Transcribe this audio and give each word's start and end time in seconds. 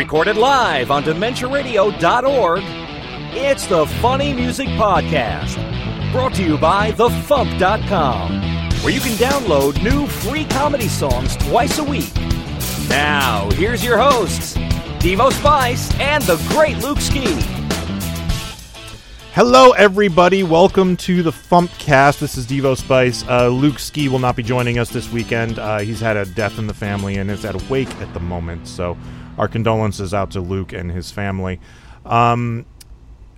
Recorded 0.00 0.38
live 0.38 0.90
on 0.90 1.04
DementiaRadio.org, 1.04 2.62
it's 3.36 3.66
the 3.66 3.84
Funny 4.00 4.32
Music 4.32 4.66
Podcast. 4.68 5.56
Brought 6.10 6.32
to 6.36 6.42
you 6.42 6.56
by 6.56 6.90
TheFump.com, 6.92 8.40
where 8.82 8.94
you 8.94 9.00
can 9.00 9.12
download 9.18 9.82
new 9.82 10.06
free 10.06 10.46
comedy 10.46 10.88
songs 10.88 11.36
twice 11.36 11.78
a 11.78 11.84
week. 11.84 12.14
Now, 12.88 13.50
here's 13.50 13.84
your 13.84 13.98
hosts, 13.98 14.56
Devo 15.00 15.30
Spice 15.34 15.94
and 16.00 16.24
the 16.24 16.36
great 16.48 16.78
Luke 16.78 17.00
Ski. 17.00 17.26
Hello, 19.34 19.72
everybody. 19.72 20.42
Welcome 20.42 20.96
to 20.96 21.22
the 21.22 21.30
Fumpcast. 21.30 22.20
This 22.20 22.38
is 22.38 22.46
Devo 22.46 22.74
Spice. 22.74 23.22
Uh, 23.28 23.48
Luke 23.48 23.78
Ski 23.78 24.08
will 24.08 24.18
not 24.18 24.34
be 24.34 24.42
joining 24.42 24.78
us 24.78 24.88
this 24.88 25.12
weekend. 25.12 25.58
Uh, 25.58 25.80
he's 25.80 26.00
had 26.00 26.16
a 26.16 26.24
death 26.24 26.58
in 26.58 26.66
the 26.66 26.74
family 26.74 27.16
and 27.18 27.30
is 27.30 27.44
at 27.44 27.54
a 27.54 27.64
wake 27.70 27.94
at 27.96 28.12
the 28.14 28.20
moment. 28.20 28.66
So, 28.66 28.96
our 29.38 29.48
condolences 29.48 30.12
out 30.12 30.30
to 30.32 30.40
Luke 30.40 30.72
and 30.72 30.90
his 30.90 31.10
family. 31.10 31.60
Um, 32.04 32.66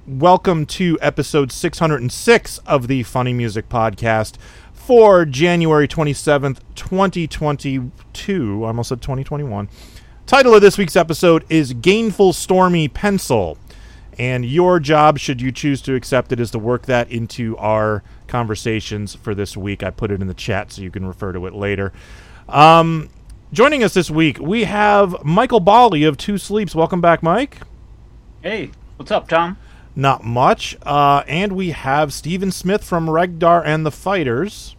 welcome 0.07 0.67
to 0.67 0.99
episode 1.01 1.53
606 1.53 2.59
of 2.59 2.89
the 2.89 3.03
Funny 3.03 3.33
Music 3.33 3.69
Podcast 3.69 4.37
for 4.73 5.25
January 5.25 5.87
27th, 5.87 6.59
2022. 6.75 8.65
I 8.65 8.67
almost 8.67 8.89
said 8.89 9.01
2021. 9.01 9.69
Title 10.27 10.55
of 10.55 10.63
this 10.63 10.79
week's 10.79 10.97
episode 10.97 11.45
is 11.49 11.75
Gainful 11.75 12.33
Stormy 12.33 12.89
Pencil. 12.89 13.59
And 14.19 14.45
your 14.45 14.79
job, 14.79 15.19
should 15.19 15.41
you 15.41 15.53
choose 15.53 15.81
to 15.83 15.95
accept 15.95 16.33
it, 16.33 16.41
is 16.41 16.51
to 16.51 16.59
work 16.59 16.87
that 16.87 17.11
into 17.11 17.57
our 17.57 18.03
conversations 18.27 19.15
for 19.15 19.35
this 19.35 19.57
week. 19.57 19.83
I 19.83 19.91
put 19.91 20.11
it 20.11 20.21
in 20.21 20.27
the 20.27 20.35
chat 20.35 20.73
so 20.73 20.83
you 20.83 20.91
can 20.91 21.07
refer 21.07 21.33
to 21.33 21.47
it 21.47 21.55
later. 21.55 21.93
Um, 22.49 23.09
joining 23.53 23.85
us 23.85 23.95
this 23.95 24.11
week, 24.11 24.39
we 24.39 24.65
have 24.65 25.25
Michael 25.25 25.61
Bali 25.61 26.05
of 26.05 26.17
Two 26.17 26.39
Sleeps. 26.39 26.75
Welcome 26.75 27.01
back, 27.01 27.23
Mike. 27.23 27.59
Hey, 28.43 28.71
what's 28.97 29.11
up, 29.11 29.29
Tom? 29.29 29.57
Not 29.95 30.25
much. 30.25 30.77
Uh, 30.83 31.23
and 31.29 31.53
we 31.53 31.71
have 31.71 32.13
Stephen 32.13 32.51
Smith 32.51 32.83
from 32.83 33.07
Regdar 33.07 33.63
and 33.65 33.85
the 33.85 33.91
Fighters. 33.91 34.75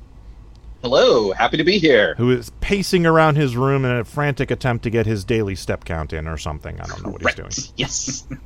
Hello, 0.81 1.31
happy 1.31 1.55
to 1.55 1.63
be 1.63 1.77
here. 1.77 2.15
Who 2.17 2.31
is 2.31 2.51
pacing 2.59 3.05
around 3.05 3.35
his 3.35 3.55
room 3.55 3.85
in 3.85 3.91
a 3.91 4.03
frantic 4.03 4.51
attempt 4.51 4.83
to 4.83 4.89
get 4.89 5.05
his 5.05 5.23
daily 5.23 5.55
step 5.55 5.85
count 5.85 6.11
in 6.11 6.27
or 6.27 6.37
something. 6.37 6.79
I 6.81 6.85
don't 6.85 7.03
know 7.03 7.11
what 7.11 7.21
he's 7.21 7.35
doing. 7.35 7.51
Yes. 7.77 8.27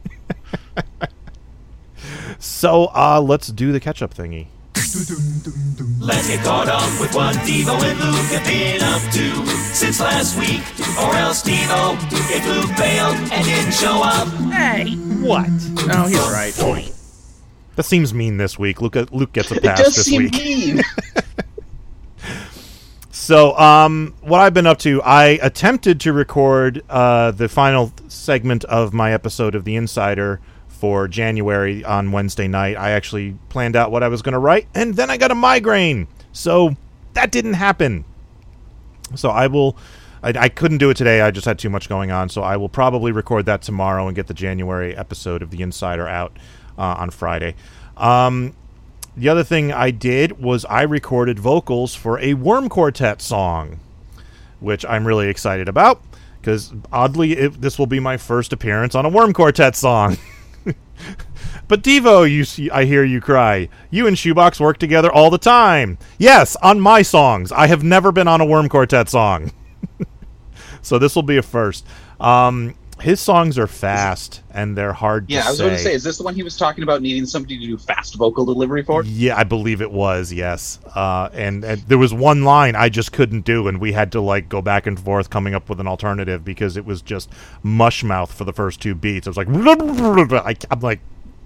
So 2.39 2.91
uh, 2.93 3.21
let's 3.21 3.47
do 3.47 3.71
the 3.71 3.79
catch 3.79 4.01
up 4.01 4.13
thingy. 4.13 4.47
Let's 4.87 6.29
get 6.29 6.43
caught 6.45 6.69
up 6.69 7.01
with 7.01 7.13
what 7.13 7.35
Devo 7.37 7.75
and 7.83 7.99
Luke 7.99 8.15
have 8.31 8.45
been 8.45 8.81
up 8.81 9.01
to 9.11 9.45
since 9.75 9.99
last 9.99 10.39
week. 10.39 10.61
Or 10.97 11.13
else 11.15 11.43
Devo, 11.43 11.97
if 12.31 12.45
Luke 12.47 12.77
bailed 12.77 13.17
and 13.33 13.45
didn't 13.45 13.73
show 13.73 14.01
up. 14.01 14.27
Hey, 14.53 14.93
What? 15.21 15.49
oh, 15.93 16.07
he's 16.07 16.61
right. 16.61 16.93
That 17.75 17.83
seems 17.83 18.13
mean 18.13 18.37
this 18.37 18.57
week. 18.57 18.79
Luke, 18.81 18.95
Luke 19.11 19.33
gets 19.33 19.51
a 19.51 19.55
It 19.55 19.63
pass 19.63 19.77
does 19.83 19.95
this 19.97 20.05
seem 20.05 20.23
week. 20.23 20.33
mean. 20.33 20.81
So, 23.11 23.57
um, 23.57 24.13
what 24.21 24.39
I've 24.39 24.53
been 24.53 24.67
up 24.67 24.77
to, 24.79 25.01
I 25.01 25.37
attempted 25.41 25.99
to 26.01 26.13
record 26.13 26.81
uh, 26.89 27.31
the 27.31 27.49
final 27.49 27.91
segment 28.07 28.63
of 28.65 28.93
my 28.93 29.11
episode 29.11 29.53
of 29.53 29.65
The 29.65 29.75
Insider 29.75 30.39
for 30.79 31.07
January 31.07 31.83
on 31.83 32.11
Wednesday 32.11 32.47
night. 32.47 32.77
I 32.77 32.91
actually 32.91 33.37
planned 33.49 33.75
out 33.75 33.91
what 33.91 34.03
I 34.03 34.07
was 34.07 34.21
going 34.21 34.33
to 34.33 34.39
write, 34.39 34.67
and 34.75 34.95
then 34.95 35.09
I 35.09 35.17
got 35.17 35.31
a 35.31 35.35
migraine. 35.35 36.07
So, 36.31 36.75
that 37.13 37.31
didn't 37.31 37.53
happen. 37.53 38.05
So, 39.15 39.29
I 39.29 39.47
will. 39.47 39.77
I, 40.23 40.29
I 40.29 40.49
couldn't 40.49 40.79
do 40.79 40.89
it 40.89 40.97
today. 40.97 41.21
I 41.21 41.31
just 41.31 41.45
had 41.45 41.59
too 41.59 41.69
much 41.69 41.89
going 41.89 42.11
on. 42.11 42.29
So, 42.29 42.41
I 42.41 42.57
will 42.57 42.69
probably 42.69 43.11
record 43.11 43.45
that 43.47 43.61
tomorrow 43.61 44.07
and 44.07 44.15
get 44.15 44.27
the 44.27 44.33
January 44.33 44.95
episode 44.95 45.41
of 45.41 45.51
The 45.51 45.61
Insider 45.61 46.07
out 46.07 46.37
uh, 46.77 46.95
on 46.99 47.09
Friday. 47.09 47.55
Um, 47.95 48.55
the 49.15 49.29
other 49.29 49.43
thing 49.43 49.71
I 49.71 49.89
did 49.89 50.39
was 50.39 50.63
I 50.65 50.83
recorded 50.83 51.39
vocals 51.39 51.95
for 51.95 52.19
a 52.19 52.35
Worm 52.35 52.69
Quartet 52.69 53.19
song, 53.21 53.79
which 54.59 54.85
I'm 54.85 55.07
really 55.07 55.27
excited 55.27 55.67
about 55.67 56.01
because 56.47 56.71
oddly, 56.93 57.33
it, 57.33 57.61
this 57.61 57.77
will 57.77 57.87
be 57.87 57.99
my 57.99 58.15
first 58.15 58.53
appearance 58.53 58.95
on 58.95 59.05
a 59.05 59.09
Worm 59.09 59.33
Quartet 59.33 59.75
song. 59.75 60.17
but 61.67 61.83
Devo, 61.83 62.29
you 62.29 62.43
see, 62.43 62.69
I 62.69 62.85
hear 62.85 63.03
you 63.03 63.21
cry. 63.21 63.69
You 63.89 64.07
and 64.07 64.17
Shoebox 64.17 64.59
work 64.59 64.77
together 64.77 65.11
all 65.11 65.29
the 65.29 65.37
time. 65.37 65.97
Yes, 66.17 66.55
on 66.57 66.79
my 66.79 67.01
songs. 67.01 67.51
I 67.51 67.67
have 67.67 67.83
never 67.83 68.11
been 68.11 68.27
on 68.27 68.41
a 68.41 68.45
Worm 68.45 68.69
Quartet 68.69 69.09
song, 69.09 69.51
so 70.81 70.97
this 70.99 71.15
will 71.15 71.23
be 71.23 71.37
a 71.37 71.41
first. 71.41 71.85
Um, 72.19 72.75
his 73.01 73.19
songs 73.19 73.57
are 73.57 73.67
fast 73.67 74.41
and 74.51 74.77
they're 74.77 74.93
hard 74.93 75.29
Yeah, 75.29 75.41
to 75.41 75.47
I 75.47 75.49
was 75.51 75.59
going 75.59 75.71
to 75.71 75.77
say, 75.77 75.93
is 75.93 76.03
this 76.03 76.17
the 76.17 76.23
one 76.23 76.33
he 76.33 76.43
was 76.43 76.57
talking 76.57 76.83
about 76.83 77.01
needing 77.01 77.25
somebody 77.25 77.57
to 77.59 77.65
do 77.65 77.77
fast 77.77 78.15
vocal 78.15 78.45
delivery 78.45 78.83
for? 78.83 79.03
Yeah, 79.03 79.37
I 79.37 79.43
believe 79.43 79.81
it 79.81 79.91
was. 79.91 80.33
Yes, 80.33 80.79
uh, 80.95 81.29
and, 81.33 81.63
and 81.63 81.81
there 81.81 81.97
was 81.97 82.13
one 82.13 82.43
line 82.43 82.75
I 82.75 82.89
just 82.89 83.11
couldn't 83.11 83.41
do, 83.41 83.67
and 83.67 83.79
we 83.79 83.91
had 83.93 84.11
to 84.13 84.21
like 84.21 84.49
go 84.49 84.61
back 84.61 84.87
and 84.87 84.99
forth 84.99 85.29
coming 85.29 85.53
up 85.53 85.69
with 85.69 85.79
an 85.79 85.87
alternative 85.87 86.43
because 86.43 86.75
it 86.77 86.85
was 86.85 87.01
just 87.01 87.29
mush 87.61 88.03
mouth 88.03 88.33
for 88.33 88.43
the 88.45 88.53
first 88.53 88.81
two 88.81 88.95
beats. 88.95 89.27
I 89.27 89.29
was 89.29 89.37
like, 89.37 89.47
I'm 90.71 90.79
like, 90.79 90.99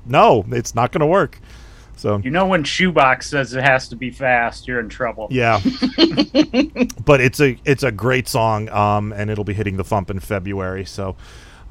no, 0.05 0.45
it's 0.49 0.73
not 0.73 0.91
going 0.91 1.01
to 1.01 1.05
work. 1.07 1.39
So 1.97 2.17
You 2.23 2.31
know 2.31 2.47
when 2.47 2.63
Shoebox 2.63 3.29
says 3.29 3.53
it 3.53 3.63
has 3.63 3.87
to 3.89 3.95
be 3.95 4.09
fast, 4.09 4.67
you're 4.67 4.79
in 4.79 4.89
trouble. 4.89 5.27
yeah, 5.29 5.59
but 7.05 7.21
it's 7.21 7.39
a 7.39 7.57
it's 7.65 7.83
a 7.83 7.91
great 7.91 8.27
song, 8.27 8.69
um, 8.69 9.13
and 9.13 9.29
it'll 9.29 9.43
be 9.43 9.53
hitting 9.53 9.77
the 9.77 9.83
Fump 9.83 10.09
in 10.09 10.19
February. 10.19 10.85
So. 10.85 11.15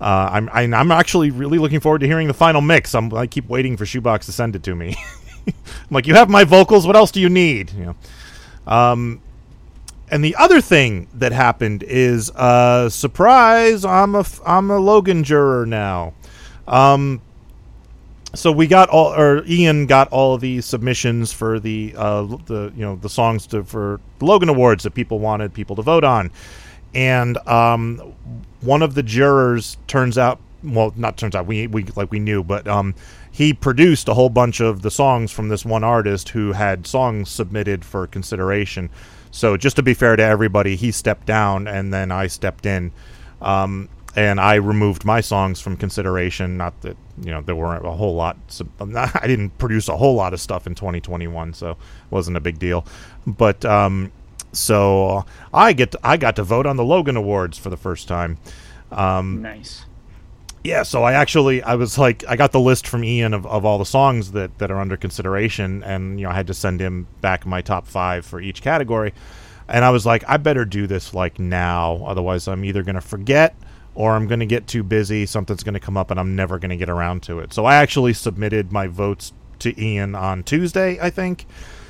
Uh, 0.00 0.30
I'm 0.32 0.48
I'm 0.50 0.72
I'm 0.72 0.90
actually 0.92 1.30
really 1.30 1.58
looking 1.58 1.78
forward 1.78 1.98
to 1.98 2.06
hearing 2.06 2.26
the 2.26 2.32
final 2.32 2.62
mix. 2.62 2.94
I'm, 2.94 3.12
I 3.12 3.26
keep 3.26 3.50
waiting 3.50 3.76
for 3.76 3.84
Shoebox 3.84 4.24
to 4.26 4.32
send 4.32 4.56
it 4.56 4.62
to 4.62 4.74
me. 4.74 4.96
I'm 5.46 5.54
like, 5.90 6.06
you 6.06 6.14
have 6.14 6.30
my 6.30 6.44
vocals. 6.44 6.86
What 6.86 6.96
else 6.96 7.10
do 7.10 7.20
you 7.20 7.28
need? 7.28 7.70
You 7.72 7.84
know. 7.84 8.72
Um, 8.72 9.20
and 10.10 10.24
the 10.24 10.36
other 10.36 10.62
thing 10.62 11.06
that 11.12 11.32
happened 11.32 11.82
is, 11.82 12.30
uh, 12.30 12.88
surprise! 12.88 13.84
I'm 13.84 14.14
a 14.14 14.20
f- 14.20 14.40
I'm 14.46 14.70
a 14.70 14.78
Logan 14.78 15.22
juror 15.22 15.66
now. 15.66 16.14
Um, 16.66 17.20
so 18.34 18.52
we 18.52 18.66
got 18.66 18.88
all, 18.88 19.12
or 19.12 19.44
Ian 19.46 19.86
got 19.86 20.08
all 20.08 20.34
of 20.34 20.40
the 20.40 20.60
submissions 20.60 21.32
for 21.32 21.58
the 21.58 21.94
uh, 21.96 22.22
the 22.46 22.72
you 22.76 22.82
know 22.82 22.96
the 22.96 23.08
songs 23.08 23.46
to 23.48 23.64
for 23.64 24.00
the 24.18 24.24
Logan 24.24 24.48
Awards 24.48 24.84
that 24.84 24.94
people 24.94 25.18
wanted 25.18 25.52
people 25.52 25.76
to 25.76 25.82
vote 25.82 26.04
on, 26.04 26.30
and 26.94 27.36
um, 27.48 28.14
one 28.60 28.82
of 28.82 28.94
the 28.94 29.02
jurors 29.02 29.76
turns 29.86 30.18
out 30.18 30.40
well 30.62 30.92
not 30.96 31.16
turns 31.16 31.34
out 31.34 31.46
we 31.46 31.66
we 31.66 31.84
like 31.96 32.10
we 32.10 32.18
knew 32.18 32.44
but 32.44 32.68
um 32.68 32.94
he 33.30 33.54
produced 33.54 34.08
a 34.08 34.14
whole 34.14 34.28
bunch 34.28 34.60
of 34.60 34.82
the 34.82 34.90
songs 34.90 35.30
from 35.30 35.48
this 35.48 35.64
one 35.64 35.84
artist 35.84 36.30
who 36.30 36.52
had 36.52 36.86
songs 36.86 37.30
submitted 37.30 37.84
for 37.84 38.06
consideration. 38.06 38.90
So 39.30 39.56
just 39.56 39.76
to 39.76 39.82
be 39.82 39.94
fair 39.94 40.16
to 40.16 40.22
everybody 40.22 40.76
he 40.76 40.90
stepped 40.90 41.26
down 41.26 41.68
and 41.68 41.92
then 41.92 42.10
i 42.10 42.26
stepped 42.26 42.66
in. 42.66 42.92
Um 43.40 43.88
and 44.16 44.40
i 44.40 44.54
removed 44.56 45.04
my 45.04 45.20
songs 45.20 45.60
from 45.60 45.76
consideration 45.76 46.56
not 46.56 46.80
that 46.82 46.96
you 47.22 47.30
know 47.30 47.40
there 47.40 47.54
weren't 47.54 47.86
a 47.86 47.90
whole 47.92 48.14
lot 48.14 48.36
i 48.94 49.26
didn't 49.26 49.50
produce 49.58 49.88
a 49.88 49.96
whole 49.96 50.14
lot 50.14 50.32
of 50.32 50.40
stuff 50.40 50.66
in 50.66 50.74
2021 50.74 51.54
so 51.54 51.70
it 51.70 51.76
wasn't 52.10 52.36
a 52.36 52.40
big 52.40 52.58
deal 52.58 52.84
but 53.26 53.64
um 53.64 54.10
so 54.52 55.24
I 55.52 55.72
get 55.72 55.92
to, 55.92 56.00
I 56.02 56.16
got 56.16 56.36
to 56.36 56.42
vote 56.42 56.66
on 56.66 56.76
the 56.76 56.84
Logan 56.84 57.16
Awards 57.16 57.58
for 57.58 57.70
the 57.70 57.76
first 57.76 58.08
time. 58.08 58.38
Um, 58.90 59.42
Nice. 59.42 59.84
yeah, 60.64 60.82
so 60.82 61.04
I 61.04 61.12
actually 61.12 61.62
I 61.62 61.76
was 61.76 61.96
like 61.98 62.24
I 62.28 62.36
got 62.36 62.52
the 62.52 62.60
list 62.60 62.86
from 62.86 63.04
Ian 63.04 63.32
of, 63.34 63.46
of 63.46 63.64
all 63.64 63.78
the 63.78 63.86
songs 63.86 64.32
that, 64.32 64.58
that 64.58 64.70
are 64.70 64.80
under 64.80 64.96
consideration, 64.96 65.82
and 65.84 66.18
you 66.18 66.26
know 66.26 66.32
I 66.32 66.34
had 66.34 66.48
to 66.48 66.54
send 66.54 66.80
him 66.80 67.06
back 67.20 67.46
my 67.46 67.60
top 67.60 67.86
five 67.86 68.26
for 68.26 68.40
each 68.40 68.60
category, 68.62 69.14
and 69.68 69.84
I 69.84 69.90
was 69.90 70.04
like 70.04 70.24
I 70.26 70.36
better 70.36 70.64
do 70.64 70.88
this 70.88 71.14
like 71.14 71.38
now, 71.38 72.02
otherwise 72.04 72.48
I'm 72.48 72.64
either 72.64 72.82
gonna 72.82 73.00
forget 73.00 73.54
or 73.94 74.14
I'm 74.16 74.26
gonna 74.26 74.46
get 74.46 74.66
too 74.66 74.82
busy, 74.82 75.26
something's 75.26 75.62
gonna 75.62 75.80
come 75.80 75.96
up, 75.96 76.10
and 76.10 76.18
I'm 76.20 76.36
never 76.36 76.58
gonna 76.58 76.76
get 76.76 76.88
around 76.90 77.22
to 77.24 77.40
it. 77.40 77.52
So 77.52 77.64
I 77.64 77.76
actually 77.76 78.12
submitted 78.14 78.72
my 78.72 78.86
votes 78.86 79.32
to 79.60 79.78
Ian 79.82 80.14
on 80.14 80.42
Tuesday, 80.42 80.98
I 81.00 81.10
think. 81.10 81.46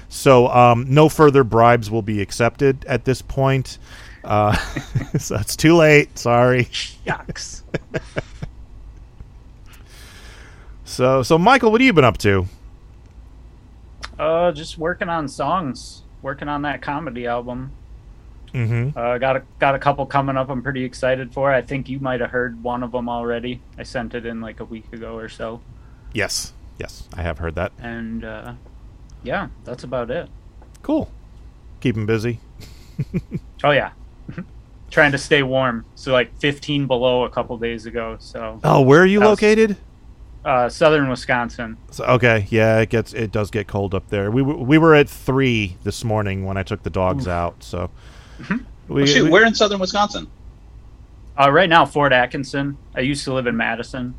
So 0.08 0.48
um, 0.48 0.86
no 0.88 1.08
further 1.08 1.44
bribes 1.44 1.90
will 1.90 2.02
be 2.02 2.20
accepted 2.20 2.84
at 2.86 3.04
this 3.04 3.22
point. 3.22 3.78
Uh, 4.24 4.54
so 5.18 5.36
it's 5.36 5.54
too 5.56 5.76
late. 5.76 6.18
Sorry. 6.18 6.64
Yucks. 7.06 7.62
So 10.84 11.22
so 11.22 11.38
Michael, 11.38 11.70
what 11.70 11.80
have 11.80 11.86
you 11.86 11.92
been 11.92 12.04
up 12.04 12.18
to? 12.18 12.46
uh, 14.18 14.52
just 14.52 14.76
working 14.76 15.08
on 15.08 15.28
songs. 15.28 16.02
Working 16.20 16.48
on 16.48 16.62
that 16.62 16.82
comedy 16.82 17.26
album. 17.26 17.72
Mm-hmm. 18.52 18.98
Uh, 18.98 19.18
got 19.18 19.36
a 19.36 19.42
got 19.58 19.74
a 19.74 19.78
couple 19.78 20.04
coming 20.06 20.36
up. 20.36 20.48
I'm 20.50 20.62
pretty 20.62 20.84
excited 20.84 21.32
for. 21.32 21.52
I 21.52 21.62
think 21.62 21.88
you 21.88 22.00
might 22.00 22.20
have 22.20 22.30
heard 22.30 22.62
one 22.62 22.82
of 22.82 22.92
them 22.92 23.08
already. 23.08 23.60
I 23.78 23.82
sent 23.84 24.14
it 24.14 24.26
in 24.26 24.40
like 24.40 24.60
a 24.60 24.64
week 24.64 24.92
ago 24.92 25.16
or 25.16 25.28
so. 25.28 25.60
Yes. 26.12 26.52
Yes, 26.78 27.08
I 27.14 27.22
have 27.22 27.38
heard 27.38 27.54
that. 27.56 27.72
And 27.78 28.24
uh, 28.24 28.54
yeah, 29.22 29.48
that's 29.64 29.84
about 29.84 30.10
it. 30.10 30.28
Cool. 30.82 31.10
Keep 31.80 31.96
him 31.96 32.06
busy. 32.06 32.40
Oh 33.62 33.70
yeah. 33.70 33.92
trying 34.90 35.12
to 35.12 35.18
stay 35.18 35.42
warm. 35.42 35.84
So 35.94 36.12
like 36.12 36.34
15 36.38 36.86
below 36.86 37.24
a 37.24 37.30
couple 37.30 37.56
days 37.58 37.84
ago. 37.86 38.16
So 38.20 38.58
Oh, 38.64 38.80
where 38.80 39.02
are 39.02 39.06
you 39.06 39.20
was- 39.20 39.28
located? 39.28 39.76
uh, 40.44 40.68
southern 40.70 41.08
Wisconsin. 41.10 41.76
So, 41.90 42.04
okay, 42.04 42.46
yeah, 42.48 42.78
it 42.80 42.88
gets 42.88 43.12
it 43.12 43.30
does 43.30 43.50
get 43.50 43.68
cold 43.68 43.94
up 43.94 44.08
there. 44.08 44.30
We 44.30 44.40
w- 44.40 44.62
we 44.64 44.78
were 44.78 44.94
at 44.94 45.08
three 45.10 45.76
this 45.84 46.02
morning 46.02 46.46
when 46.46 46.56
I 46.56 46.62
took 46.62 46.82
the 46.82 46.88
dogs 46.90 47.28
out. 47.28 47.62
So 47.62 47.90
we, 48.88 49.02
Oh, 49.02 49.06
shoot, 49.06 49.24
we- 49.24 49.30
we're 49.30 49.44
in 49.46 49.54
southern 49.54 49.80
Wisconsin. 49.80 50.26
Uh, 51.38 51.50
right 51.50 51.68
now, 51.68 51.86
Fort 51.86 52.12
Atkinson. 52.12 52.76
I 52.94 53.00
used 53.00 53.24
to 53.24 53.32
live 53.32 53.46
in 53.46 53.56
Madison. 53.56 54.14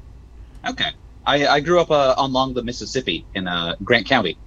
Okay. 0.68 0.92
I, 1.26 1.46
I 1.48 1.60
grew 1.60 1.80
up 1.80 1.92
uh, 1.92 2.16
along 2.18 2.54
the 2.56 2.64
Mississippi 2.64 3.26
in 3.36 3.48
uh, 3.48 3.76
Grant 3.84 4.08
County. 4.08 4.38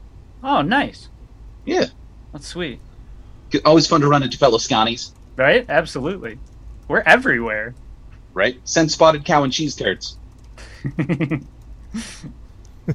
Oh, 0.42 0.60
nice. 0.62 1.08
Yeah. 1.64 1.86
That's 2.32 2.46
sweet. 2.48 2.80
Always 3.64 3.86
fun 3.86 4.00
to 4.00 4.08
run 4.08 4.22
into 4.24 4.36
fellow 4.38 4.58
Sconnies, 4.58 5.12
Right? 5.36 5.64
Absolutely. 5.68 6.38
We're 6.88 7.00
everywhere. 7.06 7.74
right? 8.32 8.58
Send 8.64 8.90
spotted 8.90 9.24
cow 9.24 9.44
and 9.44 9.52
cheese 9.52 9.76
curds. 9.76 10.16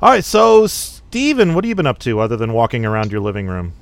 all 0.00 0.10
right. 0.10 0.24
So 0.24 0.66
Steven, 0.66 1.54
what 1.54 1.64
have 1.64 1.68
you 1.68 1.74
been 1.74 1.86
up 1.86 1.98
to 2.00 2.20
other 2.20 2.36
than 2.36 2.52
walking 2.52 2.84
around 2.86 3.10
your 3.12 3.20
living 3.20 3.46
room? 3.48 3.72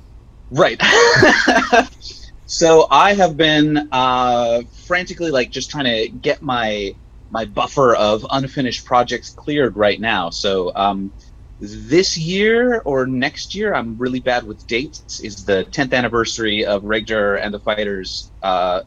Right. 0.51 0.81
so 2.45 2.87
I 2.89 3.13
have 3.13 3.37
been 3.37 3.89
uh, 3.91 4.63
frantically 4.87 5.31
like 5.31 5.51
just 5.51 5.69
trying 5.69 5.85
to 5.85 6.09
get 6.09 6.41
my 6.41 6.95
my 7.31 7.45
buffer 7.45 7.95
of 7.95 8.25
unfinished 8.31 8.85
projects 8.85 9.29
cleared 9.29 9.77
right 9.77 9.99
now. 9.99 10.31
So 10.31 10.71
um, 10.75 11.13
this 11.59 12.17
year 12.17 12.81
or 12.85 13.05
next 13.05 13.53
year, 13.53 13.75
I'm 13.75 13.97
really 13.97 14.19
bad 14.19 14.45
with 14.45 14.65
dates. 14.65 15.19
Is 15.19 15.45
the 15.45 15.65
10th 15.69 15.93
anniversary 15.93 16.65
of 16.65 16.83
Regdar 16.83 17.39
and 17.39 17.53
the 17.53 17.59
Fighters 17.59 18.31
uh, 18.41 18.81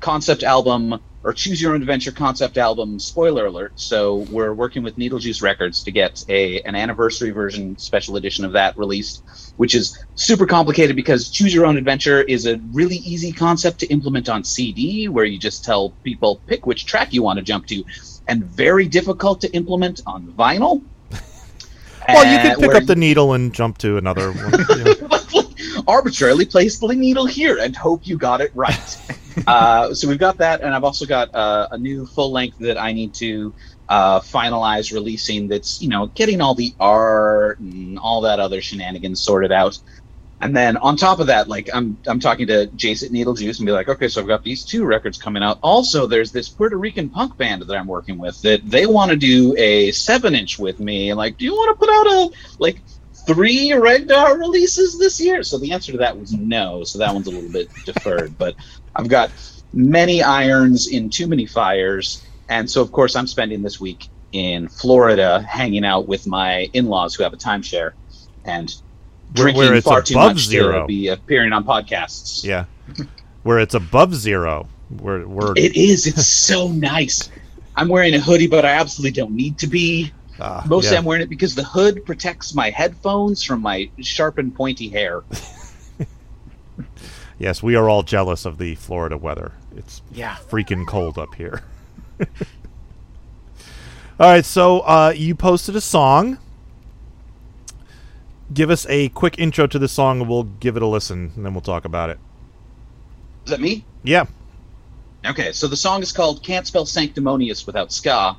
concept 0.00 0.42
album 0.42 1.00
or 1.22 1.32
choose 1.32 1.60
your 1.60 1.74
own 1.74 1.82
adventure 1.82 2.12
concept 2.12 2.56
album 2.56 2.98
spoiler 2.98 3.46
alert 3.46 3.72
so 3.76 4.26
we're 4.30 4.54
working 4.54 4.82
with 4.82 4.96
needle 4.96 5.18
juice 5.18 5.42
records 5.42 5.82
to 5.82 5.92
get 5.92 6.22
a 6.28 6.60
an 6.62 6.74
anniversary 6.74 7.30
version 7.30 7.76
special 7.76 8.16
edition 8.16 8.44
of 8.44 8.52
that 8.52 8.76
released 8.78 9.22
which 9.60 9.74
is 9.74 10.02
super 10.14 10.46
complicated 10.46 10.96
because 10.96 11.28
choose 11.28 11.52
your 11.52 11.66
own 11.66 11.76
adventure 11.76 12.22
is 12.22 12.46
a 12.46 12.56
really 12.72 12.96
easy 12.96 13.30
concept 13.30 13.78
to 13.78 13.86
implement 13.88 14.26
on 14.26 14.42
cd 14.42 15.06
where 15.06 15.26
you 15.26 15.38
just 15.38 15.62
tell 15.62 15.90
people 16.02 16.40
pick 16.46 16.64
which 16.64 16.86
track 16.86 17.12
you 17.12 17.22
want 17.22 17.36
to 17.38 17.42
jump 17.42 17.66
to 17.66 17.84
and 18.26 18.42
very 18.42 18.86
difficult 18.88 19.38
to 19.38 19.52
implement 19.52 20.00
on 20.06 20.32
vinyl 20.32 20.82
Well, 22.08 22.24
you 22.24 22.38
Uh, 22.38 22.54
could 22.54 22.62
pick 22.62 22.74
up 22.74 22.86
the 22.86 22.96
needle 22.96 23.34
and 23.34 23.52
jump 23.52 23.76
to 23.78 23.98
another 23.98 24.32
one. 24.32 25.44
Arbitrarily 25.86 26.46
place 26.46 26.78
the 26.78 26.94
needle 26.94 27.26
here 27.26 27.58
and 27.58 27.76
hope 27.76 28.06
you 28.06 28.16
got 28.16 28.40
it 28.40 28.50
right. 28.54 28.98
uh, 29.46 29.92
so 29.92 30.08
we've 30.08 30.18
got 30.18 30.38
that, 30.38 30.62
and 30.62 30.74
I've 30.74 30.82
also 30.82 31.04
got 31.04 31.32
uh, 31.34 31.68
a 31.70 31.78
new 31.78 32.06
full 32.06 32.32
length 32.32 32.58
that 32.60 32.78
I 32.78 32.92
need 32.92 33.12
to 33.14 33.52
uh, 33.90 34.20
finalize 34.20 34.92
releasing. 34.92 35.48
That's 35.48 35.82
you 35.82 35.88
know 35.88 36.06
getting 36.06 36.40
all 36.40 36.54
the 36.54 36.74
art 36.80 37.58
and 37.58 37.98
all 37.98 38.22
that 38.22 38.40
other 38.40 38.62
shenanigans 38.62 39.20
sorted 39.20 39.52
out. 39.52 39.78
And 40.42 40.56
then 40.56 40.78
on 40.78 40.96
top 40.96 41.18
of 41.18 41.26
that, 41.26 41.48
like 41.48 41.68
I'm 41.74 41.98
I'm 42.06 42.20
talking 42.20 42.46
to 42.46 42.66
Jason 42.68 43.06
at 43.06 43.12
Needle 43.12 43.34
Juice 43.34 43.58
and 43.58 43.66
be 43.66 43.72
like, 43.72 43.88
okay, 43.88 44.08
so 44.08 44.22
I've 44.22 44.26
got 44.26 44.42
these 44.42 44.64
two 44.64 44.86
records 44.86 45.18
coming 45.18 45.42
out. 45.42 45.58
Also, 45.62 46.06
there's 46.06 46.32
this 46.32 46.48
Puerto 46.48 46.78
Rican 46.78 47.10
punk 47.10 47.36
band 47.36 47.62
that 47.62 47.76
I'm 47.76 47.88
working 47.88 48.16
with 48.16 48.40
that 48.42 48.64
they 48.64 48.86
want 48.86 49.10
to 49.10 49.16
do 49.16 49.54
a 49.58 49.90
seven 49.90 50.34
inch 50.34 50.58
with 50.58 50.80
me. 50.80 51.12
Like, 51.12 51.36
do 51.36 51.44
you 51.44 51.52
want 51.52 51.78
to 51.78 51.86
put 51.86 51.92
out 51.92 52.06
a 52.06 52.30
like 52.58 52.82
three 53.26 53.70
Regdar 53.70 54.38
releases 54.38 54.98
this 54.98 55.20
year? 55.20 55.42
So 55.42 55.58
the 55.58 55.72
answer 55.72 55.92
to 55.92 55.98
that 55.98 56.18
was 56.18 56.32
no. 56.32 56.84
So 56.84 56.98
that 57.00 57.12
one's 57.12 57.26
a 57.26 57.32
little 57.32 57.52
bit 57.52 57.68
deferred. 57.84 58.38
But 58.38 58.54
I've 58.94 59.08
got 59.08 59.32
many 59.74 60.22
irons 60.22 60.88
in 60.88 61.10
too 61.10 61.26
many 61.26 61.44
fires. 61.44 62.24
And 62.50 62.68
so, 62.70 62.82
of 62.82 62.92
course, 62.92 63.16
I'm 63.16 63.26
spending 63.26 63.62
this 63.62 63.80
week 63.80 64.08
in 64.32 64.68
Florida 64.68 65.40
hanging 65.42 65.84
out 65.84 66.06
with 66.08 66.26
my 66.26 66.68
in 66.72 66.86
laws 66.86 67.14
who 67.14 67.22
have 67.22 67.32
a 67.32 67.36
timeshare 67.36 67.92
and 68.44 68.68
Where- 68.70 69.44
drinking 69.44 69.58
where 69.58 69.74
it's 69.76 69.86
far 69.86 70.02
too 70.02 70.14
above 70.14 70.32
much 70.34 70.44
zero. 70.46 70.80
to 70.82 70.86
be 70.86 71.08
appearing 71.08 71.52
on 71.52 71.64
podcasts. 71.64 72.44
yeah, 72.44 72.64
where 73.44 73.58
it's 73.60 73.74
above 73.74 74.14
zero. 74.14 74.68
Where 74.98 75.26
we're 75.26 75.52
It 75.56 75.76
is. 75.76 76.06
It's 76.06 76.26
so 76.26 76.68
nice. 76.68 77.30
I'm 77.76 77.88
wearing 77.88 78.14
a 78.14 78.20
hoodie, 78.20 78.48
but 78.48 78.64
I 78.64 78.70
absolutely 78.72 79.12
don't 79.12 79.30
need 79.32 79.56
to 79.58 79.68
be. 79.68 80.12
ah, 80.40 80.64
Mostly 80.66 80.92
yeah. 80.92 80.98
I'm 80.98 81.04
wearing 81.04 81.22
it 81.22 81.28
because 81.30 81.54
the 81.54 81.62
hood 81.62 82.04
protects 82.04 82.54
my 82.54 82.70
headphones 82.70 83.44
from 83.44 83.62
my 83.62 83.88
sharp 84.00 84.38
and 84.38 84.52
pointy 84.54 84.88
hair. 84.88 85.22
Yes, 87.38 87.62
we 87.62 87.74
are 87.74 87.88
all 87.88 88.02
jealous 88.02 88.44
of 88.44 88.58
the 88.58 88.74
Florida 88.74 89.16
weather. 89.16 89.52
It's 89.74 90.02
Yeah. 90.12 90.36
freaking 90.50 90.86
cold 90.86 91.16
up 91.16 91.34
here. 91.36 91.62
all 94.18 94.30
right, 94.30 94.44
so 94.44 94.80
uh, 94.80 95.12
you 95.16 95.34
posted 95.34 95.76
a 95.76 95.80
song. 95.80 96.38
Give 98.52 98.70
us 98.70 98.86
a 98.88 99.10
quick 99.10 99.38
intro 99.38 99.66
to 99.66 99.78
the 99.78 99.88
song, 99.88 100.20
and 100.20 100.28
we'll 100.28 100.44
give 100.44 100.76
it 100.76 100.82
a 100.82 100.86
listen, 100.86 101.32
and 101.36 101.46
then 101.46 101.54
we'll 101.54 101.60
talk 101.60 101.84
about 101.84 102.10
it. 102.10 102.18
Is 103.44 103.50
that 103.50 103.60
me? 103.60 103.84
Yeah. 104.02 104.26
Okay, 105.24 105.52
so 105.52 105.66
the 105.66 105.76
song 105.76 106.02
is 106.02 106.12
called 106.12 106.42
Can't 106.42 106.66
Spell 106.66 106.86
Sanctimonious 106.86 107.66
Without 107.66 107.92
Ska. 107.92 108.36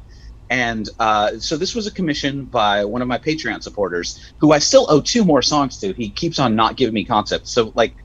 And 0.50 0.90
uh, 1.00 1.40
so 1.40 1.56
this 1.56 1.74
was 1.74 1.88
a 1.88 1.92
commission 1.92 2.44
by 2.44 2.84
one 2.84 3.02
of 3.02 3.08
my 3.08 3.18
Patreon 3.18 3.64
supporters 3.64 4.34
who 4.40 4.52
I 4.52 4.60
still 4.60 4.86
owe 4.90 5.00
two 5.00 5.24
more 5.24 5.42
songs 5.42 5.80
to. 5.80 5.94
He 5.94 6.10
keeps 6.10 6.40
on 6.40 6.58
not 6.58 6.76
giving 6.76 6.94
me 6.94 7.06
concepts. 7.06 7.52
So, 7.52 7.72
like, 7.74 7.96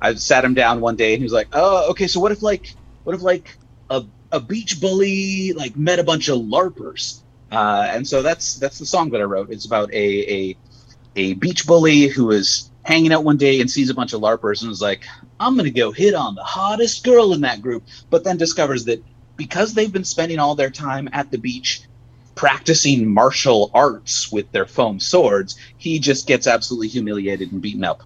I 0.00 0.14
sat 0.14 0.44
him 0.44 0.54
down 0.54 0.80
one 0.80 0.94
day 0.94 1.14
and 1.14 1.18
he 1.18 1.24
was 1.24 1.32
like, 1.32 1.48
oh, 1.52 1.90
okay, 1.90 2.06
so 2.06 2.20
what 2.20 2.30
if, 2.30 2.40
like, 2.40 2.72
what 3.02 3.16
if, 3.16 3.22
like, 3.22 3.56
a, 3.90 4.04
a 4.32 4.40
beach 4.40 4.80
bully, 4.80 5.52
like, 5.52 5.76
met 5.76 5.98
a 5.98 6.04
bunch 6.04 6.28
of 6.28 6.38
LARPers? 6.38 7.20
Uh, 7.50 7.88
and 7.90 8.06
so 8.06 8.20
that's 8.20 8.56
that's 8.56 8.78
the 8.78 8.84
song 8.84 9.10
that 9.10 9.20
I 9.20 9.24
wrote. 9.24 9.50
It's 9.50 9.64
about 9.64 9.90
a, 9.92 10.32
a, 10.32 10.56
a 11.16 11.34
beach 11.34 11.66
bully 11.66 12.08
who 12.08 12.30
is 12.30 12.70
hanging 12.82 13.12
out 13.12 13.24
one 13.24 13.36
day 13.36 13.60
and 13.60 13.70
sees 13.70 13.90
a 13.90 13.94
bunch 13.94 14.12
of 14.12 14.20
LARPers 14.20 14.62
and 14.62 14.70
is 14.70 14.82
like, 14.82 15.06
I'm 15.40 15.56
to 15.58 15.70
go 15.70 15.92
hit 15.92 16.14
on 16.14 16.34
the 16.34 16.42
hottest 16.42 17.04
girl 17.04 17.32
in 17.32 17.42
that 17.42 17.62
group 17.62 17.84
but 18.10 18.24
then 18.24 18.36
discovers 18.36 18.84
that 18.86 19.02
because 19.36 19.74
they've 19.74 19.92
been 19.92 20.04
spending 20.04 20.38
all 20.38 20.54
their 20.54 20.70
time 20.70 21.08
at 21.12 21.30
the 21.30 21.38
beach 21.38 21.82
practicing 22.34 23.06
martial 23.12 23.70
arts 23.74 24.30
with 24.30 24.50
their 24.52 24.66
foam 24.66 25.00
swords, 25.00 25.58
he 25.76 25.98
just 25.98 26.26
gets 26.26 26.46
absolutely 26.46 26.88
humiliated 26.88 27.50
and 27.52 27.60
beaten 27.60 27.84
up. 27.84 28.02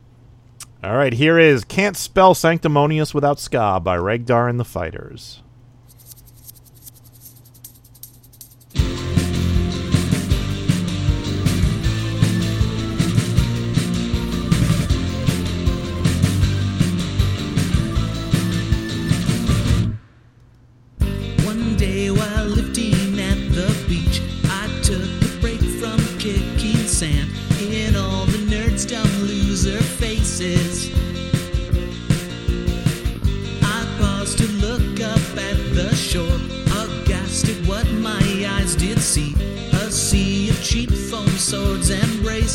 All 0.83 0.97
right, 0.97 1.13
here 1.13 1.39
is 1.39 1.65
Can't 1.65 1.97
Spell 1.97 2.35
Sanctimonious 2.35 3.15
Without 3.15 3.39
Ska 3.39 3.81
by 3.83 3.97
Regdar 3.97 4.49
and 4.49 4.59
the 4.59 4.65
Fighters. 4.65 5.43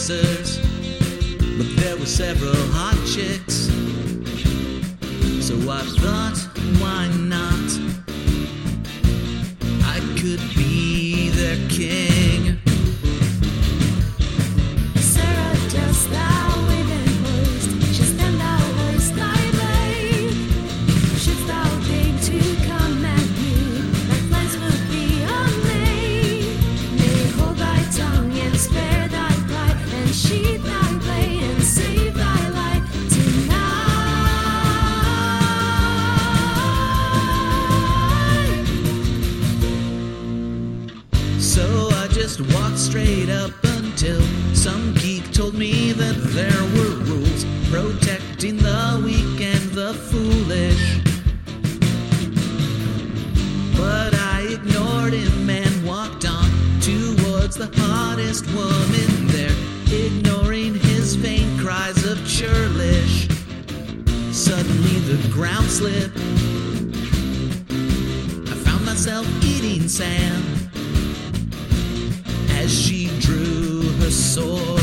But 0.10 1.76
there 1.76 1.98
were 1.98 2.06
several 2.06 2.56
hot 2.72 2.96
chicks. 3.06 3.68
So 5.46 5.56
I 5.70 5.82
thought, 6.00 6.38
why 6.80 7.10
not? 7.18 7.68
I 9.84 10.00
could 10.18 10.40
be 10.56 11.30
their 11.32 11.58
king. 11.68 12.07
Straight 42.98 43.30
up 43.30 43.52
until 43.64 44.20
some 44.56 44.94
geek 44.96 45.32
told 45.32 45.54
me 45.54 45.92
that 45.92 46.16
there 46.34 46.64
were 46.76 46.96
rules 47.06 47.46
protecting 47.70 48.58
the 48.58 49.02
weak 49.06 49.40
and 49.40 49.64
the 49.72 49.94
foolish. 50.10 50.84
But 53.78 54.16
I 54.16 54.48
ignored 54.50 55.14
him 55.14 55.50
and 55.50 55.86
walked 55.86 56.26
on 56.26 56.50
towards 56.82 57.56
the 57.56 57.70
hottest 57.76 58.48
woman 58.48 59.28
there, 59.28 59.56
ignoring 59.92 60.74
his 60.74 61.16
faint 61.16 61.60
cries 61.60 62.04
of 62.04 62.18
churlish. 62.28 63.28
Suddenly 64.32 65.00
the 65.12 65.30
ground 65.32 65.68
slipped. 65.68 66.18
I 68.50 68.56
found 68.66 68.86
myself 68.86 69.28
eating 69.44 69.88
sand 69.88 70.57
sol. 74.38 74.77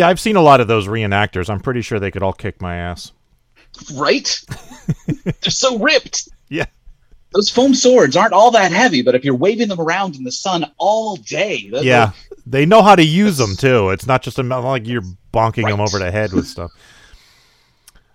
Yeah, 0.00 0.08
I've 0.08 0.18
seen 0.18 0.36
a 0.36 0.40
lot 0.40 0.62
of 0.62 0.66
those 0.66 0.88
reenactors. 0.88 1.50
I'm 1.50 1.60
pretty 1.60 1.82
sure 1.82 2.00
they 2.00 2.10
could 2.10 2.22
all 2.22 2.32
kick 2.32 2.62
my 2.62 2.74
ass. 2.76 3.12
Right? 3.94 4.40
They're 5.06 5.50
so 5.50 5.78
ripped. 5.78 6.26
Yeah. 6.48 6.64
Those 7.34 7.50
foam 7.50 7.74
swords 7.74 8.16
aren't 8.16 8.32
all 8.32 8.50
that 8.52 8.72
heavy, 8.72 9.02
but 9.02 9.14
if 9.14 9.26
you're 9.26 9.34
waving 9.34 9.68
them 9.68 9.78
around 9.78 10.16
in 10.16 10.24
the 10.24 10.32
sun 10.32 10.64
all 10.78 11.16
day, 11.16 11.68
that's 11.68 11.84
Yeah. 11.84 12.12
They 12.46 12.64
know 12.64 12.80
how 12.80 12.96
to 12.96 13.04
use 13.04 13.36
them 13.36 13.56
too. 13.56 13.90
It's 13.90 14.06
not 14.06 14.22
just 14.22 14.38
a, 14.38 14.42
not 14.42 14.64
like 14.64 14.86
you're 14.86 15.04
bonking 15.34 15.68
them 15.68 15.80
over 15.80 15.98
the 15.98 16.10
head 16.10 16.32
with 16.32 16.46
stuff. 16.46 16.70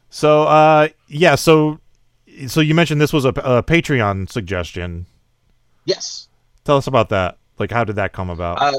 So, 0.10 0.44
uh, 0.44 0.88
yeah, 1.08 1.36
so 1.36 1.80
so 2.48 2.62
you 2.62 2.74
mentioned 2.74 3.00
this 3.00 3.14
was 3.14 3.26
a, 3.26 3.30
a 3.30 3.62
Patreon 3.62 4.32
suggestion. 4.32 5.06
yes. 5.86 6.30
Tell 6.64 6.78
us 6.78 6.88
about 6.88 7.10
that. 7.10 7.38
Like, 7.60 7.70
how 7.70 7.84
did 7.84 7.98
that 7.98 8.12
come 8.12 8.32
about? 8.32 8.60
Uh, 8.60 8.74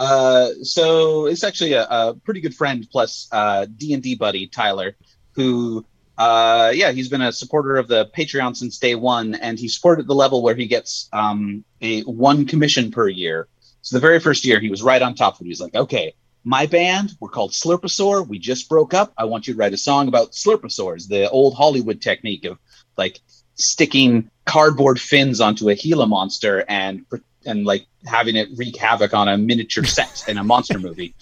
Uh, 0.00 0.54
so 0.62 1.26
it's 1.26 1.44
actually 1.44 1.74
a, 1.74 1.84
a 1.84 2.14
pretty 2.24 2.40
good 2.40 2.54
friend 2.54 2.88
plus 2.90 3.28
uh, 3.32 3.66
D 3.76 3.92
and 3.92 4.02
D 4.02 4.14
buddy 4.14 4.46
Tyler, 4.46 4.96
who 5.32 5.84
uh, 6.16 6.72
yeah 6.74 6.90
he's 6.90 7.10
been 7.10 7.20
a 7.20 7.30
supporter 7.30 7.76
of 7.76 7.86
the 7.86 8.10
Patreon 8.16 8.56
since 8.56 8.78
day 8.78 8.94
one, 8.94 9.34
and 9.34 9.58
he 9.58 9.68
supported 9.68 10.06
the 10.06 10.14
level 10.14 10.42
where 10.42 10.54
he 10.54 10.66
gets 10.66 11.10
um, 11.12 11.64
a 11.82 12.00
one 12.04 12.46
commission 12.46 12.90
per 12.90 13.08
year. 13.08 13.46
So 13.82 13.94
the 13.94 14.00
very 14.00 14.20
first 14.20 14.46
year 14.46 14.58
he 14.58 14.70
was 14.70 14.82
right 14.82 15.02
on 15.02 15.14
top 15.14 15.34
of 15.34 15.42
it. 15.42 15.44
He 15.44 15.50
was 15.50 15.60
like, 15.60 15.74
okay, 15.74 16.14
my 16.44 16.64
band 16.64 17.12
we're 17.20 17.28
called 17.28 17.52
Slurposaur. 17.52 18.26
We 18.26 18.38
just 18.38 18.70
broke 18.70 18.94
up. 18.94 19.12
I 19.18 19.26
want 19.26 19.46
you 19.46 19.52
to 19.52 19.58
write 19.58 19.74
a 19.74 19.78
song 19.78 20.08
about 20.08 20.32
Slurposaurs, 20.32 21.08
the 21.08 21.28
old 21.28 21.54
Hollywood 21.54 22.00
technique 22.00 22.46
of 22.46 22.58
like 22.96 23.20
sticking 23.56 24.30
cardboard 24.46 24.98
fins 24.98 25.42
onto 25.42 25.68
a 25.68 25.74
Gila 25.74 26.06
monster 26.06 26.64
and 26.66 27.04
and 27.46 27.64
like 27.64 27.86
having 28.06 28.36
it 28.36 28.48
wreak 28.56 28.76
havoc 28.76 29.14
on 29.14 29.28
a 29.28 29.36
miniature 29.38 29.84
set 29.84 30.24
in 30.28 30.38
a 30.38 30.44
monster 30.44 30.78
movie. 30.86 31.14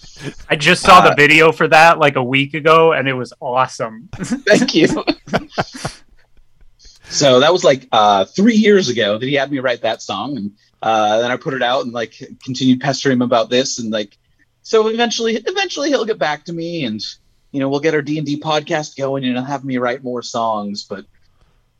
I 0.49 0.55
just 0.55 0.81
saw 0.81 1.01
the 1.01 1.11
Uh, 1.11 1.15
video 1.15 1.51
for 1.51 1.67
that 1.67 1.99
like 1.99 2.15
a 2.15 2.23
week 2.23 2.53
ago, 2.53 2.93
and 2.93 3.07
it 3.07 3.13
was 3.13 3.33
awesome. 3.39 4.09
Thank 4.17 4.75
you. 4.75 4.87
so 7.09 7.39
that 7.39 7.51
was 7.51 7.63
like 7.63 7.87
uh, 7.91 8.25
three 8.25 8.55
years 8.55 8.89
ago 8.89 9.17
that 9.17 9.25
he 9.25 9.33
had 9.33 9.51
me 9.51 9.59
write 9.59 9.81
that 9.81 10.01
song, 10.01 10.37
and 10.37 10.51
uh, 10.81 11.19
then 11.19 11.31
I 11.31 11.37
put 11.37 11.53
it 11.53 11.63
out 11.63 11.83
and 11.85 11.93
like 11.93 12.13
continued 12.43 12.81
pestering 12.81 13.13
him 13.13 13.21
about 13.21 13.49
this, 13.49 13.79
and 13.79 13.91
like 13.91 14.17
so 14.61 14.87
eventually, 14.87 15.35
eventually 15.35 15.89
he'll 15.89 16.05
get 16.05 16.19
back 16.19 16.45
to 16.45 16.53
me, 16.53 16.85
and 16.85 17.01
you 17.51 17.59
know 17.59 17.69
we'll 17.69 17.79
get 17.79 17.93
our 17.93 18.01
D 18.01 18.17
and 18.17 18.27
D 18.27 18.39
podcast 18.39 18.95
going, 18.97 19.23
and 19.25 19.33
he'll 19.35 19.43
have 19.45 19.63
me 19.65 19.77
write 19.77 20.03
more 20.03 20.21
songs, 20.21 20.83
but. 20.83 21.05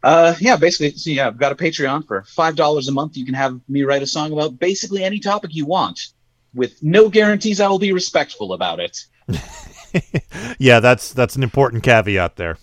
Uh, 0.02 0.34
yeah, 0.40 0.56
basically, 0.56 0.92
so 0.92 1.10
yeah, 1.10 1.28
I've 1.28 1.38
got 1.38 1.52
a 1.52 1.56
Patreon 1.56 2.08
for 2.08 2.24
five 2.24 2.56
dollars 2.56 2.88
a 2.88 2.92
month. 2.92 3.18
You 3.18 3.26
can 3.26 3.34
have 3.34 3.60
me 3.68 3.84
write 3.84 4.02
a 4.02 4.08
song 4.08 4.32
about 4.32 4.58
basically 4.58 5.04
any 5.04 5.20
topic 5.20 5.54
you 5.54 5.66
want, 5.66 6.00
with 6.54 6.82
no 6.82 7.10
guarantees 7.10 7.60
I 7.60 7.68
will 7.68 7.80
be 7.80 7.92
respectful 7.92 8.54
about 8.54 8.80
it. 8.80 9.06
yeah, 10.60 10.80
that's 10.80 11.14
that's 11.14 11.36
an 11.36 11.44
important 11.44 11.84
caveat 11.84 12.38
there. 12.38 12.58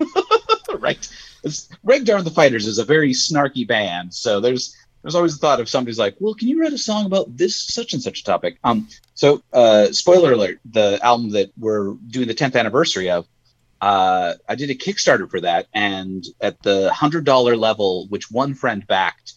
right. 0.78 1.08
It's, 1.42 1.68
and 1.84 2.06
the 2.06 2.32
Fighters 2.34 2.66
is 2.66 2.78
a 2.78 2.84
very 2.84 3.12
snarky 3.12 3.66
band, 3.66 4.14
so 4.14 4.40
there's 4.40 4.76
there's 5.02 5.14
always 5.14 5.34
the 5.34 5.38
thought 5.38 5.60
of 5.60 5.68
somebody's 5.68 5.98
like, 5.98 6.16
well, 6.18 6.34
can 6.34 6.48
you 6.48 6.60
write 6.60 6.72
a 6.72 6.78
song 6.78 7.06
about 7.06 7.36
this 7.36 7.60
such 7.62 7.92
and 7.92 8.02
such 8.02 8.20
a 8.20 8.24
topic? 8.24 8.58
Um, 8.64 8.88
so 9.14 9.42
uh, 9.52 9.92
spoiler 9.92 10.32
alert: 10.32 10.58
the 10.64 10.98
album 11.02 11.30
that 11.30 11.52
we're 11.56 11.94
doing 12.08 12.26
the 12.26 12.34
10th 12.34 12.56
anniversary 12.56 13.10
of, 13.10 13.26
uh, 13.80 14.34
I 14.48 14.54
did 14.54 14.70
a 14.70 14.74
Kickstarter 14.74 15.30
for 15.30 15.40
that, 15.42 15.66
and 15.74 16.24
at 16.40 16.62
the 16.62 16.92
hundred 16.92 17.24
dollar 17.24 17.56
level, 17.56 18.06
which 18.08 18.30
one 18.30 18.54
friend 18.54 18.86
backed, 18.86 19.34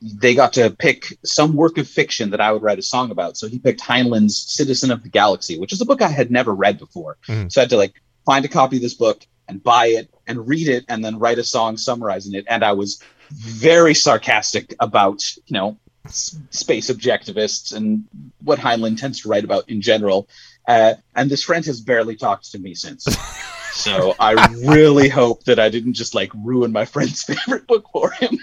they 0.00 0.34
got 0.34 0.54
to 0.54 0.70
pick 0.70 1.16
some 1.24 1.54
work 1.54 1.78
of 1.78 1.86
fiction 1.88 2.30
that 2.30 2.40
I 2.40 2.50
would 2.52 2.62
write 2.62 2.78
a 2.78 2.82
song 2.82 3.10
about. 3.10 3.36
So 3.36 3.48
he 3.48 3.58
picked 3.58 3.80
Heinlein's 3.80 4.36
Citizen 4.36 4.90
of 4.90 5.02
the 5.02 5.08
Galaxy, 5.08 5.58
which 5.58 5.72
is 5.72 5.80
a 5.80 5.84
book 5.84 6.02
I 6.02 6.08
had 6.08 6.30
never 6.30 6.54
read 6.54 6.78
before. 6.78 7.18
Mhm. 7.28 7.52
So 7.52 7.60
I 7.60 7.62
had 7.62 7.70
to 7.70 7.76
like 7.76 7.94
find 8.26 8.44
a 8.44 8.48
copy 8.48 8.76
of 8.76 8.82
this 8.82 8.94
book 8.94 9.24
and 9.48 9.62
buy 9.62 9.86
it 9.86 10.08
and 10.26 10.48
read 10.48 10.68
it 10.68 10.84
and 10.88 11.04
then 11.04 11.18
write 11.18 11.38
a 11.38 11.44
song 11.44 11.76
summarizing 11.76 12.34
it. 12.34 12.44
And 12.48 12.64
I 12.64 12.72
was 12.72 13.00
very 13.30 13.94
sarcastic 13.94 14.74
about, 14.80 15.22
you 15.46 15.54
know, 15.54 15.76
s- 16.06 16.36
space 16.50 16.90
objectivists 16.90 17.72
and 17.74 18.04
what 18.42 18.58
Heinlein 18.58 18.98
tends 18.98 19.20
to 19.22 19.28
write 19.28 19.44
about 19.44 19.68
in 19.68 19.80
general. 19.82 20.28
Uh, 20.66 20.94
and 21.14 21.30
this 21.30 21.42
friend 21.44 21.64
has 21.66 21.80
barely 21.80 22.16
talked 22.16 22.50
to 22.52 22.58
me 22.58 22.74
since. 22.74 23.06
so 23.72 24.14
I 24.18 24.46
really 24.64 25.08
hope 25.08 25.44
that 25.44 25.58
I 25.58 25.68
didn't 25.68 25.94
just 25.94 26.14
like 26.14 26.30
ruin 26.34 26.72
my 26.72 26.84
friend's 26.84 27.22
favorite 27.24 27.66
book 27.66 27.86
for 27.92 28.10
him. 28.10 28.38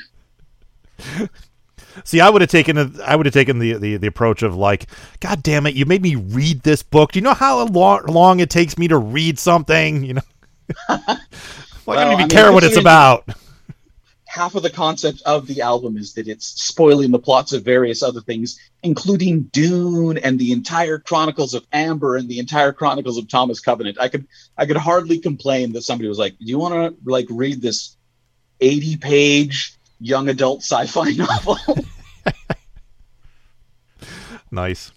See, 2.03 2.21
I 2.21 2.29
would 2.29 2.41
have 2.41 2.50
taken 2.50 2.77
a, 2.77 2.91
I 3.05 3.15
would 3.15 3.25
have 3.25 3.33
taken 3.33 3.59
the, 3.59 3.74
the 3.74 3.98
the 3.98 4.07
approach 4.07 4.43
of 4.43 4.55
like, 4.55 4.88
God 5.19 5.43
damn 5.43 5.65
it, 5.65 5.75
you 5.75 5.86
made 5.86 6.01
me 6.01 6.15
read 6.15 6.62
this 6.62 6.83
book. 6.83 7.12
Do 7.12 7.19
you 7.19 7.24
know 7.24 7.33
how 7.33 7.63
long, 7.65 8.05
long 8.05 8.39
it 8.39 8.50
takes 8.50 8.77
me 8.77 8.88
to 8.88 8.98
read 8.98 9.39
something? 9.39 10.03
You 10.03 10.15
know, 10.15 10.21
well, 10.89 11.07
I 11.88 11.95
don't 11.95 11.98
I 11.98 12.13
even 12.13 12.17
mean, 12.19 12.29
care 12.29 12.51
what 12.51 12.63
it's 12.63 12.77
about. 12.77 13.27
Half 14.39 14.55
of 14.55 14.63
the 14.63 14.69
concept 14.69 15.22
of 15.25 15.48
the 15.48 15.60
album 15.60 15.98
is 15.98 16.13
that 16.13 16.25
it's 16.29 16.48
spoiling 16.48 17.12
the 17.12 17.19
plots 17.19 17.51
of 17.51 17.62
various 17.65 18.01
other 18.01 18.22
things, 18.22 18.58
including 18.84 19.41
Dune 19.51 20.17
and 20.17 20.39
the 20.39 20.53
entire 20.53 20.98
Chronicles 20.98 21.53
of 21.53 21.67
Amber 21.74 22.15
and 22.15 22.29
the 22.29 22.39
entire 22.39 22.72
Chronicles 22.72 23.17
of 23.17 23.27
Thomas 23.27 23.60
Covenant. 23.60 23.98
I 24.00 24.08
could 24.08 24.25
I 24.58 24.65
could 24.65 24.77
hardly 24.77 25.19
complain 25.19 25.74
that 25.74 25.81
somebody 25.81 26.08
was 26.08 26.17
like, 26.17 26.39
"Do 26.39 26.46
you 26.46 26.58
want 26.58 26.74
to 26.74 26.96
like 27.03 27.27
read 27.29 27.62
this 27.62 27.98
eighty 28.62 28.96
page 28.96 29.74
young 30.00 30.29
adult 30.29 30.62
sci-fi 30.62 31.12
novel?" 31.17 31.58
Nice. 34.51 34.91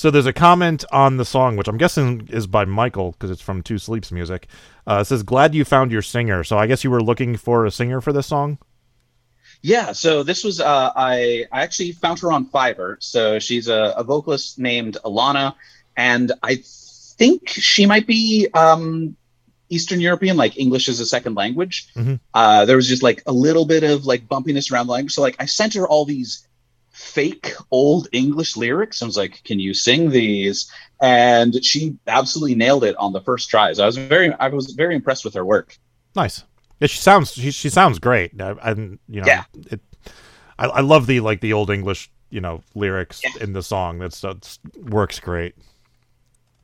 So 0.00 0.10
there's 0.10 0.24
a 0.24 0.32
comment 0.32 0.82
on 0.92 1.18
the 1.18 1.26
song, 1.26 1.58
which 1.58 1.68
I'm 1.68 1.76
guessing 1.76 2.26
is 2.32 2.46
by 2.46 2.64
Michael 2.64 3.12
because 3.12 3.30
it's 3.30 3.42
from 3.42 3.60
Two 3.62 3.76
Sleeps 3.76 4.10
Music. 4.10 4.46
Uh, 4.86 5.00
it 5.02 5.04
says, 5.04 5.22
"Glad 5.22 5.54
you 5.54 5.62
found 5.62 5.92
your 5.92 6.00
singer." 6.00 6.42
So 6.42 6.56
I 6.56 6.66
guess 6.66 6.82
you 6.82 6.90
were 6.90 7.02
looking 7.02 7.36
for 7.36 7.66
a 7.66 7.70
singer 7.70 8.00
for 8.00 8.10
this 8.10 8.26
song. 8.26 8.56
Yeah, 9.60 9.92
so 9.92 10.22
this 10.22 10.42
was 10.42 10.58
uh, 10.58 10.90
I 10.96 11.44
I 11.52 11.60
actually 11.60 11.92
found 11.92 12.18
her 12.20 12.32
on 12.32 12.46
Fiverr. 12.46 12.96
So 13.00 13.38
she's 13.38 13.68
a, 13.68 13.92
a 13.94 14.02
vocalist 14.02 14.58
named 14.58 14.96
Alana, 15.04 15.54
and 15.98 16.32
I 16.42 16.62
think 16.64 17.50
she 17.50 17.84
might 17.84 18.06
be 18.06 18.48
um, 18.54 19.14
Eastern 19.68 20.00
European, 20.00 20.38
like 20.38 20.56
English 20.56 20.88
as 20.88 20.98
a 21.00 21.04
second 21.04 21.34
language. 21.34 21.88
Mhm. 21.94 22.20
Uh, 22.32 22.64
there 22.64 22.76
was 22.76 22.88
just 22.88 23.02
like 23.02 23.22
a 23.26 23.32
little 23.32 23.66
bit 23.66 23.82
of 23.82 24.06
like 24.06 24.26
bumpiness 24.26 24.72
around 24.72 24.86
the 24.86 24.94
language. 24.94 25.12
So 25.12 25.20
like 25.20 25.36
I 25.38 25.44
sent 25.44 25.74
her 25.74 25.86
all 25.86 26.06
these 26.06 26.48
fake 27.00 27.52
old 27.70 28.08
English 28.12 28.56
lyrics. 28.56 29.02
I 29.02 29.06
was 29.06 29.16
like, 29.16 29.42
"Can 29.44 29.58
you 29.58 29.72
sing 29.74 30.10
these?" 30.10 30.70
And 31.00 31.64
she 31.64 31.96
absolutely 32.06 32.54
nailed 32.54 32.84
it 32.84 32.94
on 32.96 33.12
the 33.12 33.20
first 33.22 33.48
try. 33.48 33.72
So 33.72 33.82
I 33.82 33.86
was 33.86 33.96
very 33.96 34.32
I 34.34 34.48
was 34.48 34.72
very 34.72 34.94
impressed 34.94 35.24
with 35.24 35.34
her 35.34 35.44
work. 35.44 35.76
Nice. 36.14 36.44
Yeah, 36.80 36.86
she 36.86 36.98
sounds 36.98 37.32
she, 37.32 37.50
she 37.50 37.70
sounds 37.70 37.98
great. 37.98 38.40
I 38.40 38.70
you 39.08 39.20
know 39.20 39.26
Yeah. 39.26 39.44
it. 39.70 39.80
I, 40.58 40.66
I 40.66 40.80
love 40.80 41.06
the 41.06 41.20
like 41.20 41.40
the 41.40 41.52
old 41.54 41.70
English 41.70 42.10
you 42.30 42.40
know 42.40 42.62
lyrics 42.74 43.20
Yeah. 43.24 43.42
in 43.42 43.52
the 43.52 43.62
song. 43.62 43.98
That's 43.98 44.20
that's 44.20 44.58
works 44.76 45.18
great. 45.20 45.54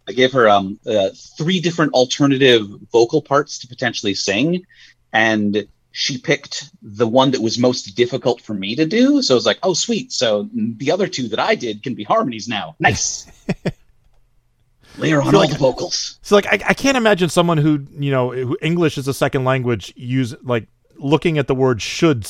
I 0.09 0.12
gave 0.12 0.33
her 0.33 0.49
um, 0.49 0.78
uh, 0.87 1.09
three 1.37 1.61
different 1.61 1.93
alternative 1.93 2.69
vocal 2.93 3.21
parts 3.21 3.59
to 3.59 3.66
potentially 3.66 4.14
sing, 4.14 4.64
and 5.12 5.66
she 5.98 6.18
picked 6.18 6.68
the 6.82 7.06
one 7.08 7.30
that 7.30 7.40
was 7.40 7.58
most 7.58 7.96
difficult 7.96 8.42
for 8.42 8.52
me 8.52 8.76
to 8.76 8.84
do. 8.84 9.22
So 9.22 9.32
I 9.32 9.36
was 9.36 9.46
like, 9.46 9.58
"Oh, 9.62 9.72
sweet! 9.72 10.12
So 10.12 10.46
the 10.52 10.90
other 10.90 11.06
two 11.06 11.26
that 11.28 11.38
I 11.40 11.54
did 11.54 11.82
can 11.82 11.94
be 11.94 12.04
harmonies 12.04 12.46
now. 12.48 12.76
Nice." 12.78 13.26
Layer 14.98 15.20
on 15.22 15.30
feel 15.30 15.36
all 15.40 15.46
like- 15.46 15.52
the 15.52 15.58
vocals. 15.58 16.18
So 16.20 16.34
like 16.36 16.46
I, 16.46 16.60
I 16.68 16.74
can't 16.74 16.96
imagine 16.98 17.28
someone 17.30 17.56
who 17.58 17.86
you 17.98 18.10
know 18.10 18.30
who 18.30 18.58
English 18.60 18.98
is 18.98 19.08
a 19.08 19.14
second 19.14 19.44
language 19.44 19.92
use 19.96 20.34
like 20.42 20.68
looking 20.98 21.38
at 21.38 21.46
the 21.46 21.54
word 21.54 21.80
should 21.80 22.26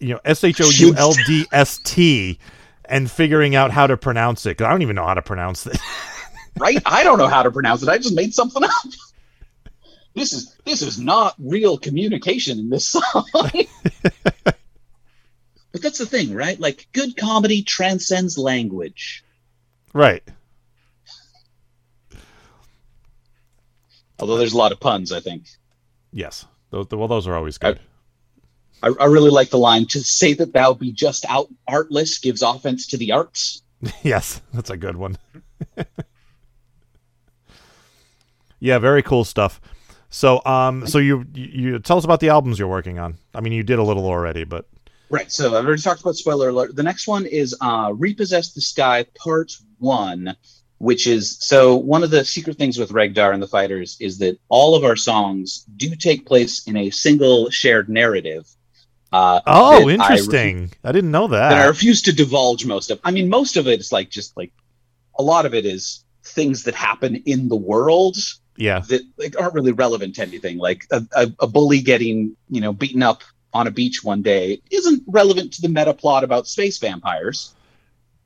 you 0.00 0.08
know 0.14 0.20
S 0.24 0.42
H 0.42 0.60
O 0.60 0.68
U 0.68 0.94
L 0.96 1.12
D 1.26 1.46
S 1.52 1.78
T 1.84 2.38
and 2.86 3.08
figuring 3.08 3.54
out 3.54 3.70
how 3.70 3.86
to 3.86 3.96
pronounce 3.96 4.46
it 4.46 4.56
'cause 4.56 4.64
I 4.66 4.70
don't 4.70 4.82
even 4.82 4.96
know 4.96 5.06
how 5.06 5.14
to 5.14 5.22
pronounce 5.22 5.64
it. 5.66 5.78
right? 6.58 6.78
I 6.86 7.04
don't 7.04 7.18
know 7.18 7.28
how 7.28 7.42
to 7.44 7.50
pronounce 7.52 7.82
it. 7.84 7.88
I 7.88 7.98
just 7.98 8.14
made 8.16 8.34
something 8.34 8.64
up. 8.64 8.70
This 10.14 10.32
is 10.32 10.56
this 10.64 10.82
is 10.82 10.98
not 10.98 11.34
real 11.38 11.78
communication 11.78 12.58
in 12.58 12.68
this 12.68 12.86
song. 12.86 13.28
but 13.32 14.56
that's 15.72 15.98
the 15.98 16.06
thing, 16.06 16.34
right? 16.34 16.58
Like 16.58 16.88
good 16.92 17.16
comedy 17.16 17.62
transcends 17.62 18.36
language. 18.36 19.24
right. 19.92 20.22
Although 24.18 24.36
there's 24.36 24.52
a 24.52 24.58
lot 24.58 24.72
of 24.72 24.80
puns, 24.80 25.12
I 25.12 25.20
think. 25.20 25.46
Yes. 26.12 26.44
Those, 26.70 26.90
well, 26.90 27.08
those 27.08 27.26
are 27.26 27.34
always 27.34 27.56
good. 27.58 27.80
I, 28.82 28.88
I 28.88 29.06
really 29.06 29.30
like 29.30 29.50
the 29.50 29.58
line 29.58 29.86
to 29.86 30.00
say 30.00 30.34
that 30.34 30.52
thou 30.52 30.74
be 30.74 30.92
just 30.92 31.24
out 31.28 31.48
artless 31.68 32.18
gives 32.18 32.42
offense 32.42 32.86
to 32.88 32.96
the 32.96 33.12
arts. 33.12 33.62
yes, 34.02 34.40
that's 34.52 34.70
a 34.70 34.76
good 34.76 34.96
one. 34.96 35.16
yeah, 38.60 38.78
very 38.78 39.02
cool 39.02 39.24
stuff. 39.24 39.60
So, 40.10 40.42
um, 40.44 40.86
so 40.86 40.98
you, 40.98 41.24
you 41.32 41.46
you 41.46 41.78
tell 41.78 41.96
us 41.96 42.04
about 42.04 42.20
the 42.20 42.28
albums 42.28 42.58
you're 42.58 42.68
working 42.68 42.98
on. 42.98 43.16
I 43.32 43.40
mean, 43.40 43.52
you 43.52 43.62
did 43.62 43.78
a 43.78 43.82
little 43.82 44.06
already, 44.06 44.44
but 44.44 44.66
Right. 45.10 45.30
So 45.30 45.56
I've 45.58 45.66
already 45.66 45.82
talked 45.82 46.00
about 46.00 46.14
spoiler 46.14 46.50
alert. 46.50 46.76
The 46.76 46.84
next 46.84 47.08
one 47.08 47.26
is 47.26 47.54
uh, 47.60 47.92
Repossess 47.94 48.52
the 48.52 48.60
Sky 48.60 49.04
Part 49.18 49.52
One, 49.78 50.36
which 50.78 51.08
is 51.08 51.36
so 51.40 51.74
one 51.74 52.04
of 52.04 52.10
the 52.10 52.24
secret 52.24 52.56
things 52.56 52.78
with 52.78 52.90
Regdar 52.90 53.34
and 53.34 53.42
the 53.42 53.48
Fighters 53.48 53.96
is 54.00 54.18
that 54.18 54.38
all 54.48 54.76
of 54.76 54.84
our 54.84 54.94
songs 54.94 55.64
do 55.76 55.96
take 55.96 56.26
place 56.26 56.66
in 56.68 56.76
a 56.76 56.90
single 56.90 57.50
shared 57.50 57.88
narrative. 57.88 58.48
Uh, 59.12 59.40
oh, 59.48 59.70
that 59.70 59.80
I 59.80 59.84
refu- 59.84 59.92
interesting. 59.94 60.70
I, 60.84 60.92
didn't 60.92 61.10
know 61.10 61.26
that. 61.26 61.48
that 61.50 61.62
I 61.62 61.66
refuse 61.66 62.02
to 62.02 62.12
divulge 62.12 62.64
most 62.64 62.92
of. 62.92 63.00
I 63.02 63.10
mean, 63.10 63.28
most 63.28 63.56
of 63.56 63.66
it 63.66 63.80
is 63.80 63.90
like 63.90 64.10
just 64.10 64.36
like 64.36 64.52
a 65.18 65.22
lot 65.24 65.44
of 65.44 65.54
it 65.54 65.66
is 65.66 66.04
things 66.22 66.62
that 66.64 66.76
happen 66.76 67.16
in 67.26 67.48
the 67.48 67.56
world 67.56 68.16
yeah, 68.60 68.80
that 68.80 69.02
like 69.16 69.40
aren't 69.40 69.54
really 69.54 69.72
relevant 69.72 70.16
to 70.16 70.22
anything. 70.22 70.58
Like 70.58 70.86
a, 70.90 71.02
a, 71.16 71.32
a 71.40 71.46
bully 71.46 71.80
getting 71.80 72.36
you 72.50 72.60
know 72.60 72.74
beaten 72.74 73.02
up 73.02 73.22
on 73.54 73.66
a 73.66 73.70
beach 73.70 74.04
one 74.04 74.20
day 74.22 74.60
isn't 74.70 75.02
relevant 75.06 75.54
to 75.54 75.62
the 75.62 75.68
meta 75.68 75.94
plot 75.94 76.24
about 76.24 76.46
space 76.46 76.78
vampires, 76.78 77.54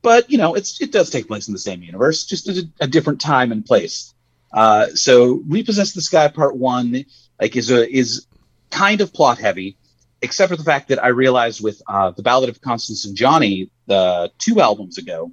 but 0.02 0.28
you 0.28 0.36
know 0.36 0.54
it's 0.54 0.80
it 0.80 0.90
does 0.90 1.08
take 1.08 1.28
place 1.28 1.46
in 1.46 1.54
the 1.54 1.60
same 1.60 1.84
universe, 1.84 2.24
just 2.26 2.48
at 2.48 2.56
a, 2.56 2.68
a 2.80 2.86
different 2.88 3.20
time 3.20 3.52
and 3.52 3.64
place. 3.64 4.12
Uh, 4.52 4.88
so 4.88 5.40
repossess 5.48 5.92
the 5.92 6.02
sky 6.02 6.26
part 6.26 6.56
one 6.56 7.04
like 7.40 7.54
is 7.54 7.70
a 7.70 7.88
is 7.88 8.26
kind 8.70 9.00
of 9.00 9.12
plot 9.12 9.38
heavy, 9.38 9.76
except 10.20 10.50
for 10.50 10.56
the 10.56 10.64
fact 10.64 10.88
that 10.88 11.02
I 11.02 11.08
realized 11.08 11.62
with 11.62 11.80
uh, 11.88 12.10
the 12.10 12.22
Ballad 12.22 12.48
of 12.48 12.60
Constance 12.60 13.04
and 13.04 13.16
Johnny 13.16 13.70
the 13.86 14.32
two 14.38 14.60
albums 14.60 14.98
ago 14.98 15.32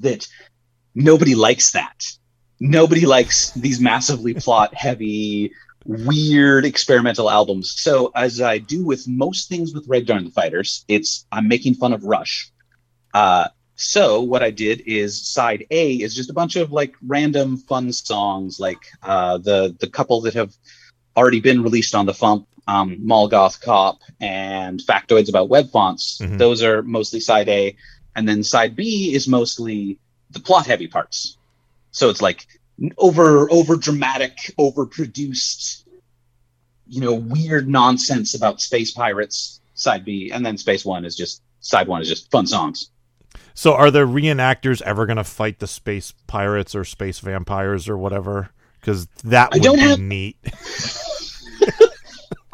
that 0.00 0.26
nobody 0.94 1.34
likes 1.34 1.72
that 1.72 2.06
nobody 2.60 3.06
likes 3.06 3.50
these 3.52 3.80
massively 3.80 4.34
plot 4.34 4.74
heavy 4.74 5.52
weird 5.86 6.64
experimental 6.64 7.28
albums 7.30 7.70
so 7.70 8.10
as 8.14 8.40
i 8.40 8.56
do 8.56 8.84
with 8.84 9.06
most 9.06 9.48
things 9.48 9.74
with 9.74 9.86
Regdar 9.86 10.16
and 10.16 10.28
the 10.28 10.30
fighters 10.30 10.84
it's 10.88 11.26
i'm 11.30 11.46
making 11.46 11.74
fun 11.74 11.92
of 11.92 12.04
rush 12.04 12.50
uh, 13.12 13.48
so 13.76 14.22
what 14.22 14.42
i 14.42 14.50
did 14.50 14.82
is 14.86 15.20
side 15.26 15.66
a 15.70 15.94
is 15.94 16.14
just 16.14 16.30
a 16.30 16.32
bunch 16.32 16.56
of 16.56 16.72
like 16.72 16.94
random 17.06 17.58
fun 17.58 17.92
songs 17.92 18.58
like 18.58 18.78
uh, 19.02 19.36
the 19.38 19.76
the 19.78 19.86
couple 19.86 20.22
that 20.22 20.34
have 20.34 20.54
already 21.16 21.40
been 21.40 21.62
released 21.62 21.94
on 21.94 22.06
the 22.06 22.12
fump 22.12 22.46
um, 22.66 22.98
Molgoth 23.04 23.60
Cop 23.60 24.00
and 24.20 24.80
factoids 24.80 25.28
about 25.28 25.48
web 25.48 25.70
fonts. 25.70 26.18
Mhm. 26.22 26.38
Those 26.38 26.62
are 26.62 26.82
mostly 26.82 27.20
side 27.20 27.48
A, 27.48 27.76
and 28.16 28.28
then 28.28 28.42
side 28.42 28.74
B 28.74 29.12
is 29.14 29.28
mostly 29.28 29.98
the 30.30 30.40
plot 30.40 30.66
heavy 30.66 30.86
parts. 30.86 31.36
So 31.94 32.10
it's 32.10 32.20
like 32.20 32.46
over 32.98 33.50
over 33.50 33.76
dramatic, 33.76 34.36
over 34.58 34.84
produced, 34.84 35.86
you 36.86 37.00
know, 37.00 37.14
weird 37.14 37.68
nonsense 37.68 38.34
about 38.34 38.60
space 38.60 38.90
pirates. 38.90 39.60
Side 39.76 40.04
B, 40.04 40.30
and 40.32 40.46
then 40.46 40.56
Space 40.56 40.84
One 40.84 41.04
is 41.04 41.16
just 41.16 41.42
side 41.58 41.88
one 41.88 42.00
is 42.00 42.08
just 42.08 42.30
fun 42.30 42.46
songs. 42.46 42.90
So, 43.54 43.74
are 43.74 43.90
the 43.90 44.06
reenactors 44.06 44.80
ever 44.82 45.04
going 45.04 45.16
to 45.16 45.24
fight 45.24 45.58
the 45.58 45.66
space 45.66 46.14
pirates 46.28 46.76
or 46.76 46.84
space 46.84 47.18
vampires 47.18 47.88
or 47.88 47.98
whatever? 47.98 48.50
Because 48.80 49.06
that 49.24 49.48
I 49.52 49.56
would 49.56 49.62
don't 49.64 49.76
be 49.76 49.82
have- 49.82 49.98
neat. 49.98 50.36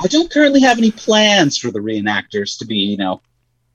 I 0.01 0.07
don't 0.07 0.31
currently 0.31 0.63
have 0.63 0.79
any 0.79 0.91
plans 0.91 1.59
for 1.59 1.71
the 1.71 1.81
reenactors 1.81 2.59
to 2.59 2.65
be, 2.65 2.77
you 2.77 2.97
know, 2.97 3.21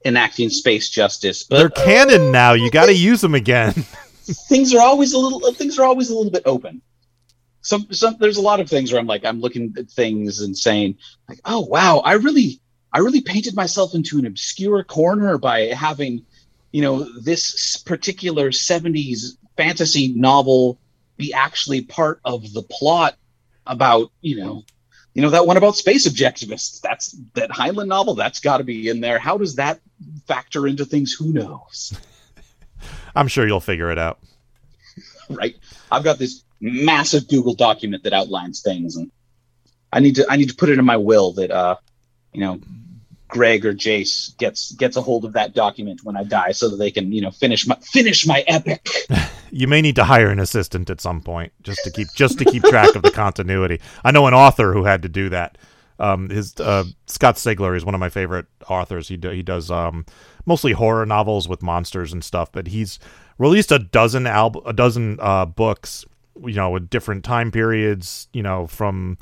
enacting 0.06 0.50
space 0.50 0.90
justice, 0.90 1.44
but 1.44 1.58
They're 1.58 1.70
canon 1.70 2.30
uh, 2.30 2.32
now. 2.32 2.54
You 2.54 2.72
got 2.72 2.88
to 2.88 2.96
use 2.96 3.22
them 3.22 3.36
again. 3.36 3.86
things 4.26 4.74
are 4.74 4.82
always 4.82 5.14
a 5.14 5.18
little 5.18 5.52
things 5.54 5.78
are 5.80 5.86
always 5.86 6.10
a 6.10 6.16
little 6.16 6.32
bit 6.32 6.44
open. 6.46 6.82
Some 7.62 7.88
some 7.92 8.18
there's 8.20 8.38
a 8.38 8.42
lot 8.42 8.60
of 8.60 8.70
things 8.70 8.92
where 8.92 9.00
I'm 9.00 9.08
like 9.08 9.26
I'm 9.26 9.40
looking 9.40 9.74
at 9.78 9.90
things 9.90 10.42
and 10.42 10.58
saying 10.58 10.98
like 11.30 11.40
oh 11.46 11.62
wow 11.62 12.00
I 12.00 12.14
really 12.14 12.60
I 12.92 13.00
really 13.00 13.22
painted 13.22 13.56
myself 13.56 13.96
into 13.96 14.20
an 14.20 14.26
obscure 14.26 14.84
corner 14.84 15.38
by 15.38 15.68
having 15.68 16.26
you 16.72 16.82
know 16.82 17.08
this 17.22 17.78
particular 17.78 18.52
70s 18.52 19.38
fantasy 19.58 20.14
novel 20.14 20.80
be 21.18 21.34
actually 21.34 21.82
part 21.82 22.20
of 22.26 22.52
the 22.54 22.62
plot 22.64 23.16
about 23.66 24.12
you 24.22 24.38
know 24.38 24.64
you 25.14 25.22
know 25.22 25.30
that 25.30 25.48
one 25.48 25.58
about 25.58 25.78
space 25.78 26.08
objectivists. 26.08 26.82
That's 26.82 27.18
that 27.36 27.50
Heinlein 27.50 27.88
novel 27.88 28.16
that's 28.16 28.42
got 28.42 28.58
to 28.58 28.64
be 28.64 28.90
in 28.90 29.00
there. 29.00 29.18
How 29.18 29.38
does 29.38 29.56
that 29.56 29.80
factor 30.28 30.68
into 30.68 30.86
things? 30.86 31.14
Who 31.14 31.32
knows 31.32 31.94
I'm 33.16 33.28
sure 33.28 33.48
you'll 33.48 33.60
figure 33.60 33.92
it 33.92 33.98
out. 33.98 34.20
right? 35.30 35.56
I've 35.92 36.04
got 36.04 36.20
this 36.20 36.44
massive 36.60 37.28
Google 37.28 37.54
document 37.54 38.04
that 38.04 38.14
outlines 38.14 38.62
things, 38.62 38.96
and 38.96 39.12
I 39.92 40.00
need 40.00 40.16
to 40.16 40.26
I 40.30 40.36
need 40.36 40.50
to 40.50 40.56
put 40.56 40.70
it 40.70 40.80
in 40.80 40.86
my 40.86 40.98
will 40.98 41.34
that 41.34 41.52
uh, 41.52 41.78
you 42.34 42.42
know, 42.42 42.60
Greg 43.28 43.66
or 43.66 43.74
Jace 43.74 44.38
gets 44.38 44.72
gets 44.74 44.98
a 44.98 45.02
hold 45.02 45.26
of 45.26 45.34
that 45.34 45.54
document 45.54 46.02
when 46.04 46.18
I 46.18 46.24
die, 46.24 46.52
so 46.52 46.70
that 46.70 46.78
they 46.78 46.92
can 46.92 47.12
you 47.12 47.22
know 47.22 47.32
finish 47.32 47.68
my 47.68 47.76
finish 47.82 48.28
my 48.28 48.44
epic. 48.48 48.88
you 49.52 49.68
may 49.68 49.82
need 49.82 49.96
to 49.96 50.04
hire 50.04 50.30
an 50.30 50.40
assistant 50.40 50.90
at 50.90 51.02
some 51.02 51.22
point 51.22 51.54
just 51.64 51.84
to 51.84 51.92
keep 51.92 52.08
just 52.16 52.40
to 52.40 52.46
keep 52.46 52.64
track 52.64 52.96
of 52.96 53.04
the 53.04 53.12
continuity. 53.12 53.80
I 54.04 54.12
know 54.12 54.28
an 54.28 54.34
author 54.34 54.74
who 54.74 54.84
had 54.84 55.02
to 55.04 55.10
do 55.10 55.30
that. 55.30 55.58
Um, 56.00 56.30
his 56.30 56.60
uh, 56.60 56.86
Scott 57.08 57.36
Sigler 57.36 57.76
is 57.76 57.86
one 57.86 57.96
of 57.96 58.00
my 58.00 58.10
favorite 58.10 58.48
authors. 58.70 59.08
He 59.08 59.18
do, 59.18 59.30
he 59.30 59.44
does 59.44 59.72
um, 59.72 60.06
mostly 60.46 60.74
horror 60.74 61.06
novels 61.06 61.48
with 61.48 61.64
monsters 61.64 62.12
and 62.12 62.24
stuff, 62.24 62.52
but 62.52 62.68
he's 62.68 63.00
released 63.38 63.72
a 63.72 63.80
dozen 63.80 64.28
album 64.28 64.64
a 64.66 64.74
dozen 64.74 65.18
uh, 65.22 65.46
books, 65.46 66.06
you 66.44 66.54
know, 66.54 66.70
with 66.70 66.90
different 66.90 67.24
time 67.24 67.52
periods, 67.52 68.28
you 68.34 68.44
know, 68.44 68.68
from 68.68 69.18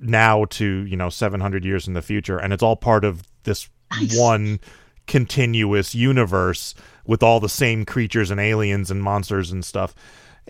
now 0.00 0.46
to 0.46 0.84
you 0.86 0.96
know 0.96 1.10
700 1.10 1.64
years 1.64 1.86
in 1.86 1.94
the 1.94 2.02
future, 2.02 2.38
and 2.38 2.52
it's 2.52 2.62
all 2.62 2.76
part 2.76 3.04
of 3.04 3.22
this 3.44 3.68
one 4.14 4.58
continuous 5.06 5.94
universe 5.94 6.74
with 7.06 7.22
all 7.22 7.40
the 7.40 7.48
same 7.48 7.84
creatures 7.84 8.30
and 8.30 8.40
aliens 8.40 8.90
and 8.90 9.02
monsters 9.02 9.50
and 9.50 9.64
stuff. 9.64 9.94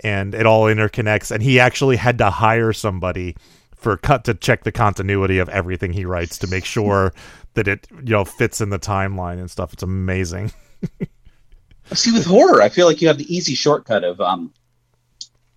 And 0.02 0.34
it 0.34 0.46
all 0.46 0.64
interconnects. 0.64 1.30
And 1.30 1.42
he 1.42 1.60
actually 1.60 1.96
had 1.96 2.18
to 2.18 2.30
hire 2.30 2.72
somebody 2.72 3.36
for 3.82 3.96
cut 3.96 4.24
to 4.24 4.34
check 4.34 4.64
the 4.64 4.72
continuity 4.72 5.38
of 5.38 5.48
everything 5.48 5.92
he 5.92 6.04
writes 6.04 6.38
to 6.38 6.46
make 6.46 6.64
sure 6.64 7.12
that 7.54 7.68
it 7.68 7.86
you 7.90 8.12
know 8.12 8.24
fits 8.24 8.60
in 8.60 8.70
the 8.70 8.78
timeline 8.78 9.38
and 9.38 9.50
stuff 9.50 9.72
it's 9.72 9.82
amazing 9.82 10.52
See, 11.94 12.12
with 12.12 12.24
horror, 12.24 12.62
I 12.62 12.68
feel 12.68 12.86
like 12.86 13.02
you 13.02 13.08
have 13.08 13.18
the 13.18 13.34
easy 13.34 13.54
shortcut 13.54 14.04
of 14.04 14.20
um. 14.20 14.52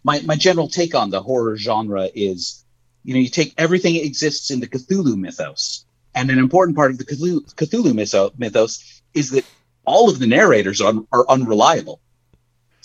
My 0.04 0.22
my 0.22 0.36
general 0.36 0.68
take 0.68 0.94
on 0.94 1.10
the 1.10 1.22
horror 1.22 1.58
genre 1.58 2.10
is, 2.14 2.64
you 3.04 3.14
know, 3.14 3.20
you 3.20 3.30
take 3.30 3.54
everything 3.58 3.96
that 3.96 4.06
exists 4.06 4.52
in 4.52 4.60
the 4.60 4.68
Cthulhu 4.68 5.18
mythos, 5.18 5.86
and 6.14 6.30
an 6.30 6.38
important 6.38 6.78
part 6.78 6.92
of 6.92 6.98
the 6.98 7.06
Cthulhu, 7.06 7.42
Cthulhu 7.56 7.94
mytho, 7.94 8.38
mythos 8.38 9.02
is 9.14 9.32
that 9.32 9.46
all 9.86 10.10
of 10.10 10.20
the 10.20 10.28
narrators 10.28 10.82
are, 10.82 10.94
are 11.12 11.26
unreliable. 11.30 12.02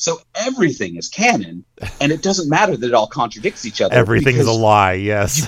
So 0.00 0.18
everything 0.34 0.96
is 0.96 1.08
canon, 1.08 1.62
and 2.00 2.10
it 2.10 2.22
doesn't 2.22 2.48
matter 2.48 2.74
that 2.74 2.86
it 2.86 2.94
all 2.94 3.06
contradicts 3.06 3.66
each 3.66 3.82
other. 3.82 3.94
everything 3.94 4.36
is 4.36 4.46
a 4.46 4.52
lie 4.52 4.94
yes 4.94 5.46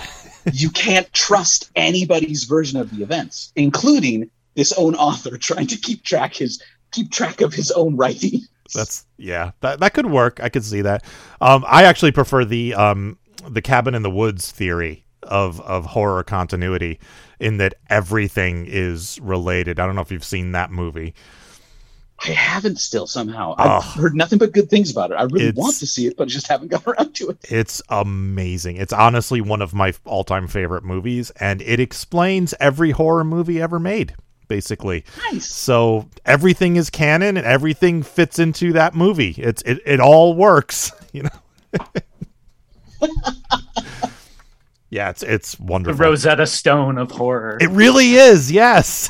You 0.53 0.71
can't 0.71 1.11
trust 1.13 1.71
anybody's 1.77 2.45
version 2.45 2.79
of 2.81 2.95
the 2.95 3.03
events, 3.03 3.53
including 3.57 4.31
this 4.55 4.73
own 4.73 4.95
author 4.95 5.39
trying 5.39 5.69
to 5.69 5.77
keep 5.77 6.03
track 6.03 6.35
his 6.35 6.63
keep 6.91 7.11
track 7.11 7.41
of 7.41 7.55
his 7.55 7.71
own 7.71 7.97
writing. 7.97 8.41
That's 8.75 9.07
yeah, 9.19 9.53
that 9.61 9.81
that 9.81 9.95
could 9.95 10.07
work. 10.07 10.41
I 10.43 10.49
could 10.49 10.65
see 10.65 10.83
that. 10.83 11.05
Um, 11.41 11.65
I 11.69 11.85
actually 11.85 12.13
prefer 12.13 12.45
the 12.45 12.75
um 12.75 13.19
the 13.49 13.63
cabin 13.63 13.95
in 13.95 14.03
the 14.03 14.11
woods 14.11 14.51
theory 14.51 15.05
of 15.23 15.61
of 15.61 15.87
horror 15.87 16.25
continuity, 16.25 16.99
in 17.39 17.59
that 17.59 17.75
everything 17.89 18.67
is 18.67 19.19
related. 19.21 19.79
I 19.79 19.87
don't 19.87 19.95
know 19.95 20.01
if 20.01 20.11
you've 20.11 20.25
seen 20.25 20.53
that 20.53 20.71
movie. 20.71 21.15
I 22.25 22.31
haven't 22.31 22.79
still 22.79 23.07
somehow. 23.07 23.55
Oh. 23.59 23.63
I've 23.79 23.85
heard 24.01 24.15
nothing 24.15 24.39
but 24.39 24.53
good 24.53 24.71
things 24.71 24.91
about 24.91 25.11
it. 25.11 25.15
I 25.15 25.25
really 25.25 25.51
want 25.53 25.77
to 25.77 25.87
see 25.87 26.07
it, 26.07 26.17
but 26.17 26.25
I 26.25 26.27
just 26.27 26.47
haven't 26.47 26.69
got 26.71 26.87
around 26.87 27.15
to 27.17 27.31
it. 27.31 27.39
It's 27.51 27.83
amazing. 27.89 28.77
It's 28.77 28.93
honestly 28.93 29.41
one 29.41 29.61
of 29.61 29.75
my 29.75 29.93
all 30.05 30.23
time 30.25 30.47
favorite 30.47 30.85
movies, 30.85 31.31
and 31.41 31.61
it 31.63 31.81
explains 31.81 32.55
every 32.61 32.93
horror 32.93 33.25
movie 33.25 33.61
ever 33.61 33.79
made. 33.81 34.15
Basically, 34.49 35.05
Nice. 35.33 35.47
so 35.47 36.09
everything 36.27 36.77
is 36.77 36.91
canon 36.91 37.39
and 37.39 37.47
everything 37.47 38.03
fits 38.03 38.39
into 38.39 38.73
that 38.75 38.95
movie. 38.95 39.35
It's 39.39 39.63
it, 39.63 39.79
it 39.87 39.99
all 39.99 40.35
works, 40.35 40.93
you 41.13 41.23
know. 41.23 41.31
yeah, 44.91 45.09
it's 45.11 45.23
it's 45.23 45.55
The 45.55 45.63
wonderful. 45.65 46.05
Rosetta 46.05 46.47
Stone 46.47 46.99
of 46.99 47.11
horror. 47.11 47.57
It 47.61 47.71
really 47.71 48.13
is, 48.15 48.53
yes. 48.53 49.09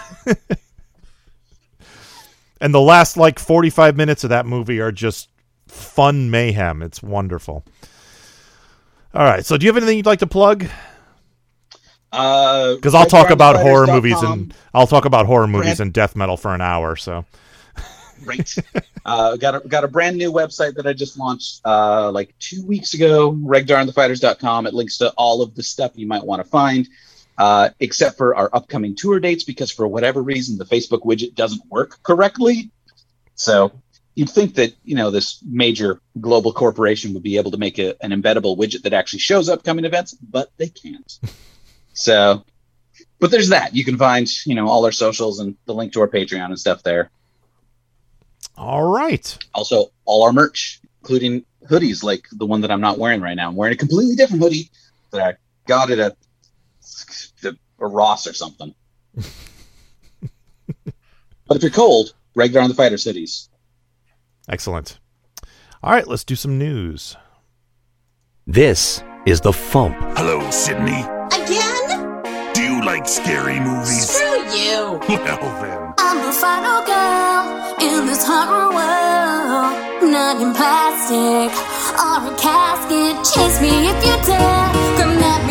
And 2.62 2.72
the 2.72 2.80
last 2.80 3.16
like 3.18 3.38
45 3.38 3.96
minutes 3.96 4.24
of 4.24 4.30
that 4.30 4.46
movie 4.46 4.80
are 4.80 4.92
just 4.92 5.28
fun 5.68 6.30
mayhem. 6.30 6.80
It's 6.82 7.02
wonderful. 7.02 7.64
All 9.14 9.24
right, 9.24 9.44
so 9.44 9.58
do 9.58 9.66
you 9.66 9.70
have 9.70 9.76
anything 9.76 9.98
you'd 9.98 10.06
like 10.06 10.20
to 10.20 10.26
plug? 10.26 10.66
Uh, 12.12 12.74
Because 12.76 12.94
I'll 12.94 13.06
talk 13.06 13.30
about 13.30 13.56
horror 13.56 13.86
movies 13.86 14.22
and 14.22 14.54
I'll 14.72 14.86
talk 14.86 15.04
about 15.04 15.26
horror 15.26 15.46
movies 15.46 15.80
and 15.80 15.92
death 15.92 16.14
metal 16.16 16.36
for 16.36 16.54
an 16.54 16.60
hour. 16.60 16.96
So 16.96 17.24
Great. 18.24 18.56
uh, 19.04 19.36
got 19.36 19.54
a 19.56 19.68
got 19.68 19.82
a 19.84 19.88
brand 19.88 20.16
new 20.16 20.32
website 20.32 20.74
that 20.76 20.86
I 20.86 20.92
just 20.92 21.18
launched 21.18 21.60
uh, 21.64 22.10
like 22.10 22.34
two 22.38 22.64
weeks 22.64 22.94
ago. 22.94 23.32
RegdarandtheFighters.com. 23.32 24.66
It 24.66 24.74
links 24.74 24.98
to 24.98 25.10
all 25.16 25.42
of 25.42 25.54
the 25.54 25.62
stuff 25.62 25.92
you 25.96 26.06
might 26.06 26.24
want 26.24 26.42
to 26.42 26.48
find, 26.48 26.88
uh, 27.42 27.70
except 27.80 28.16
for 28.16 28.36
our 28.36 28.48
upcoming 28.52 28.94
tour 28.94 29.18
dates, 29.18 29.42
because 29.42 29.72
for 29.72 29.88
whatever 29.88 30.22
reason 30.22 30.58
the 30.58 30.64
Facebook 30.64 31.02
widget 31.02 31.34
doesn't 31.34 31.62
work 31.68 32.00
correctly. 32.04 32.70
So 33.34 33.72
you'd 34.14 34.30
think 34.30 34.54
that 34.54 34.74
you 34.84 34.94
know 34.94 35.10
this 35.10 35.42
major 35.44 36.00
global 36.20 36.52
corporation 36.52 37.14
would 37.14 37.24
be 37.24 37.38
able 37.38 37.50
to 37.50 37.58
make 37.58 37.80
a, 37.80 37.96
an 38.00 38.12
embeddable 38.12 38.56
widget 38.56 38.82
that 38.82 38.92
actually 38.92 39.18
shows 39.18 39.48
upcoming 39.48 39.84
events, 39.84 40.14
but 40.14 40.52
they 40.56 40.68
can't. 40.68 41.18
so, 41.94 42.44
but 43.18 43.32
there's 43.32 43.48
that. 43.48 43.74
You 43.74 43.84
can 43.84 43.98
find 43.98 44.28
you 44.46 44.54
know 44.54 44.68
all 44.68 44.84
our 44.84 44.92
socials 44.92 45.40
and 45.40 45.56
the 45.64 45.74
link 45.74 45.94
to 45.94 46.00
our 46.02 46.08
Patreon 46.08 46.46
and 46.46 46.60
stuff 46.60 46.84
there 46.84 47.10
all 48.56 48.88
right. 48.88 49.38
also 49.54 49.90
all 50.04 50.24
our 50.24 50.32
merch, 50.32 50.80
including 51.00 51.44
hoodies 51.68 52.04
like 52.04 52.26
the 52.30 52.46
one 52.46 52.60
that 52.60 52.70
I'm 52.70 52.80
not 52.80 52.98
wearing 52.98 53.20
right 53.20 53.34
now. 53.34 53.48
I'm 53.48 53.56
wearing 53.56 53.74
a 53.74 53.78
completely 53.78 54.14
different 54.14 54.42
hoodie 54.42 54.70
that 55.10 55.20
I 55.20 55.34
got 55.66 55.90
it 55.90 55.98
at 55.98 56.16
the 57.42 57.58
a 57.82 57.86
Ross 57.86 58.26
or 58.26 58.32
something. 58.32 58.74
but 59.14 59.26
if 61.56 61.62
you're 61.62 61.70
cold, 61.70 62.14
regular 62.34 62.62
on 62.62 62.68
the 62.68 62.74
fighter 62.74 62.98
cities. 62.98 63.48
Excellent. 64.48 64.98
All 65.82 65.92
right, 65.92 66.06
let's 66.06 66.24
do 66.24 66.36
some 66.36 66.58
news. 66.58 67.16
This 68.46 69.02
is 69.26 69.40
the 69.40 69.50
Fump. 69.50 69.96
Hello, 70.16 70.48
Sydney. 70.50 71.02
Again? 71.32 72.22
Do 72.54 72.62
you 72.62 72.84
like 72.84 73.08
scary 73.08 73.58
movies? 73.60 74.08
Screw 74.08 74.28
you! 74.56 75.00
Well 75.08 75.62
then. 75.62 75.94
I'm 75.98 76.24
the 76.26 76.32
final 76.32 76.84
girl 76.86 77.76
in 77.80 78.06
this 78.06 78.24
horror 78.24 78.70
world. 78.70 80.10
Not 80.10 80.40
in 80.40 80.54
plastic 80.54 81.50
or 81.98 82.32
a 82.32 82.36
casket. 82.38 83.24
Chase 83.24 83.60
me 83.60 83.88
if 83.88 84.04
you 84.04 84.16
dare. 84.26 84.72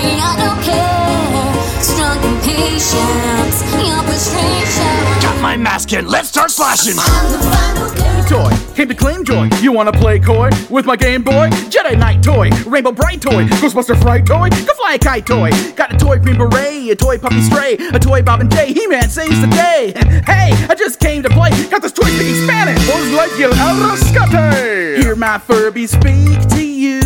Come 0.01 0.19
I 0.19 0.33
don't 0.41 0.61
care. 0.63 1.81
Strong 1.81 2.17
and 2.25 2.41
patient, 2.41 3.53
your 3.85 4.01
frustration. 4.03 5.21
Got 5.21 5.41
my 5.41 5.57
mask 5.57 5.93
in. 5.93 6.07
Let's 6.07 6.29
start 6.29 6.49
slashing. 6.51 6.95
I'm 6.97 7.31
the 7.31 7.37
final 7.37 7.89
girl. 7.95 8.49
toy. 8.49 8.73
Came 8.75 8.87
to 8.87 8.95
claim 8.95 9.23
joy. 9.23 9.49
You 9.61 9.71
wanna 9.71 9.91
play 9.91 10.19
coy 10.19 10.49
with 10.69 10.85
my 10.85 10.95
Game 10.95 11.21
Boy? 11.21 11.49
Jedi 11.69 11.97
Knight 11.97 12.23
toy, 12.23 12.49
Rainbow 12.65 12.91
Brite 12.91 13.21
toy, 13.21 13.45
Ghostbuster 13.61 13.99
Fright 14.01 14.25
toy, 14.25 14.49
Go 14.49 14.73
Fly 14.73 14.93
a 14.95 14.99
Kite 14.99 15.25
toy. 15.25 15.49
Got 15.75 15.93
a 15.93 15.97
toy 15.97 16.17
Green 16.17 16.37
Beret, 16.37 16.89
a 16.89 16.95
toy 16.95 17.17
Puppy 17.17 17.41
Stray, 17.41 17.73
a 17.93 17.99
toy 17.99 18.21
Bob 18.21 18.39
and 18.39 18.51
Jay. 18.51 18.73
He-Man 18.73 19.09
saves 19.09 19.39
the 19.41 19.47
day. 19.47 19.93
Hey, 20.25 20.51
I 20.69 20.75
just 20.75 20.99
came 20.99 21.21
to 21.23 21.29
play. 21.29 21.51
Got 21.69 21.81
this 21.81 21.91
toy 21.91 22.07
speaking 22.07 22.47
Spanish. 22.47 22.79
Buzz 22.87 23.05
Lightyear 23.11 23.51
el 23.51 23.75
rescate. 23.89 25.03
Hear 25.03 25.15
my 25.15 25.37
Furby 25.37 25.85
speak 25.85 26.47
to 26.49 26.63
you. 26.63 27.00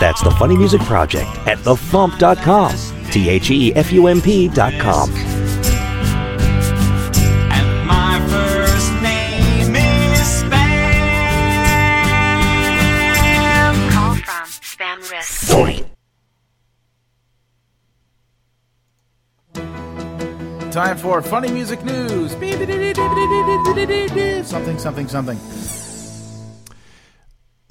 That's 0.00 0.22
the 0.22 0.30
Funny 0.32 0.56
Music 0.56 0.80
Project 0.82 1.28
at 1.46 1.58
thefump.com. 1.58 2.74
T 3.10 3.28
H 3.28 3.50
E 3.50 3.74
F 3.74 3.92
U 3.92 4.06
M 4.06 4.20
P.com. 4.22 5.10
And 7.52 7.86
my 7.86 8.18
first 8.30 8.92
name 9.02 9.76
is 9.76 10.42
Spam. 10.42 10.70
Call 13.90 14.14
from 14.14 14.46
spam 14.48 15.10
risk. 15.10 15.50
Time 20.70 20.96
for 20.96 21.20
funny 21.20 21.50
music 21.50 21.84
news. 21.84 22.30
Something, 24.46 24.78
something, 24.78 25.08
something. 25.08 25.79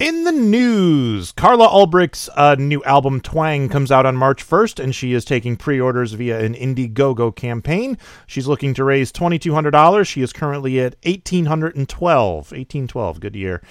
In 0.00 0.24
the 0.24 0.32
news, 0.32 1.30
Carla 1.30 1.68
Ulbrich's 1.68 2.30
uh, 2.34 2.56
new 2.58 2.82
album 2.84 3.20
Twang 3.20 3.68
comes 3.68 3.92
out 3.92 4.06
on 4.06 4.16
March 4.16 4.42
1st, 4.42 4.82
and 4.82 4.94
she 4.94 5.12
is 5.12 5.26
taking 5.26 5.58
pre 5.58 5.78
orders 5.78 6.14
via 6.14 6.42
an 6.42 6.54
Indiegogo 6.54 7.36
campaign. 7.36 7.98
She's 8.26 8.48
looking 8.48 8.72
to 8.74 8.84
raise 8.84 9.12
$2,200. 9.12 10.06
She 10.06 10.22
is 10.22 10.32
currently 10.32 10.80
at 10.80 10.96
1812 11.04 12.34
1812 12.34 13.20
good 13.20 13.36
year. 13.36 13.62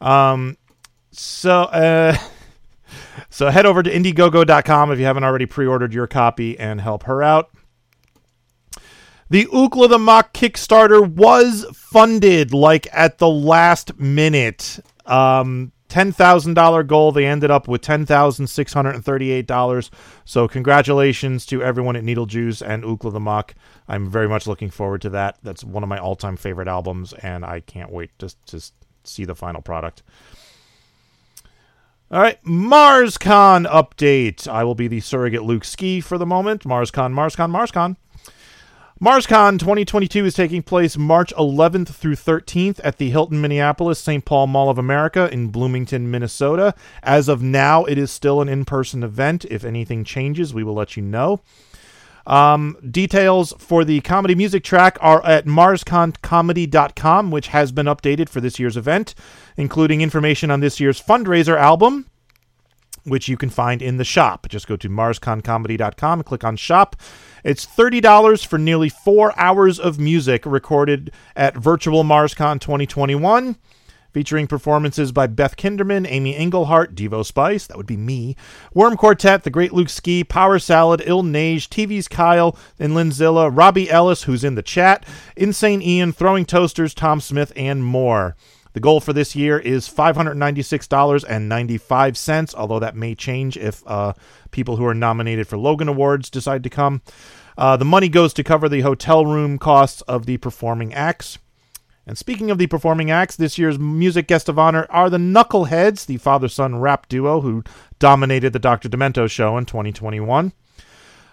Um, 0.00 0.56
so, 1.12 1.62
uh, 1.62 2.16
so 3.30 3.50
head 3.50 3.64
over 3.64 3.84
to 3.84 3.88
Indiegogo.com 3.88 4.90
if 4.90 4.98
you 4.98 5.04
haven't 5.04 5.22
already 5.22 5.46
pre 5.46 5.68
ordered 5.68 5.94
your 5.94 6.08
copy 6.08 6.58
and 6.58 6.80
help 6.80 7.04
her 7.04 7.22
out. 7.22 7.50
The 9.30 9.46
Ookla 9.46 9.88
the 9.88 10.00
Mok 10.00 10.34
Kickstarter 10.34 11.08
was 11.08 11.64
funded 11.72 12.52
like 12.52 12.88
at 12.92 13.18
the 13.18 13.28
last 13.28 14.00
minute. 14.00 14.80
Um, 15.04 15.70
$10,000 15.96 16.86
goal. 16.86 17.10
They 17.10 17.24
ended 17.24 17.50
up 17.50 17.66
with 17.68 17.80
$10,638. 17.80 19.90
So, 20.26 20.46
congratulations 20.46 21.46
to 21.46 21.62
everyone 21.62 21.96
at 21.96 22.04
Needle 22.04 22.26
Juice 22.26 22.60
and 22.60 22.84
Ookla 22.84 23.14
the 23.14 23.20
Mok. 23.20 23.54
I'm 23.88 24.10
very 24.10 24.28
much 24.28 24.46
looking 24.46 24.68
forward 24.68 25.00
to 25.02 25.10
that. 25.10 25.38
That's 25.42 25.62
one 25.64 25.82
of 25.82 25.88
my 25.88 25.96
all 25.96 26.14
time 26.14 26.36
favorite 26.36 26.68
albums, 26.68 27.14
and 27.14 27.46
I 27.46 27.60
can't 27.60 27.90
wait 27.90 28.10
to, 28.18 28.34
to 28.46 28.62
see 29.04 29.24
the 29.24 29.34
final 29.34 29.62
product. 29.62 30.02
All 32.10 32.20
right, 32.20 32.44
MarsCon 32.44 33.66
update. 33.66 34.46
I 34.46 34.64
will 34.64 34.74
be 34.74 34.88
the 34.88 35.00
surrogate 35.00 35.44
Luke 35.44 35.64
Ski 35.64 36.02
for 36.02 36.18
the 36.18 36.26
moment. 36.26 36.64
MarsCon, 36.64 37.14
MarsCon, 37.14 37.50
MarsCon. 37.50 37.96
MarsCon 38.98 39.58
2022 39.58 40.24
is 40.24 40.32
taking 40.32 40.62
place 40.62 40.96
March 40.96 41.30
11th 41.34 41.88
through 41.88 42.16
13th 42.16 42.80
at 42.82 42.96
the 42.96 43.10
Hilton 43.10 43.42
Minneapolis 43.42 43.98
St. 43.98 44.24
Paul 44.24 44.46
Mall 44.46 44.70
of 44.70 44.78
America 44.78 45.28
in 45.30 45.48
Bloomington, 45.48 46.10
Minnesota. 46.10 46.74
As 47.02 47.28
of 47.28 47.42
now, 47.42 47.84
it 47.84 47.98
is 47.98 48.10
still 48.10 48.40
an 48.40 48.48
in 48.48 48.64
person 48.64 49.02
event. 49.02 49.44
If 49.50 49.64
anything 49.64 50.02
changes, 50.02 50.54
we 50.54 50.64
will 50.64 50.72
let 50.72 50.96
you 50.96 51.02
know. 51.02 51.42
Um, 52.26 52.78
details 52.90 53.52
for 53.58 53.84
the 53.84 54.00
comedy 54.00 54.34
music 54.34 54.64
track 54.64 54.96
are 55.02 55.22
at 55.26 55.44
marsconcomedy.com, 55.44 57.30
which 57.30 57.48
has 57.48 57.72
been 57.72 57.86
updated 57.86 58.30
for 58.30 58.40
this 58.40 58.58
year's 58.58 58.78
event, 58.78 59.14
including 59.58 60.00
information 60.00 60.50
on 60.50 60.60
this 60.60 60.80
year's 60.80 61.02
fundraiser 61.02 61.58
album, 61.58 62.06
which 63.04 63.28
you 63.28 63.36
can 63.36 63.50
find 63.50 63.82
in 63.82 63.98
the 63.98 64.04
shop. 64.04 64.48
Just 64.48 64.66
go 64.66 64.76
to 64.76 64.88
marsconcomedy.com 64.88 66.20
and 66.20 66.26
click 66.26 66.44
on 66.44 66.56
shop. 66.56 66.96
It's 67.46 67.64
$30 67.64 68.44
for 68.44 68.58
nearly 68.58 68.88
four 68.88 69.32
hours 69.38 69.78
of 69.78 70.00
music 70.00 70.44
recorded 70.44 71.12
at 71.36 71.56
Virtual 71.56 72.02
MarsCon 72.02 72.60
2021 72.60 73.54
featuring 74.12 74.48
performances 74.48 75.12
by 75.12 75.28
Beth 75.28 75.56
Kinderman, 75.56 76.06
Amy 76.08 76.34
Englehart, 76.34 76.96
Devo 76.96 77.24
Spice, 77.24 77.68
that 77.68 77.76
would 77.76 77.86
be 77.86 77.96
me, 77.96 78.34
Worm 78.74 78.96
Quartet, 78.96 79.44
The 79.44 79.50
Great 79.50 79.72
Luke 79.72 79.90
Ski, 79.90 80.24
Power 80.24 80.58
Salad, 80.58 81.04
Il 81.06 81.22
Nage, 81.22 81.68
TV's 81.68 82.08
Kyle 82.08 82.58
and 82.80 82.94
Linzilla, 82.94 83.56
Robbie 83.56 83.90
Ellis, 83.90 84.24
who's 84.24 84.42
in 84.42 84.56
the 84.56 84.62
chat, 84.62 85.06
Insane 85.36 85.82
Ian, 85.82 86.12
Throwing 86.12 86.46
Toasters, 86.46 86.94
Tom 86.94 87.20
Smith, 87.20 87.52
and 87.54 87.84
more. 87.84 88.34
The 88.76 88.80
goal 88.80 89.00
for 89.00 89.12
this 89.14 89.34
year 89.34 89.58
is 89.58 89.88
$596.95, 89.88 92.54
although 92.56 92.78
that 92.78 92.94
may 92.94 93.14
change 93.14 93.56
if 93.56 93.82
uh, 93.86 94.12
people 94.50 94.76
who 94.76 94.84
are 94.84 94.92
nominated 94.92 95.48
for 95.48 95.56
Logan 95.56 95.88
Awards 95.88 96.28
decide 96.28 96.62
to 96.62 96.68
come. 96.68 97.00
Uh, 97.58 97.76
the 97.76 97.84
money 97.84 98.08
goes 98.08 98.32
to 98.34 98.44
cover 98.44 98.68
the 98.68 98.82
hotel 98.82 99.24
room 99.24 99.58
costs 99.58 100.02
of 100.02 100.26
the 100.26 100.36
performing 100.36 100.92
acts. 100.92 101.38
And 102.06 102.16
speaking 102.16 102.50
of 102.50 102.58
the 102.58 102.68
performing 102.68 103.10
acts, 103.10 103.34
this 103.34 103.58
year's 103.58 103.78
music 103.78 104.28
guest 104.28 104.48
of 104.48 104.58
honor 104.58 104.86
are 104.90 105.10
the 105.10 105.16
Knuckleheads, 105.18 106.06
the 106.06 106.18
father 106.18 106.48
son 106.48 106.78
rap 106.78 107.08
duo 107.08 107.40
who 107.40 107.64
dominated 107.98 108.52
the 108.52 108.58
Dr. 108.60 108.88
Demento 108.88 109.28
show 109.28 109.58
in 109.58 109.64
2021. 109.64 110.52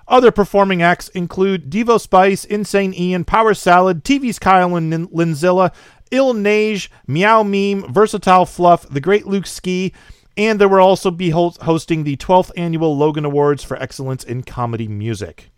Other 0.07 0.31
performing 0.31 0.81
acts 0.81 1.09
include 1.09 1.69
Devo 1.69 1.99
Spice, 1.99 2.43
Insane 2.43 2.93
Ian, 2.93 3.23
Power 3.23 3.53
Salad, 3.53 4.03
TV's 4.03 4.39
Kyle 4.39 4.75
and 4.75 4.89
Lin- 4.89 5.07
Linzilla, 5.09 5.71
Il 6.11 6.33
Nage, 6.33 6.89
Meow 7.07 7.43
Meme, 7.43 7.91
Versatile 7.91 8.45
Fluff, 8.45 8.89
The 8.89 8.99
Great 8.99 9.27
Luke 9.27 9.47
Ski, 9.47 9.93
and 10.35 10.59
there 10.59 10.67
will 10.67 10.79
also 10.79 11.11
be 11.11 11.29
hosting 11.29 12.03
the 12.03 12.17
12th 12.17 12.51
annual 12.57 12.97
Logan 12.97 13.23
Awards 13.23 13.63
for 13.63 13.77
Excellence 13.77 14.23
in 14.23 14.43
Comedy 14.43 14.87
Music. 14.87 15.52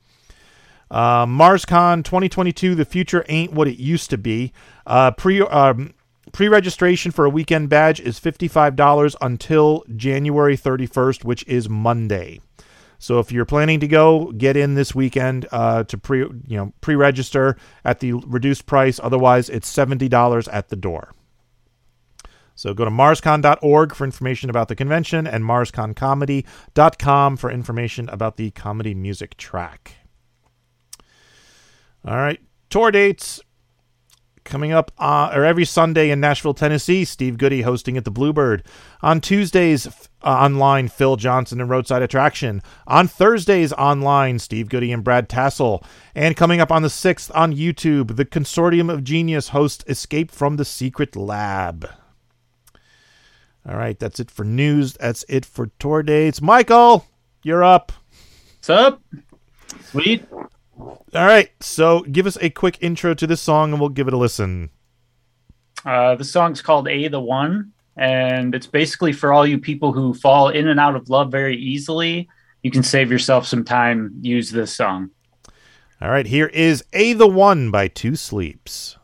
Uh, 0.91 1.25
MarsCon 1.25 2.03
2022, 2.03 2.75
the 2.75 2.85
future 2.85 3.25
ain't 3.27 3.53
what 3.53 3.67
it 3.67 3.77
used 3.77 4.09
to 4.11 4.17
be. 4.17 4.53
Uh, 4.85 5.11
pre 5.11 5.41
um, 5.41 5.93
pre 6.31 6.47
registration 6.47 7.11
for 7.11 7.25
a 7.25 7.29
weekend 7.29 7.69
badge 7.69 7.99
is 7.99 8.19
$55 8.19 9.15
until 9.21 9.83
January 9.95 10.57
31st, 10.57 11.23
which 11.23 11.45
is 11.47 11.69
Monday. 11.69 12.39
So 12.97 13.19
if 13.19 13.31
you're 13.31 13.45
planning 13.45 13.79
to 13.81 13.87
go, 13.87 14.31
get 14.31 14.57
in 14.57 14.75
this 14.75 14.95
weekend 14.95 15.47
uh, 15.51 15.83
to 15.83 15.97
pre 15.97 16.19
you 16.19 16.57
know 16.57 16.73
pre 16.81 16.95
register 16.95 17.55
at 17.83 17.99
the 17.99 18.13
reduced 18.13 18.65
price. 18.65 18.99
Otherwise, 19.03 19.49
it's 19.49 19.67
seventy 19.67 20.07
dollars 20.07 20.47
at 20.47 20.69
the 20.69 20.75
door. 20.75 21.13
So 22.55 22.73
go 22.73 22.85
to 22.85 22.91
marscon.org 22.91 23.93
for 23.93 24.05
information 24.05 24.49
about 24.49 24.69
the 24.69 24.75
convention 24.75 25.27
and 25.27 25.43
marsconcomedy.com 25.43 27.37
for 27.37 27.51
information 27.51 28.07
about 28.09 28.37
the 28.37 28.51
comedy 28.51 28.95
music 28.95 29.35
track. 29.35 30.04
All 32.07 32.17
right, 32.17 32.39
tour 32.69 32.91
dates 32.91 33.41
coming 34.43 34.71
up 34.71 34.91
uh, 34.99 35.31
or 35.33 35.43
every 35.43 35.65
Sunday 35.65 36.11
in 36.11 36.19
Nashville, 36.19 36.53
Tennessee. 36.53 37.03
Steve 37.03 37.37
Goodie 37.37 37.63
hosting 37.63 37.97
at 37.97 38.05
the 38.05 38.11
Bluebird. 38.11 38.63
On 39.01 39.19
Tuesdays 39.19 39.87
uh, 39.87 39.89
online, 40.23 40.87
Phil 40.87 41.15
Johnson 41.15 41.59
and 41.59 41.69
Roadside 41.69 42.03
Attraction. 42.03 42.61
On 42.87 43.07
Thursdays 43.07 43.73
online, 43.73 44.39
Steve 44.39 44.69
Goodie 44.69 44.91
and 44.91 45.03
Brad 45.03 45.27
Tassell. 45.27 45.83
And 46.13 46.37
coming 46.37 46.61
up 46.61 46.71
on 46.71 46.83
the 46.83 46.87
6th 46.87 47.31
on 47.35 47.53
YouTube, 47.53 48.15
the 48.15 48.25
Consortium 48.25 48.93
of 48.93 49.03
Genius 49.03 49.49
host 49.49 49.83
Escape 49.87 50.31
from 50.31 50.57
the 50.57 50.65
Secret 50.65 51.15
Lab. 51.15 51.89
All 53.67 53.75
right, 53.75 53.97
that's 53.97 54.19
it 54.19 54.29
for 54.29 54.43
news. 54.43 54.93
That's 54.93 55.25
it 55.27 55.43
for 55.43 55.71
tour 55.79 56.03
dates. 56.03 56.39
Michael, 56.39 57.07
you're 57.41 57.63
up. 57.63 57.91
What's 58.57 58.69
up? 58.69 59.01
Sweet. 59.85 60.23
All 60.77 60.99
right, 61.13 61.51
so 61.61 62.01
give 62.01 62.27
us 62.27 62.37
a 62.41 62.49
quick 62.49 62.77
intro 62.81 63.13
to 63.13 63.25
this 63.25 63.41
song 63.41 63.71
and 63.71 63.79
we'll 63.79 63.89
give 63.89 64.07
it 64.07 64.13
a 64.13 64.17
listen. 64.17 64.69
Uh, 65.85 66.15
the 66.15 66.23
song's 66.23 66.61
called 66.61 66.87
A 66.87 67.07
the 67.07 67.19
One, 67.19 67.71
and 67.95 68.53
it's 68.55 68.67
basically 68.67 69.13
for 69.13 69.31
all 69.31 69.45
you 69.45 69.59
people 69.59 69.93
who 69.93 70.13
fall 70.13 70.49
in 70.49 70.67
and 70.67 70.79
out 70.79 70.95
of 70.95 71.09
love 71.09 71.31
very 71.31 71.57
easily. 71.57 72.27
You 72.63 72.71
can 72.71 72.83
save 72.83 73.11
yourself 73.11 73.45
some 73.45 73.63
time. 73.63 74.11
Use 74.21 74.51
this 74.51 74.73
song. 74.73 75.11
All 76.01 76.09
right, 76.09 76.25
here 76.25 76.47
is 76.47 76.83
A 76.93 77.13
the 77.13 77.27
One 77.27 77.71
by 77.71 77.87
Two 77.87 78.15
Sleeps. 78.15 78.97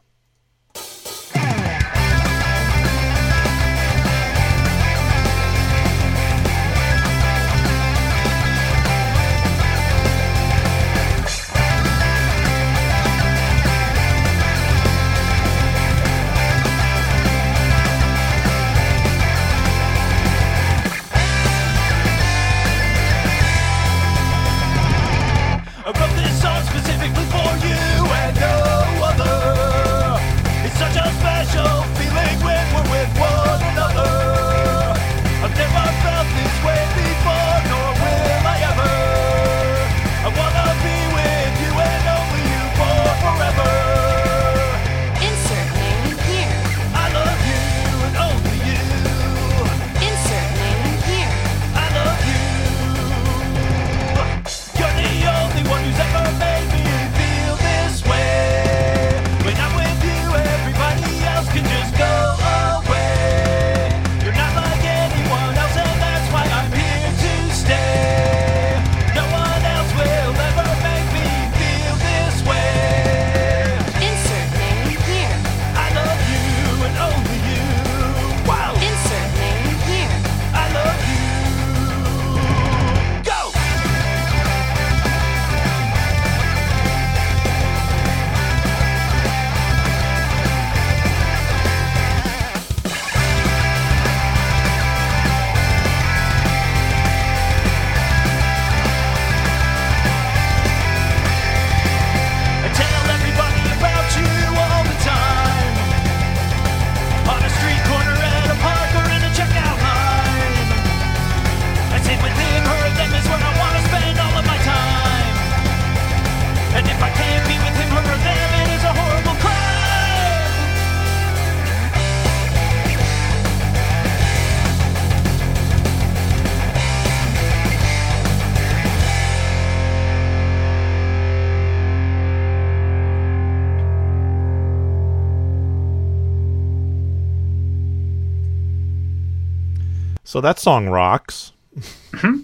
So 140.32 140.40
that 140.40 140.60
song 140.60 140.88
rocks. 140.88 141.52
Mm-hmm. 141.76 142.44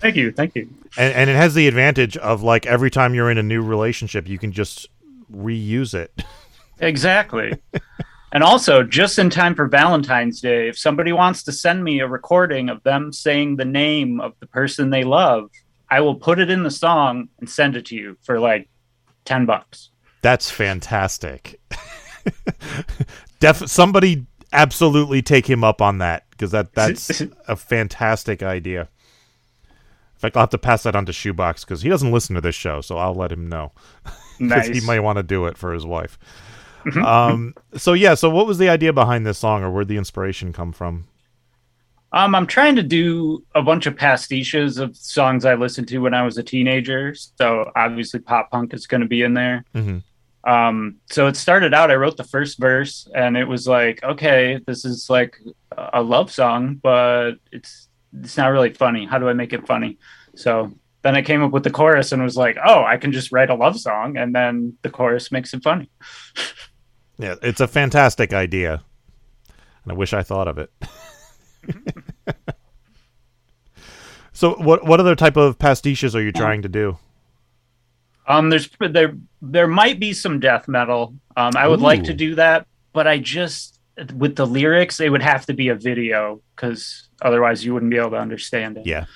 Thank 0.00 0.16
you, 0.16 0.32
thank 0.32 0.54
you. 0.54 0.70
And, 0.96 1.12
and 1.12 1.28
it 1.28 1.36
has 1.36 1.52
the 1.52 1.68
advantage 1.68 2.16
of 2.16 2.42
like 2.42 2.64
every 2.64 2.90
time 2.90 3.14
you're 3.14 3.30
in 3.30 3.36
a 3.36 3.42
new 3.42 3.60
relationship, 3.60 4.26
you 4.26 4.38
can 4.38 4.52
just 4.52 4.88
reuse 5.30 5.92
it. 5.92 6.24
Exactly. 6.80 7.52
and 8.32 8.42
also, 8.42 8.82
just 8.82 9.18
in 9.18 9.30
time 9.30 9.54
for 9.54 9.68
Valentine's 9.68 10.40
Day, 10.40 10.68
if 10.68 10.76
somebody 10.76 11.12
wants 11.12 11.44
to 11.44 11.52
send 11.52 11.84
me 11.84 12.00
a 12.00 12.08
recording 12.08 12.70
of 12.70 12.82
them 12.82 13.12
saying 13.12 13.54
the 13.54 13.64
name 13.64 14.20
of 14.20 14.32
the 14.40 14.46
person 14.46 14.90
they 14.90 15.04
love, 15.04 15.48
I 15.90 16.00
will 16.00 16.16
put 16.16 16.40
it 16.40 16.50
in 16.50 16.64
the 16.64 16.70
song 16.70 17.28
and 17.38 17.48
send 17.48 17.76
it 17.76 17.86
to 17.86 17.94
you 17.94 18.16
for 18.22 18.40
like 18.40 18.68
10 19.26 19.46
bucks. 19.46 19.90
That's 20.22 20.50
fantastic. 20.50 21.60
Def- 23.38 23.68
somebody 23.68 24.26
absolutely 24.52 25.22
take 25.22 25.48
him 25.48 25.62
up 25.62 25.80
on 25.80 25.98
that 25.98 26.24
because 26.42 26.50
that 26.50 26.74
that's 26.74 27.22
a 27.48 27.54
fantastic 27.54 28.42
idea. 28.42 28.80
In 28.82 30.18
fact, 30.18 30.36
I'll 30.36 30.42
have 30.42 30.50
to 30.50 30.58
pass 30.58 30.82
that 30.82 30.96
on 30.96 31.06
to 31.06 31.12
Shoebox 31.12 31.64
because 31.64 31.82
he 31.82 31.88
doesn't 31.88 32.10
listen 32.10 32.34
to 32.34 32.40
this 32.40 32.56
show, 32.56 32.80
so 32.80 32.98
I'll 32.98 33.14
let 33.14 33.30
him 33.30 33.48
know 33.48 33.70
because 34.38 34.66
he 34.66 34.80
might 34.80 35.00
want 35.00 35.18
to 35.18 35.22
do 35.22 35.46
it 35.46 35.56
for 35.56 35.72
his 35.72 35.86
wife. 35.86 36.18
um. 36.96 37.54
So 37.76 37.92
yeah. 37.92 38.14
So 38.14 38.28
what 38.28 38.46
was 38.48 38.58
the 38.58 38.68
idea 38.68 38.92
behind 38.92 39.24
this 39.24 39.38
song, 39.38 39.62
or 39.62 39.70
where'd 39.70 39.86
the 39.86 39.96
inspiration 39.96 40.52
come 40.52 40.72
from? 40.72 41.04
Um, 42.14 42.34
I'm 42.34 42.46
trying 42.46 42.76
to 42.76 42.82
do 42.82 43.42
a 43.54 43.62
bunch 43.62 43.86
of 43.86 43.96
pastiches 43.96 44.78
of 44.78 44.96
songs 44.96 45.44
I 45.46 45.54
listened 45.54 45.88
to 45.88 45.98
when 45.98 46.12
I 46.12 46.24
was 46.24 46.36
a 46.38 46.42
teenager. 46.42 47.14
So 47.14 47.70
obviously, 47.76 48.18
pop 48.18 48.50
punk 48.50 48.74
is 48.74 48.88
going 48.88 49.00
to 49.00 49.06
be 49.06 49.22
in 49.22 49.34
there. 49.34 49.64
hmm 49.72 49.98
Um, 50.44 50.96
so 51.10 51.28
it 51.28 51.36
started 51.36 51.72
out. 51.74 51.90
I 51.90 51.94
wrote 51.94 52.16
the 52.16 52.24
first 52.24 52.58
verse, 52.58 53.08
and 53.14 53.36
it 53.36 53.46
was 53.46 53.66
like, 53.66 54.02
okay, 54.02 54.58
this 54.66 54.84
is 54.84 55.08
like 55.08 55.38
a 55.76 56.02
love 56.02 56.32
song, 56.32 56.80
but 56.82 57.32
it's 57.52 57.88
it's 58.20 58.36
not 58.36 58.48
really 58.48 58.72
funny. 58.72 59.06
How 59.06 59.18
do 59.18 59.28
I 59.28 59.32
make 59.32 59.52
it 59.52 59.66
funny? 59.66 59.98
So 60.34 60.72
then 61.02 61.16
I 61.16 61.22
came 61.22 61.42
up 61.42 61.52
with 61.52 61.64
the 61.64 61.70
chorus, 61.70 62.12
and 62.12 62.22
was 62.22 62.36
like, 62.36 62.56
oh, 62.64 62.84
I 62.84 62.96
can 62.96 63.12
just 63.12 63.32
write 63.32 63.50
a 63.50 63.54
love 63.54 63.78
song, 63.78 64.16
and 64.16 64.34
then 64.34 64.76
the 64.82 64.90
chorus 64.90 65.32
makes 65.32 65.54
it 65.54 65.62
funny. 65.62 65.90
Yeah, 67.18 67.34
it's 67.40 67.60
a 67.60 67.68
fantastic 67.68 68.32
idea, 68.32 68.82
and 69.84 69.92
I 69.92 69.94
wish 69.94 70.12
I 70.12 70.22
thought 70.22 70.48
of 70.48 70.58
it. 70.58 70.72
so, 74.32 74.54
what 74.54 74.84
what 74.84 75.00
other 75.00 75.14
type 75.14 75.36
of 75.36 75.58
pastiches 75.58 76.16
are 76.16 76.22
you 76.22 76.32
trying 76.32 76.62
to 76.62 76.68
do? 76.68 76.98
Um, 78.26 78.50
there's 78.50 78.68
there 78.78 79.14
there 79.40 79.66
might 79.66 79.98
be 79.98 80.12
some 80.12 80.40
death 80.40 80.68
metal. 80.68 81.14
Um, 81.36 81.52
I 81.56 81.66
would 81.66 81.80
like 81.80 82.04
to 82.04 82.14
do 82.14 82.34
that, 82.36 82.66
but 82.92 83.06
I 83.06 83.18
just 83.18 83.80
with 84.14 84.36
the 84.36 84.46
lyrics, 84.46 85.00
it 85.00 85.10
would 85.10 85.22
have 85.22 85.46
to 85.46 85.54
be 85.54 85.68
a 85.68 85.74
video 85.74 86.40
because 86.54 87.08
otherwise 87.20 87.64
you 87.64 87.74
wouldn't 87.74 87.90
be 87.90 87.98
able 87.98 88.10
to 88.10 88.18
understand 88.18 88.78
it. 88.78 88.86
Yeah. 88.86 89.06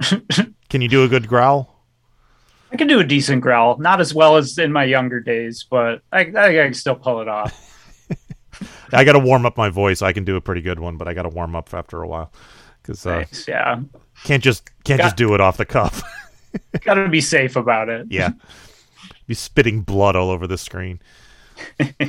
Can 0.68 0.80
you 0.80 0.88
do 0.88 1.04
a 1.04 1.08
good 1.08 1.28
growl? 1.28 1.68
I 2.72 2.76
can 2.76 2.88
do 2.88 3.00
a 3.00 3.04
decent 3.04 3.42
growl, 3.42 3.76
not 3.76 4.00
as 4.00 4.14
well 4.14 4.38
as 4.38 4.56
in 4.56 4.72
my 4.72 4.84
younger 4.84 5.20
days, 5.20 5.66
but 5.70 6.00
I, 6.10 6.20
I, 6.34 6.60
I 6.60 6.64
can 6.64 6.72
still 6.72 6.94
pull 6.94 7.20
it 7.20 7.28
off. 7.28 7.52
I 8.92 9.04
got 9.04 9.12
to 9.12 9.18
warm 9.18 9.44
up 9.44 9.58
my 9.58 9.68
voice. 9.68 10.00
I 10.00 10.12
can 10.12 10.24
do 10.24 10.36
a 10.36 10.40
pretty 10.40 10.62
good 10.62 10.80
one, 10.80 10.96
but 10.96 11.06
I 11.06 11.14
got 11.14 11.22
to 11.22 11.28
warm 11.28 11.54
up 11.54 11.72
after 11.74 12.02
a 12.02 12.08
while 12.08 12.32
because 12.82 13.04
uh, 13.06 13.20
Nice, 13.20 13.46
yeah, 13.46 13.80
can't 14.24 14.42
just 14.42 14.70
can't 14.84 14.98
Got- 14.98 15.04
just 15.04 15.16
do 15.16 15.34
it 15.34 15.40
off 15.40 15.56
the 15.56 15.66
cuff. 15.66 16.02
got 16.80 16.94
to 16.94 17.08
be 17.08 17.20
safe 17.20 17.56
about 17.56 17.88
it. 17.88 18.06
yeah, 18.10 18.30
be 19.26 19.34
spitting 19.34 19.82
blood 19.82 20.16
all 20.16 20.30
over 20.30 20.46
the 20.46 20.58
screen. 20.58 21.00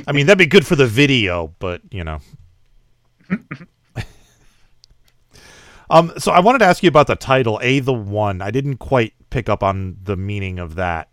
I 0.06 0.12
mean, 0.12 0.26
that'd 0.26 0.38
be 0.38 0.46
good 0.46 0.66
for 0.66 0.76
the 0.76 0.86
video, 0.86 1.54
but 1.58 1.80
you 1.90 2.04
know. 2.04 2.20
um. 5.90 6.12
So 6.18 6.32
I 6.32 6.40
wanted 6.40 6.58
to 6.58 6.66
ask 6.66 6.82
you 6.82 6.88
about 6.88 7.06
the 7.06 7.16
title, 7.16 7.58
"A 7.62 7.80
the 7.80 7.92
One." 7.92 8.42
I 8.42 8.50
didn't 8.50 8.78
quite 8.78 9.14
pick 9.30 9.48
up 9.48 9.62
on 9.62 9.96
the 10.02 10.16
meaning 10.16 10.58
of 10.58 10.74
that. 10.76 11.08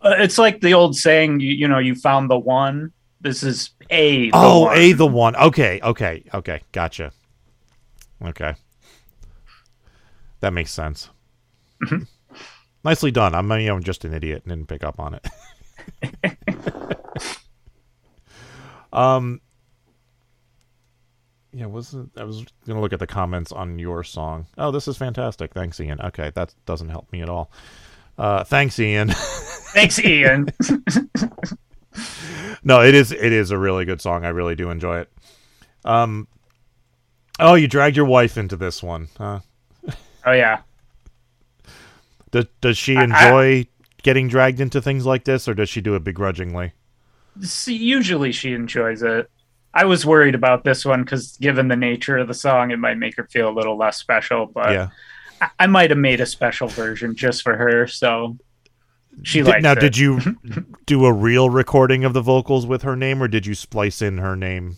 Uh, 0.00 0.14
it's 0.18 0.38
like 0.38 0.60
the 0.60 0.74
old 0.74 0.96
saying, 0.96 1.40
you, 1.40 1.52
you 1.52 1.66
know, 1.66 1.78
you 1.78 1.94
found 1.94 2.30
the 2.30 2.38
one. 2.38 2.92
This 3.20 3.42
is 3.42 3.70
a. 3.90 4.30
The 4.30 4.36
oh, 4.36 4.60
one. 4.62 4.78
A 4.78 4.92
the 4.92 5.06
One. 5.06 5.36
Okay. 5.36 5.80
Okay. 5.82 6.24
Okay. 6.32 6.60
Gotcha. 6.72 7.12
Okay. 8.22 8.54
That 10.40 10.52
makes 10.52 10.70
sense. 10.70 11.10
Nicely 12.84 13.10
done. 13.10 13.34
I'm, 13.34 13.50
you 13.52 13.66
know, 13.66 13.80
just 13.80 14.04
an 14.04 14.14
idiot 14.14 14.42
and 14.44 14.50
didn't 14.50 14.68
pick 14.68 14.84
up 14.84 15.00
on 15.00 15.14
it. 15.14 15.26
um. 18.92 19.40
Yeah, 21.52 21.66
wasn't 21.66 22.10
I 22.18 22.24
was 22.24 22.44
gonna 22.66 22.82
look 22.82 22.92
at 22.92 22.98
the 22.98 23.06
comments 23.06 23.50
on 23.50 23.78
your 23.78 24.04
song. 24.04 24.46
Oh, 24.58 24.70
this 24.70 24.88
is 24.88 24.98
fantastic. 24.98 25.54
Thanks, 25.54 25.80
Ian. 25.80 26.02
Okay, 26.02 26.30
that 26.34 26.54
doesn't 26.66 26.90
help 26.90 27.10
me 27.10 27.22
at 27.22 27.30
all. 27.30 27.50
Uh, 28.18 28.44
thanks, 28.44 28.78
Ian. 28.78 29.08
Thanks, 29.72 29.98
Ian. 29.98 30.48
no, 32.64 32.82
it 32.82 32.94
is 32.94 33.12
it 33.12 33.32
is 33.32 33.50
a 33.50 33.58
really 33.58 33.84
good 33.84 34.00
song. 34.00 34.24
I 34.24 34.28
really 34.28 34.54
do 34.54 34.70
enjoy 34.70 35.00
it. 35.00 35.12
Um. 35.84 36.28
Oh, 37.38 37.54
you 37.54 37.68
dragged 37.68 37.96
your 37.96 38.06
wife 38.06 38.38
into 38.38 38.56
this 38.56 38.82
one, 38.82 39.08
huh? 39.18 39.40
oh 40.24 40.32
yeah. 40.32 40.60
Does 42.36 42.46
does 42.60 42.78
she 42.78 42.96
I- 42.96 43.00
I- 43.00 43.04
enjoy 43.04 43.66
getting 44.02 44.28
dragged 44.28 44.60
into 44.60 44.80
things 44.82 45.06
like 45.06 45.24
this, 45.24 45.48
or 45.48 45.54
does 45.54 45.68
she 45.68 45.80
do 45.80 45.94
it 45.94 46.04
begrudgingly? 46.04 46.72
See, 47.40 47.74
usually 47.76 48.32
she 48.32 48.52
enjoys 48.52 49.02
it. 49.02 49.30
I 49.74 49.84
was 49.84 50.06
worried 50.06 50.34
about 50.34 50.64
this 50.64 50.84
one 50.84 51.02
because, 51.02 51.36
given 51.38 51.68
the 51.68 51.76
nature 51.76 52.16
of 52.16 52.28
the 52.28 52.34
song, 52.34 52.70
it 52.70 52.78
might 52.78 52.96
make 52.98 53.16
her 53.16 53.24
feel 53.24 53.48
a 53.48 53.52
little 53.52 53.76
less 53.76 53.96
special. 53.98 54.46
But 54.46 54.70
yeah. 54.72 54.88
I, 55.40 55.48
I 55.60 55.66
might 55.66 55.90
have 55.90 55.98
made 55.98 56.20
a 56.20 56.26
special 56.26 56.68
version 56.68 57.14
just 57.14 57.42
for 57.42 57.56
her, 57.56 57.86
so 57.86 58.38
she 59.22 59.42
Did- 59.42 59.62
now, 59.62 59.72
it. 59.72 59.80
did 59.80 59.98
you 59.98 60.20
do 60.86 61.04
a 61.04 61.12
real 61.12 61.50
recording 61.50 62.04
of 62.04 62.12
the 62.14 62.22
vocals 62.22 62.66
with 62.66 62.82
her 62.82 62.96
name, 62.96 63.22
or 63.22 63.28
did 63.28 63.44
you 63.46 63.54
splice 63.54 64.00
in 64.00 64.18
her 64.18 64.34
name? 64.36 64.76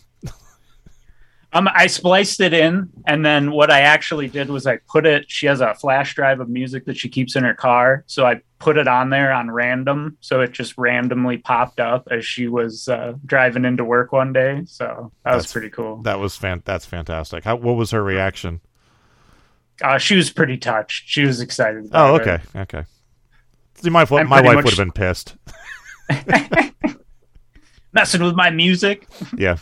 Um, 1.51 1.67
I 1.73 1.87
spliced 1.87 2.41
it 2.41 2.53
in, 2.53 2.89
and 3.07 3.25
then 3.25 3.49
what 3.51 3.71
I 3.71 3.81
actually 3.81 4.27
did 4.27 4.49
was 4.49 4.67
I 4.67 4.77
put 4.87 5.07
it. 5.07 5.25
She 5.31 5.47
has 5.47 5.61
a 5.61 5.73
flash 5.73 6.13
drive 6.13 6.39
of 6.39 6.47
music 6.47 6.85
that 6.85 6.95
she 6.95 7.09
keeps 7.09 7.35
in 7.35 7.43
her 7.43 7.55
car, 7.55 8.03
so 8.05 8.23
I 8.25 8.41
put 8.59 8.77
it 8.77 8.87
on 8.87 9.09
there 9.09 9.31
on 9.33 9.49
random, 9.49 10.15
so 10.19 10.41
it 10.41 10.51
just 10.51 10.77
randomly 10.77 11.37
popped 11.39 11.79
up 11.79 12.07
as 12.11 12.23
she 12.23 12.47
was 12.47 12.87
uh, 12.87 13.13
driving 13.25 13.65
into 13.65 13.83
work 13.83 14.11
one 14.11 14.31
day. 14.31 14.61
So 14.67 15.11
that 15.25 15.33
was 15.33 15.51
pretty 15.51 15.71
cool. 15.71 16.03
That 16.03 16.19
was 16.19 16.35
fan. 16.35 16.61
That's 16.65 16.85
fantastic. 16.85 17.45
How, 17.45 17.55
what 17.55 17.77
was 17.77 17.89
her 17.91 18.03
reaction? 18.03 18.61
Uh, 19.81 19.97
she 19.97 20.15
was 20.15 20.29
pretty 20.29 20.57
touched. 20.57 21.09
She 21.09 21.23
was 21.23 21.41
excited. 21.41 21.85
About 21.85 22.09
Oh, 22.11 22.15
it. 22.17 22.21
okay, 22.27 22.43
okay. 22.59 22.85
See, 23.81 23.89
my 23.89 24.05
I'm 24.11 24.27
my 24.29 24.41
wife 24.41 24.55
much- 24.55 24.65
would 24.65 24.73
have 24.73 24.77
been 24.77 24.91
pissed. 24.91 25.35
Messing 27.93 28.21
with 28.23 28.35
my 28.35 28.51
music. 28.51 29.07
Yeah. 29.35 29.57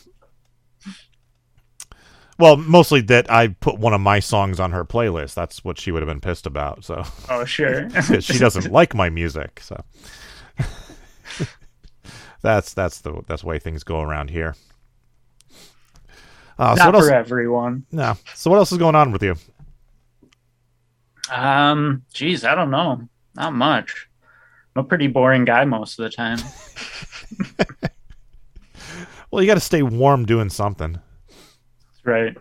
Well, 2.40 2.58
mostly 2.58 3.02
that 3.02 3.32
I 3.32 3.48
put 3.48 3.80
one 3.80 3.94
of 3.94 4.02
my 4.02 4.20
songs 4.20 4.60
on 4.60 4.72
her 4.72 4.86
playlist. 4.86 5.34
That's 5.34 5.64
what 5.64 5.80
she 5.80 5.92
would 5.92 6.02
have 6.04 6.08
been 6.10 6.22
pissed 6.22 6.46
about. 6.46 6.84
So 6.86 7.04
Oh, 7.30 7.46
sure. 7.46 7.90
she 8.22 8.38
doesn't 8.38 8.72
like 8.72 8.94
my 8.94 9.10
music. 9.10 9.60
So 9.62 9.84
that's 12.42 12.74
that's 12.74 13.02
the 13.02 13.22
that's 13.28 13.42
the 13.42 13.48
way 13.48 13.58
things 13.60 13.84
go 13.84 14.02
around 14.02 14.30
here. 14.30 14.56
Uh, 16.60 16.76
so 16.76 16.84
Not 16.86 16.94
what 16.94 17.04
for 17.04 17.12
else? 17.14 17.26
everyone. 17.26 17.86
No. 17.92 18.16
So 18.36 18.50
what 18.52 18.58
else 18.58 18.72
is 18.72 18.78
going 18.78 18.96
on 18.96 19.12
with 19.12 19.24
you? 19.24 19.36
Um, 21.32 22.04
geez, 22.14 22.44
I 22.46 22.56
don't 22.56 22.72
know. 22.72 23.08
Not 23.36 23.54
much. 23.54 24.08
I'm 24.76 24.82
a 24.86 24.88
pretty 24.88 25.08
boring 25.08 25.46
guy 25.46 25.66
most 25.66 26.00
of 26.00 26.04
the 26.04 26.10
time. 26.10 26.38
Well, 29.30 29.42
you 29.44 29.48
got 29.48 29.56
to 29.56 29.60
stay 29.60 29.82
warm 29.84 30.26
doing 30.26 30.50
something. 30.50 31.00
Right. 32.08 32.36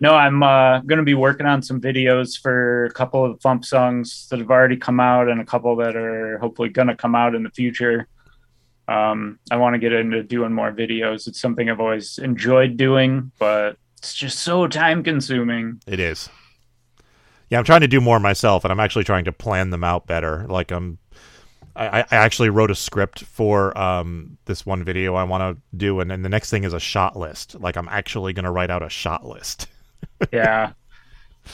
No, 0.00 0.14
I'm 0.14 0.42
uh, 0.42 0.80
going 0.80 0.98
to 0.98 1.04
be 1.04 1.14
working 1.14 1.46
on 1.46 1.62
some 1.62 1.80
videos 1.80 2.36
for 2.40 2.86
a 2.86 2.90
couple 2.92 3.24
of 3.24 3.38
Fump 3.38 3.64
songs 3.64 4.26
that 4.30 4.40
have 4.40 4.50
already 4.50 4.76
come 4.76 4.98
out 4.98 5.28
and 5.28 5.40
a 5.40 5.44
couple 5.44 5.76
that 5.76 5.94
are 5.94 6.38
hopefully 6.38 6.70
going 6.70 6.88
to 6.88 6.96
come 6.96 7.14
out 7.14 7.34
in 7.34 7.44
the 7.44 7.50
future. 7.50 8.08
Um, 8.88 9.38
I 9.50 9.56
want 9.56 9.74
to 9.74 9.78
get 9.78 9.92
into 9.92 10.24
doing 10.24 10.52
more 10.52 10.72
videos. 10.72 11.28
It's 11.28 11.40
something 11.40 11.70
I've 11.70 11.80
always 11.80 12.18
enjoyed 12.18 12.76
doing, 12.76 13.30
but 13.38 13.76
it's 13.98 14.12
just 14.12 14.40
so 14.40 14.66
time 14.66 15.04
consuming. 15.04 15.80
It 15.86 16.00
is. 16.00 16.28
Yeah, 17.48 17.58
I'm 17.58 17.64
trying 17.64 17.82
to 17.82 17.88
do 17.88 18.00
more 18.00 18.18
myself, 18.18 18.64
and 18.64 18.72
I'm 18.72 18.80
actually 18.80 19.04
trying 19.04 19.26
to 19.26 19.32
plan 19.32 19.70
them 19.70 19.84
out 19.84 20.08
better. 20.08 20.46
Like 20.48 20.72
I'm, 20.72 20.98
I, 21.74 22.00
I 22.00 22.16
actually 22.16 22.50
wrote 22.50 22.70
a 22.70 22.74
script 22.74 23.24
for 23.24 23.76
um, 23.78 24.36
this 24.44 24.66
one 24.66 24.84
video 24.84 25.14
I 25.14 25.24
want 25.24 25.56
to 25.56 25.76
do, 25.76 26.00
and 26.00 26.10
then 26.10 26.22
the 26.22 26.28
next 26.28 26.50
thing 26.50 26.64
is 26.64 26.72
a 26.72 26.80
shot 26.80 27.16
list. 27.16 27.58
Like 27.58 27.76
I'm 27.76 27.88
actually 27.88 28.32
going 28.32 28.44
to 28.44 28.50
write 28.50 28.70
out 28.70 28.82
a 28.82 28.90
shot 28.90 29.24
list. 29.24 29.68
Yeah. 30.32 30.72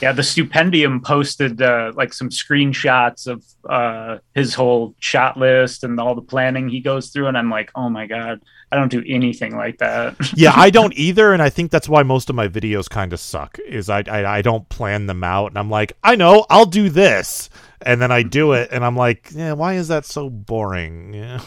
Yeah, 0.02 0.12
the 0.12 0.22
Stupendium 0.22 1.02
posted 1.02 1.60
uh, 1.60 1.92
like 1.96 2.12
some 2.12 2.28
screenshots 2.28 3.26
of 3.26 3.44
uh, 3.68 4.18
his 4.34 4.54
whole 4.54 4.94
shot 5.00 5.36
list 5.36 5.82
and 5.82 5.98
all 5.98 6.14
the 6.14 6.22
planning 6.22 6.68
he 6.68 6.80
goes 6.80 7.08
through, 7.08 7.26
and 7.26 7.36
I'm 7.36 7.50
like, 7.50 7.70
oh 7.74 7.88
my 7.88 8.06
god, 8.06 8.42
I 8.70 8.76
don't 8.76 8.90
do 8.90 9.02
anything 9.06 9.56
like 9.56 9.78
that. 9.78 10.14
yeah, 10.34 10.52
I 10.54 10.70
don't 10.70 10.94
either, 10.94 11.32
and 11.32 11.42
I 11.42 11.48
think 11.48 11.70
that's 11.70 11.88
why 11.88 12.02
most 12.02 12.30
of 12.30 12.36
my 12.36 12.46
videos 12.46 12.88
kind 12.88 13.12
of 13.12 13.18
suck. 13.18 13.58
Is 13.66 13.88
I, 13.88 14.04
I 14.06 14.38
I 14.38 14.42
don't 14.42 14.68
plan 14.68 15.06
them 15.06 15.24
out, 15.24 15.48
and 15.52 15.58
I'm 15.58 15.70
like, 15.70 15.94
I 16.04 16.14
know, 16.14 16.46
I'll 16.48 16.66
do 16.66 16.90
this, 16.90 17.50
and 17.82 18.00
then 18.00 18.10
I 18.10 18.22
do 18.22 18.52
it, 18.52 18.68
and 18.72 18.84
I'm 18.84 18.96
like, 18.96 19.30
yeah, 19.32 19.52
why 19.52 19.74
is 19.74 19.88
that 19.88 20.04
so 20.04 20.30
boring? 20.30 21.14
Yeah. 21.14 21.40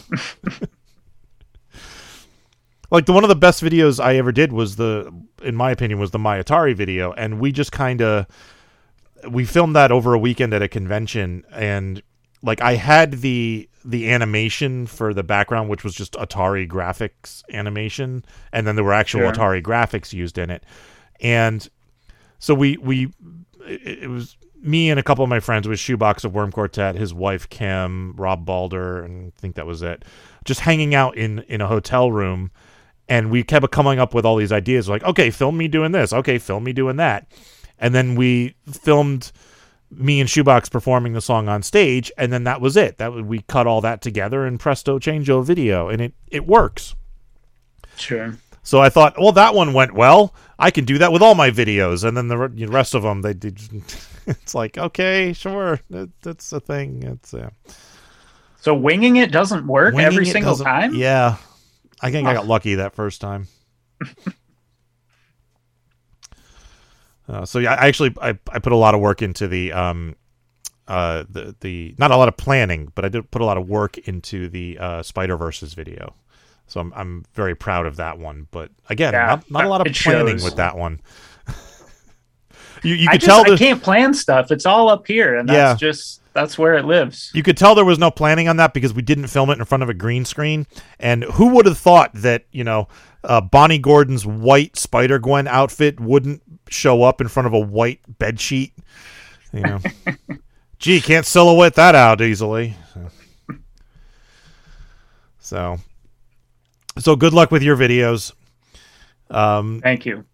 like 2.90 3.06
the 3.06 3.12
one 3.12 3.24
of 3.24 3.28
the 3.28 3.36
best 3.36 3.62
videos 3.62 4.02
I 4.02 4.16
ever 4.16 4.32
did 4.32 4.52
was 4.52 4.76
the, 4.76 5.12
in 5.42 5.56
my 5.56 5.70
opinion, 5.70 5.98
was 5.98 6.10
the 6.10 6.18
My 6.18 6.42
Atari 6.42 6.74
video, 6.74 7.12
and 7.12 7.40
we 7.40 7.52
just 7.52 7.72
kind 7.72 8.00
of 8.00 8.26
we 9.28 9.44
filmed 9.44 9.76
that 9.76 9.92
over 9.92 10.14
a 10.14 10.18
weekend 10.18 10.52
at 10.54 10.62
a 10.62 10.68
convention, 10.68 11.44
and 11.52 12.02
like 12.42 12.60
I 12.60 12.74
had 12.74 13.12
the 13.20 13.68
the 13.84 14.10
animation 14.10 14.86
for 14.86 15.12
the 15.12 15.22
background, 15.22 15.68
which 15.68 15.84
was 15.84 15.94
just 15.94 16.12
Atari 16.14 16.68
graphics 16.68 17.42
animation, 17.52 18.24
and 18.52 18.66
then 18.66 18.76
there 18.76 18.84
were 18.84 18.92
actual. 18.92 19.22
Atari 19.22 19.62
graphics 19.62 20.12
used 20.12 20.38
in 20.38 20.50
it, 20.50 20.64
and 21.20 21.68
so 22.38 22.54
we 22.54 22.76
we 22.76 23.12
it, 23.66 24.02
it 24.04 24.10
was 24.10 24.36
me 24.62 24.90
and 24.90 24.98
a 24.98 25.02
couple 25.02 25.24
of 25.24 25.28
my 25.28 25.40
friends 25.40 25.66
with 25.66 25.78
Shoebox 25.78 26.24
of 26.24 26.34
Worm 26.34 26.52
Quartet, 26.52 26.94
his 26.94 27.12
wife 27.12 27.48
Kim, 27.48 28.14
Rob 28.16 28.46
Balder, 28.46 29.02
and 29.02 29.32
I 29.36 29.40
think 29.40 29.56
that 29.56 29.66
was 29.66 29.82
it. 29.82 30.04
Just 30.44 30.60
hanging 30.60 30.94
out 30.94 31.16
in 31.16 31.40
in 31.40 31.60
a 31.60 31.66
hotel 31.66 32.10
room, 32.10 32.50
and 33.08 33.30
we 33.30 33.42
kept 33.42 33.70
coming 33.72 33.98
up 33.98 34.14
with 34.14 34.24
all 34.24 34.36
these 34.36 34.52
ideas. 34.52 34.88
Like, 34.88 35.02
okay, 35.02 35.30
film 35.30 35.56
me 35.56 35.68
doing 35.68 35.92
this. 35.92 36.12
Okay, 36.12 36.38
film 36.38 36.64
me 36.64 36.72
doing 36.72 36.96
that, 36.96 37.26
and 37.78 37.94
then 37.94 38.14
we 38.14 38.54
filmed 38.70 39.32
me 39.90 40.20
and 40.20 40.30
Shoebox 40.30 40.70
performing 40.70 41.12
the 41.12 41.20
song 41.20 41.48
on 41.48 41.62
stage, 41.62 42.10
and 42.16 42.32
then 42.32 42.44
that 42.44 42.60
was 42.60 42.76
it. 42.76 42.98
That 42.98 43.12
we 43.12 43.40
cut 43.42 43.66
all 43.66 43.80
that 43.82 44.00
together 44.00 44.46
and 44.46 44.58
presto 44.58 44.98
changeo 44.98 45.44
video, 45.44 45.88
and 45.88 46.00
it 46.00 46.14
it 46.28 46.46
works. 46.46 46.94
sure. 47.96 48.38
So 48.64 48.80
I 48.80 48.90
thought, 48.90 49.18
well, 49.18 49.32
that 49.32 49.56
one 49.56 49.72
went 49.72 49.92
well. 49.92 50.36
I 50.56 50.70
can 50.70 50.84
do 50.84 50.98
that 50.98 51.10
with 51.10 51.20
all 51.20 51.34
my 51.34 51.50
videos, 51.50 52.04
and 52.04 52.16
then 52.16 52.28
the 52.28 52.38
rest 52.38 52.94
of 52.94 53.02
them, 53.02 53.22
they 53.22 53.34
did. 53.34 53.58
It's 54.26 54.54
like, 54.54 54.78
okay, 54.78 55.32
sure, 55.32 55.80
that, 55.90 56.10
that's 56.22 56.52
a 56.52 56.60
thing. 56.60 57.02
It's 57.02 57.34
So 58.60 58.74
winging 58.74 59.16
it 59.16 59.32
doesn't 59.32 59.66
work 59.66 59.94
winging 59.94 60.06
every 60.06 60.26
single 60.26 60.56
time. 60.56 60.94
Yeah, 60.94 61.36
I 62.00 62.10
think 62.10 62.28
I 62.28 62.34
got 62.34 62.46
lucky 62.46 62.76
that 62.76 62.94
first 62.94 63.20
time. 63.20 63.48
uh, 67.28 67.44
so 67.44 67.58
yeah, 67.58 67.74
I 67.74 67.86
actually 67.88 68.14
I, 68.20 68.38
I 68.52 68.58
put 68.58 68.72
a 68.72 68.76
lot 68.76 68.94
of 68.94 69.00
work 69.00 69.22
into 69.22 69.48
the 69.48 69.72
um 69.72 70.16
uh 70.88 71.24
the 71.28 71.54
the 71.60 71.94
not 71.98 72.10
a 72.10 72.16
lot 72.16 72.28
of 72.28 72.36
planning, 72.36 72.90
but 72.94 73.04
I 73.04 73.08
did 73.08 73.30
put 73.30 73.42
a 73.42 73.44
lot 73.44 73.56
of 73.56 73.68
work 73.68 73.98
into 73.98 74.48
the 74.48 74.78
uh, 74.78 75.02
Spider 75.02 75.36
Verses 75.36 75.74
video. 75.74 76.14
So 76.66 76.80
I'm 76.80 76.92
I'm 76.94 77.24
very 77.34 77.54
proud 77.54 77.86
of 77.86 77.96
that 77.96 78.18
one. 78.18 78.48
But 78.50 78.70
again, 78.88 79.12
Yeah, 79.12 79.26
not, 79.26 79.50
not 79.50 79.64
a 79.64 79.68
lot 79.68 79.86
of 79.86 79.92
planning 79.94 80.38
shows. 80.38 80.44
with 80.44 80.56
that 80.56 80.76
one. 80.76 81.00
You 82.82 82.94
you 82.94 83.08
could 83.08 83.20
just 83.20 83.44
tell 83.44 83.52
I 83.52 83.56
can't 83.56 83.82
plan 83.82 84.14
stuff. 84.14 84.50
It's 84.50 84.66
all 84.66 84.88
up 84.88 85.06
here, 85.06 85.36
and 85.36 85.48
that's 85.48 85.80
Yeah. 85.82 85.88
just 85.88 86.20
that's 86.34 86.56
where 86.58 86.74
it 86.74 86.84
lives. 86.84 87.30
You 87.34 87.42
could 87.42 87.56
tell 87.56 87.74
there 87.74 87.84
was 87.84 87.98
no 87.98 88.10
planning 88.10 88.48
on 88.48 88.56
that 88.56 88.72
because 88.72 88.94
we 88.94 89.02
didn't 89.02 89.26
film 89.26 89.50
it 89.50 89.58
in 89.58 89.64
front 89.64 89.82
of 89.82 89.88
a 89.90 89.94
green 89.94 90.24
screen. 90.24 90.66
And 90.98 91.24
who 91.24 91.48
would 91.48 91.66
have 91.66 91.76
thought 91.76 92.10
that, 92.14 92.46
you 92.52 92.64
know, 92.64 92.88
uh, 93.22 93.40
Bonnie 93.42 93.78
Gordon's 93.78 94.24
white 94.26 94.76
Spider 94.76 95.18
Gwen 95.18 95.46
outfit 95.46 96.00
wouldn't 96.00 96.42
show 96.68 97.02
up 97.02 97.20
in 97.20 97.28
front 97.28 97.46
of 97.46 97.52
a 97.52 97.58
white 97.60 98.00
bed 98.18 98.40
sheet? 98.40 98.72
You 99.52 99.60
know, 99.60 99.80
gee, 100.78 101.00
can't 101.02 101.26
silhouette 101.26 101.74
that 101.74 101.94
out 101.94 102.22
easily. 102.22 102.76
So. 102.94 103.10
so, 105.38 105.78
so 106.98 107.16
good 107.16 107.34
luck 107.34 107.50
with 107.50 107.62
your 107.62 107.76
videos. 107.76 108.32
Um, 109.30 109.80
Thank 109.82 110.06
you. 110.06 110.24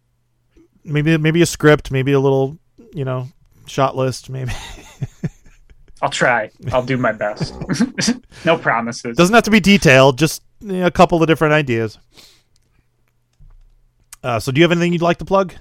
Maybe 0.85 1.16
maybe 1.18 1.43
a 1.43 1.47
script, 1.47 1.91
maybe 1.91 2.12
a 2.12 2.20
little, 2.20 2.59
you 2.93 3.05
know, 3.05 3.29
shot 3.66 3.97
list, 3.97 4.31
maybe. 4.31 4.53
I'll 6.03 6.11
try. 6.11 6.51
I'll 6.72 6.85
do 6.85 6.97
my 6.97 7.12
best. 7.12 7.55
no 8.45 8.57
promises. 8.57 9.16
Doesn't 9.16 9.35
have 9.35 9.45
to 9.45 9.51
be 9.51 9.61
detailed, 9.61 10.18
just 10.18 10.43
you 10.61 10.74
know, 10.74 10.87
a 10.87 10.91
couple 10.91 11.20
of 11.20 11.26
different 11.26 11.55
ideas. 11.55 11.99
Uh, 14.22 14.39
so, 14.39 14.53
do 14.53 14.61
you 14.61 14.64
have 14.64 14.72
anything 14.72 14.93
you'd 14.93 15.03
like 15.03 15.18
to 15.18 15.24
plug? 15.24 15.55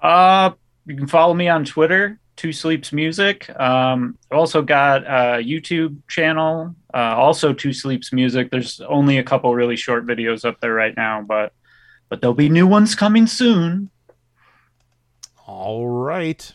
Uh, 0.00 0.50
you 0.86 0.96
can 0.96 1.06
follow 1.06 1.34
me 1.34 1.48
on 1.48 1.64
Twitter, 1.64 2.18
Two 2.36 2.52
Sleeps 2.52 2.92
Music. 2.92 3.48
Um, 3.60 4.18
I've 4.30 4.38
also 4.38 4.62
got 4.62 5.04
a 5.04 5.42
YouTube 5.42 5.96
channel, 6.08 6.74
uh, 6.92 7.14
also 7.16 7.52
Two 7.52 7.72
Sleeps 7.72 8.12
Music. 8.12 8.50
There's 8.50 8.80
only 8.80 9.18
a 9.18 9.24
couple 9.24 9.54
really 9.54 9.76
short 9.76 10.06
videos 10.06 10.44
up 10.44 10.60
there 10.60 10.74
right 10.74 10.96
now, 10.96 11.22
but 11.22 11.52
but 12.12 12.20
there'll 12.20 12.34
be 12.34 12.50
new 12.50 12.66
ones 12.66 12.94
coming 12.94 13.26
soon. 13.26 13.88
All 15.46 15.88
right. 15.88 16.52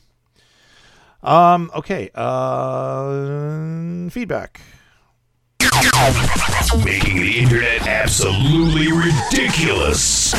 Um. 1.24 1.72
Okay. 1.76 2.12
Uh. 2.14 4.08
Feedback. 4.12 4.62
Making 6.86 7.22
the 7.22 7.39
internet 7.39 7.88
absolutely 7.88 8.91
ridiculous. 8.91 10.32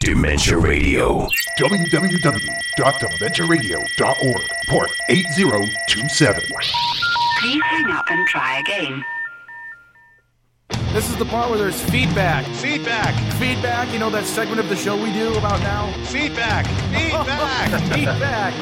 Dementia 0.00 0.58
Radio. 0.58 1.28
www.dementiaradio.org, 1.60 4.42
port 4.70 4.90
8027. 5.08 6.42
Please 7.38 7.62
hang 7.62 7.92
up 7.92 8.10
and 8.10 8.26
try 8.26 8.58
again. 8.58 9.04
This 10.92 11.10
is 11.10 11.16
the 11.16 11.26
part 11.26 11.50
where 11.50 11.58
there's 11.58 11.80
feedback. 11.90 12.46
Feedback. 12.46 13.14
Feedback. 13.34 13.92
You 13.92 13.98
know 13.98 14.08
that 14.08 14.24
segment 14.24 14.58
of 14.58 14.70
the 14.70 14.74
show 14.74 14.96
we 14.96 15.12
do 15.12 15.36
about 15.36 15.60
now? 15.60 15.92
Feedback. 16.04 16.66
Feedback. 16.90 17.82
feedback. 17.92 18.54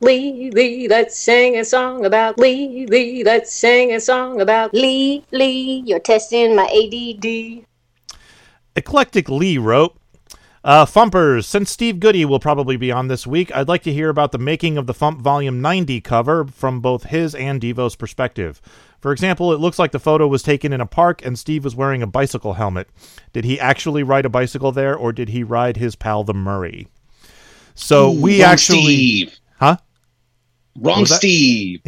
Lee, 0.00 0.50
Lee, 0.50 0.88
let's 0.88 1.14
sing 1.16 1.58
a 1.58 1.64
song 1.64 2.06
about 2.06 2.38
Lee, 2.38 2.86
Lee, 2.86 3.22
let's 3.22 3.52
sing 3.52 3.92
a 3.92 4.00
song 4.00 4.40
about 4.40 4.72
Lee, 4.72 5.22
Lee, 5.30 5.82
you're 5.84 6.00
testing 6.00 6.56
my 6.56 6.64
ADD. 6.64 7.66
Eclectic 8.76 9.28
Lee 9.28 9.58
wrote, 9.58 9.94
uh, 10.62 10.84
Fumpers, 10.84 11.44
since 11.46 11.70
Steve 11.70 12.00
Goodie 12.00 12.24
will 12.24 12.40
probably 12.40 12.76
be 12.76 12.92
on 12.92 13.08
this 13.08 13.26
week, 13.26 13.54
I'd 13.54 13.68
like 13.68 13.82
to 13.84 13.92
hear 13.92 14.10
about 14.10 14.32
the 14.32 14.38
making 14.38 14.76
of 14.76 14.86
the 14.86 14.92
Fump 14.92 15.20
Volume 15.20 15.60
90 15.62 16.00
cover 16.02 16.44
from 16.44 16.80
both 16.80 17.04
his 17.04 17.34
and 17.34 17.60
Devo's 17.60 17.96
perspective. 17.96 18.60
For 19.00 19.12
example, 19.12 19.52
it 19.52 19.60
looks 19.60 19.78
like 19.78 19.92
the 19.92 19.98
photo 19.98 20.26
was 20.26 20.42
taken 20.42 20.72
in 20.72 20.80
a 20.80 20.86
park 20.86 21.24
and 21.24 21.38
Steve 21.38 21.64
was 21.64 21.74
wearing 21.74 22.02
a 22.02 22.06
bicycle 22.06 22.54
helmet. 22.54 22.88
Did 23.32 23.44
he 23.44 23.58
actually 23.58 24.02
ride 24.02 24.26
a 24.26 24.30
bicycle 24.30 24.72
there, 24.72 24.94
or 24.94 25.12
did 25.12 25.30
he 25.30 25.42
ride 25.42 25.78
his 25.78 25.96
pal 25.96 26.24
the 26.24 26.34
Murray? 26.34 26.88
So 27.74 28.10
we 28.10 28.42
Wrong 28.42 28.52
actually, 28.52 28.94
Steve. 28.96 29.38
huh? 29.58 29.76
Wrong? 30.78 31.06
Steve. 31.06 31.80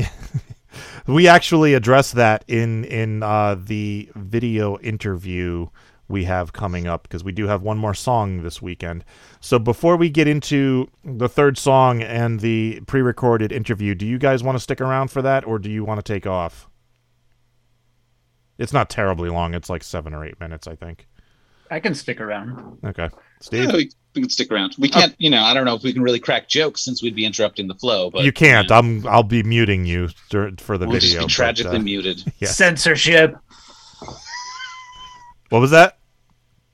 we 1.06 1.28
actually 1.28 1.74
address 1.74 2.12
that 2.12 2.44
in 2.48 2.84
in 2.84 3.22
uh, 3.22 3.56
the 3.58 4.08
video 4.14 4.78
interview 4.78 5.66
we 6.12 6.24
have 6.24 6.52
coming 6.52 6.86
up 6.86 7.02
because 7.02 7.24
we 7.24 7.32
do 7.32 7.48
have 7.48 7.62
one 7.62 7.78
more 7.78 7.94
song 7.94 8.42
this 8.42 8.62
weekend. 8.62 9.04
So 9.40 9.58
before 9.58 9.96
we 9.96 10.10
get 10.10 10.28
into 10.28 10.88
the 11.02 11.28
third 11.28 11.58
song 11.58 12.02
and 12.02 12.38
the 12.38 12.80
pre-recorded 12.86 13.50
interview, 13.50 13.96
do 13.96 14.06
you 14.06 14.18
guys 14.18 14.44
want 14.44 14.56
to 14.56 14.60
stick 14.62 14.80
around 14.80 15.08
for 15.08 15.22
that, 15.22 15.44
or 15.44 15.58
do 15.58 15.70
you 15.70 15.84
want 15.84 15.98
to 15.98 16.12
take 16.12 16.26
off? 16.26 16.68
It's 18.58 18.72
not 18.72 18.90
terribly 18.90 19.30
long. 19.30 19.54
It's 19.54 19.68
like 19.70 19.82
seven 19.82 20.14
or 20.14 20.24
eight 20.24 20.38
minutes, 20.38 20.68
I 20.68 20.76
think. 20.76 21.08
I 21.70 21.80
can 21.80 21.94
stick 21.94 22.20
around. 22.20 22.78
Okay, 22.84 23.08
Steve. 23.40 23.64
Yeah, 23.64 23.72
we, 23.72 23.90
we 24.14 24.20
can 24.20 24.30
stick 24.30 24.52
around. 24.52 24.76
We 24.78 24.90
can't, 24.90 25.14
you 25.16 25.30
know, 25.30 25.42
I 25.42 25.54
don't 25.54 25.64
know 25.64 25.74
if 25.74 25.82
we 25.82 25.94
can 25.94 26.02
really 26.02 26.20
crack 26.20 26.46
jokes 26.46 26.84
since 26.84 27.02
we'd 27.02 27.16
be 27.16 27.24
interrupting 27.24 27.66
the 27.66 27.74
flow. 27.74 28.10
But 28.10 28.24
you 28.24 28.32
can't. 28.32 28.70
I'm. 28.70 29.06
I'll 29.06 29.22
be 29.22 29.42
muting 29.42 29.86
you 29.86 30.08
for 30.28 30.76
the 30.76 30.86
We'll 30.86 31.00
just 31.00 31.06
video. 31.06 31.20
be 31.20 31.24
but, 31.24 31.30
tragically 31.30 31.76
uh, 31.78 31.82
muted. 31.82 32.32
Yeah. 32.38 32.48
Censorship. 32.48 33.34
What 35.48 35.60
was 35.60 35.70
that? 35.70 35.98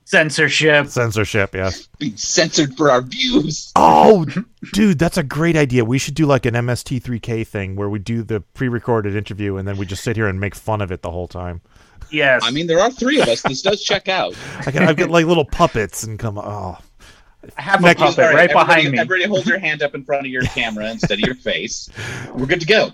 Censorship. 0.09 0.86
Censorship. 0.86 1.54
Yes. 1.54 1.86
Being 1.98 2.16
censored 2.16 2.74
for 2.78 2.90
our 2.90 3.02
views. 3.02 3.70
Oh, 3.76 4.24
dude, 4.72 4.98
that's 4.98 5.18
a 5.18 5.22
great 5.22 5.54
idea. 5.54 5.84
We 5.84 5.98
should 5.98 6.14
do 6.14 6.24
like 6.24 6.46
an 6.46 6.54
MST3K 6.54 7.46
thing 7.46 7.76
where 7.76 7.90
we 7.90 7.98
do 7.98 8.22
the 8.22 8.40
pre-recorded 8.40 9.14
interview 9.14 9.56
and 9.59 9.68
then 9.68 9.76
we 9.76 9.84
just 9.84 10.02
sit 10.02 10.16
here 10.16 10.26
and 10.26 10.40
make 10.40 10.54
fun 10.54 10.80
of 10.80 10.90
it 10.90 11.02
the 11.02 11.11
whole 11.11 11.28
time. 11.28 11.61
Yes. 12.11 12.40
I 12.42 12.50
mean, 12.50 12.66
there 12.66 12.80
are 12.80 12.90
three 12.90 13.20
of 13.20 13.28
us. 13.28 13.42
This 13.42 13.61
does 13.61 13.82
check 13.82 14.09
out. 14.09 14.34
I 14.61 14.70
can, 14.70 14.82
I've 14.82 14.96
got 14.96 15.11
like 15.11 15.26
little 15.26 15.44
puppets 15.44 16.04
and 16.04 16.18
come. 16.18 16.38
Oh, 16.38 16.78
I 17.59 17.61
have 17.61 17.82
Next- 17.82 18.00
a 18.00 18.04
puppet 18.06 18.18
All 18.20 18.24
right, 18.28 18.34
right 18.34 18.44
everybody, 18.50 18.66
behind 18.66 18.92
me. 18.92 18.98
Everybody 19.00 19.28
hold 19.28 19.46
your 19.46 19.59
hand 19.59 19.82
up 19.82 19.94
in 19.94 20.04
front 20.04 20.24
of 20.24 20.32
your 20.32 20.42
camera 20.44 20.90
instead 20.90 21.18
of 21.18 21.20
your 21.20 21.34
face. 21.34 21.90
We're 22.32 22.46
good 22.46 22.61
to 22.62 22.66
go. 22.66 22.92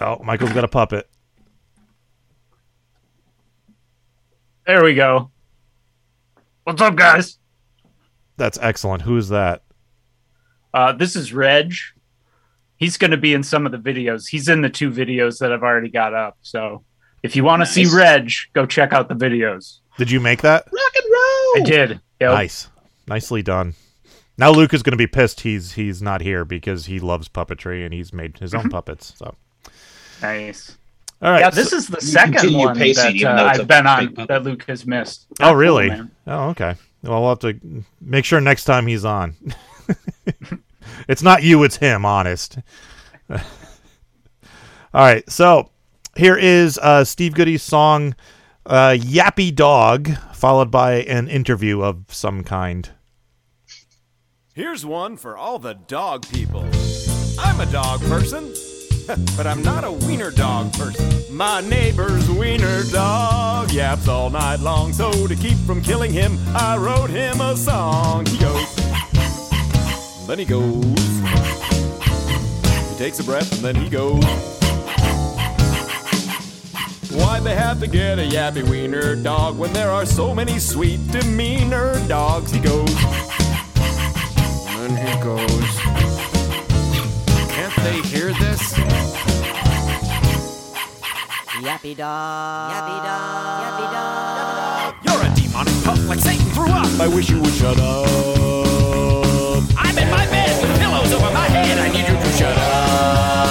oh, 0.00 0.22
Michael's 0.24 0.54
got 0.54 0.64
a 0.64 0.68
puppet. 0.68 1.10
There 4.66 4.84
we 4.84 4.94
go. 4.94 5.30
What's 6.64 6.80
up, 6.80 6.94
guys? 6.94 7.38
That's 8.36 8.58
excellent. 8.60 9.02
Who 9.02 9.16
is 9.16 9.28
that? 9.30 9.62
Uh, 10.72 10.92
this 10.92 11.16
is 11.16 11.32
Reg. 11.32 11.74
He's 12.76 12.96
going 12.96 13.10
to 13.10 13.16
be 13.16 13.34
in 13.34 13.42
some 13.42 13.66
of 13.66 13.72
the 13.72 13.78
videos. 13.78 14.28
He's 14.28 14.48
in 14.48 14.62
the 14.62 14.70
two 14.70 14.90
videos 14.90 15.38
that 15.38 15.52
I've 15.52 15.62
already 15.62 15.88
got 15.90 16.14
up. 16.14 16.38
So 16.42 16.84
if 17.22 17.36
you 17.36 17.44
want 17.44 17.62
to 17.62 17.66
see 17.66 17.86
Reg, 17.86 18.30
go 18.52 18.66
check 18.66 18.92
out 18.92 19.08
the 19.08 19.14
videos. 19.14 19.78
Did 19.98 20.10
you 20.10 20.20
make 20.20 20.42
that? 20.42 20.64
Rock 20.66 20.92
and 20.96 21.12
roll. 21.12 21.56
I 21.56 21.62
did. 21.64 22.00
Yep. 22.20 22.30
Nice, 22.32 22.68
nicely 23.06 23.42
done. 23.42 23.74
Now 24.38 24.50
Luke 24.50 24.72
is 24.72 24.82
going 24.82 24.92
to 24.92 24.96
be 24.96 25.06
pissed. 25.06 25.40
He's 25.40 25.72
he's 25.72 26.00
not 26.00 26.22
here 26.22 26.44
because 26.44 26.86
he 26.86 26.98
loves 26.98 27.28
puppetry 27.28 27.84
and 27.84 27.92
he's 27.92 28.12
made 28.12 28.38
his 28.38 28.54
own 28.54 28.68
puppets. 28.70 29.14
So 29.16 29.34
Nice. 30.22 30.78
All 31.22 31.30
right. 31.30 31.40
yeah, 31.40 31.50
this 31.50 31.70
so- 31.70 31.76
is 31.76 31.86
the 31.86 32.00
second 32.00 32.52
one 32.54 32.76
that 32.76 33.24
uh, 33.24 33.44
I've 33.44 33.68
been 33.68 33.86
on 33.86 34.14
that 34.26 34.42
Luke 34.42 34.64
has 34.64 34.84
missed. 34.86 35.26
Oh, 35.40 35.44
Not 35.44 35.48
cool, 35.50 35.56
really? 35.56 35.88
man. 35.88 36.10
oh, 36.26 36.48
okay. 36.50 36.74
Well, 37.02 37.20
we'll 37.20 37.30
have 37.30 37.38
to 37.40 37.84
make 38.00 38.24
sure 38.24 38.40
next 38.40 38.64
time 38.64 38.86
he's 38.86 39.04
on. 39.04 39.36
it's 41.08 41.22
not 41.22 41.42
you, 41.42 41.62
it's 41.64 41.76
him, 41.76 42.04
honest. 42.04 42.58
All 43.30 43.40
right. 44.94 45.28
So 45.30 45.70
here 46.16 46.36
is 46.36 46.78
uh, 46.78 47.04
Steve 47.04 47.34
Goodie's 47.34 47.62
song, 47.62 48.14
uh, 48.66 48.90
Yappy 48.98 49.54
Dog, 49.54 50.10
followed 50.34 50.70
by 50.70 50.94
an 51.02 51.28
interview 51.28 51.82
of 51.82 52.04
some 52.08 52.44
kind. 52.44 52.90
Here's 54.54 54.84
one 54.84 55.16
for 55.16 55.36
all 55.36 55.58
the 55.58 55.72
dog 55.74 56.28
people. 56.28 56.68
I'm 57.38 57.58
a 57.60 57.66
dog 57.72 58.00
person, 58.02 58.52
but 59.36 59.46
I'm 59.46 59.62
not 59.62 59.84
a 59.84 59.90
wiener 59.90 60.30
dog 60.30 60.72
person. 60.74 61.34
My 61.34 61.60
neighbor's 61.60 62.30
wiener 62.30 62.84
dog 62.92 63.72
yaps 63.72 64.06
all 64.06 64.30
night 64.30 64.60
long, 64.60 64.92
so 64.92 65.26
to 65.26 65.34
keep 65.34 65.56
from 65.58 65.82
killing 65.82 66.12
him, 66.12 66.38
I 66.54 66.76
wrote 66.76 67.10
him 67.10 67.40
a 67.40 67.56
song. 67.56 68.26
He 68.26 68.38
goes, 68.38 68.76
then 70.26 70.38
he 70.38 70.44
goes. 70.44 70.84
He 72.90 72.96
takes 72.96 73.18
a 73.18 73.24
breath 73.24 73.52
and 73.52 73.62
then 73.62 73.74
he 73.74 73.88
goes. 73.88 74.24
Why'd 77.10 77.42
they 77.42 77.54
have 77.54 77.80
to 77.80 77.88
get 77.88 78.18
a 78.18 78.22
yappy 78.22 78.62
wiener 78.68 79.16
dog 79.16 79.58
when 79.58 79.72
there 79.72 79.90
are 79.90 80.06
so 80.06 80.34
many 80.34 80.58
sweet 80.58 81.00
demeanor 81.10 82.00
dogs? 82.06 82.52
He 82.52 82.60
goes. 82.60 82.94
And 83.76 84.96
he 84.96 85.22
goes. 85.22 86.01
Can't 87.82 88.04
they 88.04 88.08
hear 88.08 88.28
this? 88.34 88.74
Yappy 91.64 91.96
dog. 91.96 92.70
Yappy 92.70 92.96
dog. 93.02 93.62
Yappy 93.64 93.86
dog. 93.92 94.94
You're 95.02 95.20
a 95.20 95.34
demonic 95.34 95.74
pup 95.82 95.98
like 96.06 96.20
Satan 96.20 96.46
threw 96.50 96.70
up. 96.70 96.86
I 97.00 97.08
wish 97.08 97.28
you 97.28 97.40
would 97.40 97.52
shut 97.52 97.80
up. 97.80 98.06
I'm 99.76 99.98
in 99.98 100.08
my 100.12 100.26
bed 100.26 100.62
with 100.62 100.78
pillows 100.78 101.12
over 101.12 101.32
my 101.32 101.48
head. 101.48 101.78
I 101.80 101.88
need 101.90 102.06
you 102.08 102.14
to 102.14 102.38
shut 102.38 102.56
up. 102.56 103.41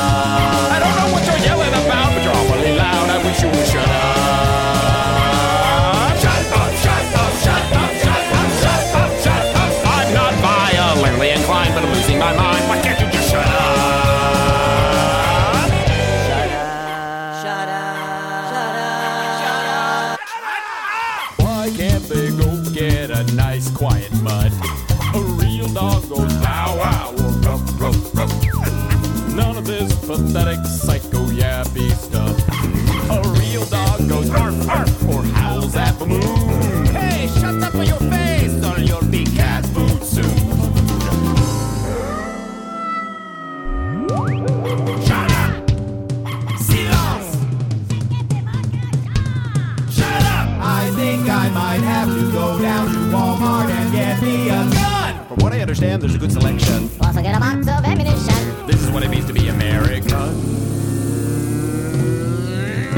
From 55.81 55.89
understand, 55.89 56.01
there's 56.03 56.15
a 56.15 56.19
good 56.19 56.31
selection. 56.31 56.89
Also 57.01 57.21
get 57.23 57.35
a 57.35 57.39
box 57.39 57.67
of 57.67 57.83
ammunition. 57.83 58.67
This 58.67 58.83
is 58.83 58.91
what 58.91 59.01
it 59.01 59.09
means 59.09 59.25
to 59.25 59.33
be 59.33 59.47
American. 59.47 60.09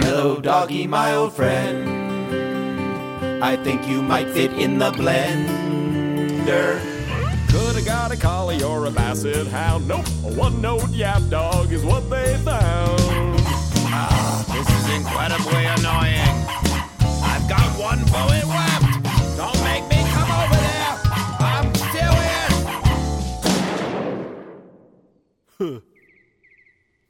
Hello, 0.02 0.42
doggy, 0.42 0.86
my 0.86 1.16
old 1.16 1.32
friend. 1.34 1.88
I 3.42 3.56
think 3.56 3.88
you 3.88 4.02
might 4.02 4.28
fit 4.32 4.52
in 4.52 4.80
the 4.80 4.92
blender. 4.92 6.82
Could 7.52 7.76
have 7.78 7.86
got 7.86 8.12
a 8.12 8.18
collie 8.18 8.62
or 8.62 8.86
a 8.88 8.92
basset 8.92 9.48
hound. 9.48 9.88
Nope, 9.88 10.06
a 10.26 10.34
one-note 10.34 10.90
yap 10.90 11.22
dog 11.30 11.72
is 11.72 11.86
what 11.86 12.10
they 12.10 12.36
found. 12.40 13.00
Ah, 13.96 14.44
this 14.52 14.68
is 14.68 14.90
incredibly 14.98 15.64
annoying. 15.78 16.46
I've 17.24 17.48
got 17.48 17.80
one 17.80 18.04
bullet 18.12 18.46
left. 18.46 18.73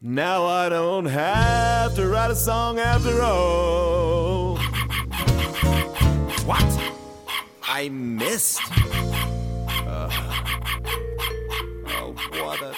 Now 0.05 0.45
I 0.45 0.67
don't 0.67 1.05
have 1.05 1.95
to 1.95 2.09
write 2.09 2.29
a 2.29 2.35
song 2.35 2.77
after 2.77 3.21
all. 3.21 4.57
What? 6.43 6.93
I 7.63 7.87
missed. 7.87 8.59
Uh, 9.87 10.09
oh, 11.87 12.13
what 12.33 12.61
a. 12.61 12.75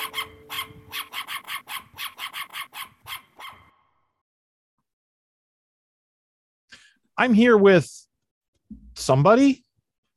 I'm 7.17 7.33
here 7.33 7.57
with 7.57 7.89
somebody. 8.93 9.65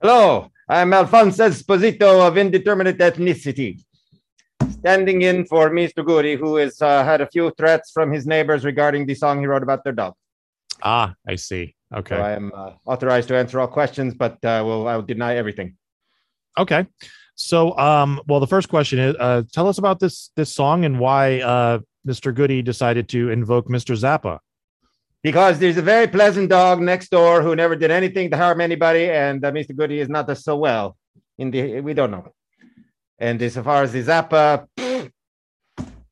Hello, 0.03 0.53
I'm 0.69 0.91
Alfonz 0.91 1.39
Esposito 1.39 2.29
of 2.29 2.37
indeterminate 2.37 2.99
ethnicity, 2.99 3.83
standing 4.81 5.23
in 5.23 5.45
for 5.45 5.71
Mr. 5.71 6.05
Goodie, 6.05 6.37
who 6.37 6.57
has 6.57 6.81
uh, 6.81 7.05
had 7.05 7.21
a 7.21 7.27
few 7.27 7.53
threats 7.59 7.91
from 7.91 8.13
his 8.13 8.27
neighbors 8.27 8.65
regarding 8.65 9.07
the 9.07 9.15
song 9.15 9.41
he 9.41 9.47
wrote 9.47 9.63
about 9.63 9.85
their 9.85 9.93
dog. 9.93 10.15
Ah, 10.83 11.15
I 11.27 11.35
see. 11.35 11.75
Okay. 11.95 12.17
So 12.17 12.23
I 12.23 12.33
am 12.33 12.53
uh, 12.55 12.73
authorized 12.87 13.29
to 13.29 13.37
answer 13.37 13.59
all 13.61 13.67
questions, 13.67 14.15
but 14.15 14.33
uh, 14.45 14.63
will 14.65 14.87
I 14.87 14.97
will 14.97 15.03
deny 15.03 15.37
everything. 15.37 15.77
Okay. 16.57 16.87
So, 17.35 17.79
um, 17.79 18.21
well, 18.27 18.41
the 18.41 18.47
first 18.47 18.69
question 18.69 18.99
is, 18.99 19.15
uh, 19.19 19.43
tell 19.53 19.69
us 19.69 19.79
about 19.79 20.01
this 20.01 20.31
this 20.37 20.53
song 20.55 20.85
and 20.85 20.99
why 20.99 21.41
uh, 21.41 21.79
Mr. 22.07 22.35
Goodie 22.35 22.63
decided 22.63 23.09
to 23.11 23.31
invoke 23.31 23.69
Mr. 23.69 23.97
Zappa. 23.97 24.39
Because 25.23 25.59
there's 25.59 25.77
a 25.77 25.83
very 25.83 26.07
pleasant 26.07 26.49
dog 26.49 26.81
next 26.81 27.11
door 27.11 27.43
who 27.43 27.57
never 27.57 27.75
did 27.75 27.91
anything 27.91 28.31
to 28.31 28.37
harm 28.37 28.61
anybody, 28.61 29.11
and 29.11 29.45
uh, 29.45 29.51
Mr. 29.51 29.75
Goodie 29.75 30.01
is 30.01 30.09
not 30.09 30.37
so 30.39 30.57
well. 30.57 30.97
In 31.39 31.51
the 31.51 31.81
we 31.81 31.95
don't 31.95 32.11
know. 32.11 32.33
And 33.19 33.41
as 33.43 33.57
far 33.57 33.83
as 33.83 33.93
the 33.93 34.03
Zappa, 34.03 34.67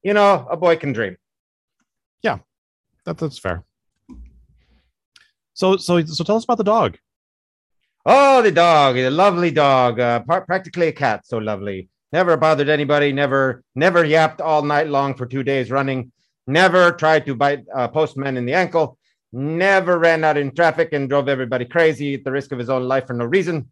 you 0.02 0.14
know, 0.14 0.46
a 0.50 0.56
boy 0.56 0.76
can 0.76 0.92
dream. 0.92 1.16
Yeah, 2.22 2.38
that, 3.04 3.18
that's 3.18 3.38
fair. 3.38 3.64
So, 5.54 5.76
so, 5.76 6.04
so, 6.04 6.24
tell 6.24 6.36
us 6.36 6.44
about 6.44 6.58
the 6.58 6.64
dog. 6.64 6.98
Oh, 8.04 8.42
the 8.42 8.52
dog, 8.52 8.96
a 8.98 9.08
lovely 9.10 9.50
dog, 9.50 9.98
uh, 9.98 10.20
practically 10.20 10.88
a 10.88 10.92
cat, 10.92 11.26
so 11.26 11.38
lovely. 11.38 11.88
Never 12.12 12.36
bothered 12.36 12.68
anybody, 12.68 13.12
never, 13.12 13.64
never 13.74 14.04
yapped 14.04 14.40
all 14.40 14.62
night 14.62 14.88
long 14.88 15.14
for 15.14 15.26
two 15.26 15.42
days 15.42 15.70
running, 15.70 16.12
never 16.46 16.92
tried 16.92 17.26
to 17.26 17.34
bite 17.34 17.64
a 17.74 17.88
postman 17.88 18.36
in 18.36 18.46
the 18.46 18.54
ankle, 18.54 18.98
never 19.32 19.98
ran 19.98 20.24
out 20.24 20.36
in 20.36 20.54
traffic 20.54 20.90
and 20.92 21.08
drove 21.08 21.28
everybody 21.28 21.64
crazy 21.64 22.14
at 22.14 22.24
the 22.24 22.30
risk 22.30 22.52
of 22.52 22.58
his 22.58 22.70
own 22.70 22.84
life 22.84 23.06
for 23.06 23.14
no 23.14 23.24
reason. 23.24 23.70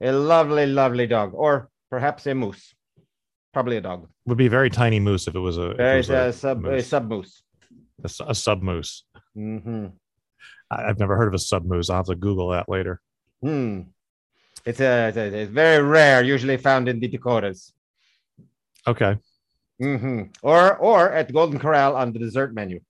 A 0.00 0.10
lovely, 0.10 0.66
lovely 0.66 1.06
dog, 1.06 1.32
or 1.34 1.70
perhaps 1.90 2.26
a 2.26 2.34
moose. 2.34 2.74
Probably 3.56 3.78
a 3.78 3.80
dog. 3.80 4.06
Would 4.26 4.36
be 4.36 4.48
a 4.48 4.50
very 4.50 4.68
tiny 4.68 5.00
moose 5.00 5.26
if 5.26 5.34
it 5.34 5.38
was 5.38 5.56
a, 5.56 5.70
it 5.70 5.96
was 5.96 6.10
a, 6.10 6.30
sub, 6.30 6.58
a 6.66 6.72
moose. 6.72 6.86
sub 6.88 7.08
moose. 7.08 7.42
a, 8.04 8.10
a 8.28 8.34
sub 8.34 8.60
moose. 8.62 9.04
Mm-hmm. 9.34 9.86
I- 10.70 10.84
I've 10.84 10.98
never 10.98 11.16
heard 11.16 11.28
of 11.28 11.32
a 11.32 11.38
sub 11.38 11.64
moose. 11.64 11.88
I'll 11.88 11.96
have 11.96 12.06
to 12.12 12.16
Google 12.16 12.50
that 12.50 12.68
later. 12.68 13.00
Hmm. 13.40 13.80
It's 14.66 14.78
a, 14.80 15.08
it's 15.08 15.16
a- 15.16 15.34
it's 15.34 15.50
very 15.50 15.82
rare, 15.82 16.22
usually 16.22 16.58
found 16.58 16.86
in 16.86 17.00
the 17.00 17.08
Dakotas. 17.08 17.72
Okay. 18.86 19.16
hmm 19.80 20.24
Or 20.42 20.76
or 20.76 21.10
at 21.10 21.32
Golden 21.32 21.58
Corral 21.58 21.96
on 21.96 22.12
the 22.12 22.18
dessert 22.18 22.52
menu. 22.52 22.80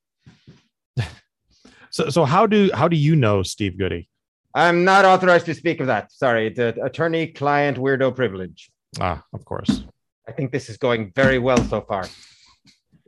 So, 1.91 2.09
so 2.11 2.25
how 2.25 2.45
do 2.49 2.71
how 2.75 2.89
do 2.89 2.97
you 2.97 3.15
know 3.15 3.45
Steve 3.45 3.79
Goodie? 3.79 4.09
I'm 4.53 4.83
not 4.83 5.05
authorized 5.05 5.47
to 5.47 5.55
speak 5.55 5.79
of 5.79 5.87
that. 5.87 6.11
Sorry, 6.11 6.49
it's 6.49 6.59
attorney-client 6.59 7.77
weirdo 7.79 8.17
privilege. 8.17 8.69
Ah, 9.01 9.23
of 9.33 9.45
course. 9.45 9.85
I 10.29 10.33
think 10.33 10.53
this 10.53 10.69
is 10.69 10.77
going 10.77 11.13
very 11.15 11.39
well 11.39 11.63
so 11.65 11.81
far. 11.81 12.07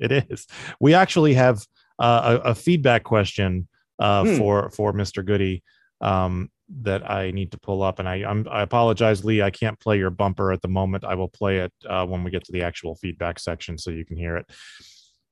It 0.01 0.13
is. 0.31 0.47
We 0.79 0.95
actually 0.95 1.35
have 1.35 1.67
uh, 1.99 2.39
a, 2.45 2.51
a 2.51 2.55
feedback 2.55 3.03
question 3.03 3.67
uh, 3.99 4.23
Hmm. 4.25 4.37
for 4.37 4.71
for 4.71 4.93
Mr. 4.93 5.25
Goodie 5.25 5.65
um, 6.01 6.51
that 6.83 7.11
I 7.11 7.33
need 7.33 7.51
to 7.51 7.59
pull 7.59 7.83
up, 7.83 7.99
and 7.99 8.09
I 8.09 8.17
I'm, 8.25 8.47
I 8.49 8.63
apologize, 8.63 9.25
Lee. 9.25 9.43
I 9.43 9.51
can't 9.51 9.77
play 9.81 9.99
your 9.99 10.11
bumper 10.11 10.53
at 10.53 10.63
the 10.63 10.69
moment. 10.69 11.03
I 11.05 11.17
will 11.17 11.27
play 11.29 11.59
it 11.59 11.73
uh, 11.89 12.07
when 12.07 12.23
we 12.23 12.31
get 12.31 12.45
to 12.45 12.53
the 12.53 12.63
actual 12.63 12.95
feedback 12.95 13.41
section, 13.41 13.77
so 13.77 13.91
you 13.91 14.05
can 14.05 14.17
hear 14.17 14.37
it. 14.37 14.47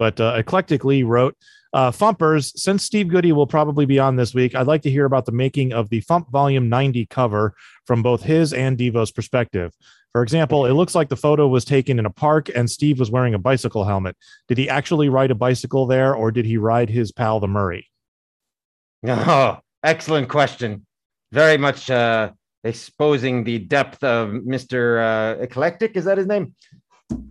But 0.01 0.21
uh, 0.21 0.35
Eclectic 0.37 0.85
Lee 0.85 1.05
wrote, 1.05 1.37
uh, 1.73 1.91
Fumpers, 1.91 2.53
since 2.57 2.83
Steve 2.83 3.09
Goodie 3.09 3.33
will 3.33 3.47
probably 3.47 3.87
be 3.87 3.99
on 3.99 4.17
this 4.17 4.35
week, 4.35 4.55
I'd 4.55 4.67
like 4.67 4.83
to 4.83 4.91
hear 4.91 5.05
about 5.05 5.27
the 5.27 5.33
making 5.33 5.73
of 5.73 5.89
the 5.91 6.03
Fump 6.03 6.29
Volume 6.31 6.69
90 6.69 7.07
cover 7.07 7.55
from 7.87 8.03
both 8.03 8.23
his 8.25 8.53
and 8.53 8.77
Devo's 8.77 9.13
perspective. 9.13 9.73
For 10.17 10.23
example, 10.23 10.65
it 10.65 10.73
looks 10.73 10.95
like 10.95 11.11
the 11.11 11.17
photo 11.17 11.47
was 11.47 11.67
taken 11.67 11.99
in 11.99 12.07
a 12.07 12.11
park 12.11 12.49
and 12.49 12.71
Steve 12.71 12.99
was 12.99 13.11
wearing 13.11 13.35
a 13.35 13.39
bicycle 13.39 13.85
helmet. 13.85 14.17
Did 14.49 14.57
he 14.57 14.67
actually 14.67 15.11
ride 15.11 15.31
a 15.31 15.35
bicycle 15.35 15.87
there 15.87 16.15
or 16.15 16.31
did 16.31 16.47
he 16.47 16.57
ride 16.57 16.89
his 16.89 17.13
pal, 17.13 17.39
the 17.39 17.47
Murray? 17.47 17.91
Oh, 19.07 19.59
excellent 19.85 20.31
question. 20.31 20.87
Very 21.33 21.59
much 21.59 21.91
uh, 21.91 22.31
exposing 22.65 23.45
the 23.45 23.59
depth 23.59 24.03
of 24.03 24.31
Mr. 24.31 24.81
Uh, 25.05 25.43
Eclectic. 25.43 25.99
Is 25.99 26.07
that 26.07 26.17
his 26.17 26.27
name? 26.27 26.55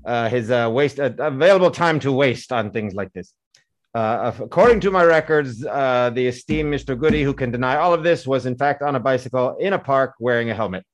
Uh, 0.05 0.29
his 0.29 0.51
uh, 0.51 0.69
waste 0.71 0.99
uh, 0.99 1.09
available 1.17 1.71
time 1.71 1.99
to 2.01 2.11
waste 2.11 2.51
on 2.51 2.69
things 2.69 2.93
like 2.93 3.11
this. 3.13 3.33
Uh, 3.95 4.31
according 4.39 4.79
to 4.81 4.91
my 4.91 5.03
records, 5.03 5.57
the 5.57 6.27
esteemed 6.27 6.71
Mr. 6.71 6.95
Goodie, 6.95 7.23
who 7.23 7.33
can 7.33 7.49
deny 7.49 7.77
all 7.77 7.95
of 7.95 8.03
this, 8.03 8.27
was 8.27 8.45
in 8.45 8.55
fact 8.55 8.83
on 8.83 8.95
a 8.95 8.99
bicycle 8.99 9.57
in 9.59 9.73
a 9.73 9.79
park 9.79 10.13
wearing 10.19 10.51
a 10.51 10.53
helmet. 10.53 10.85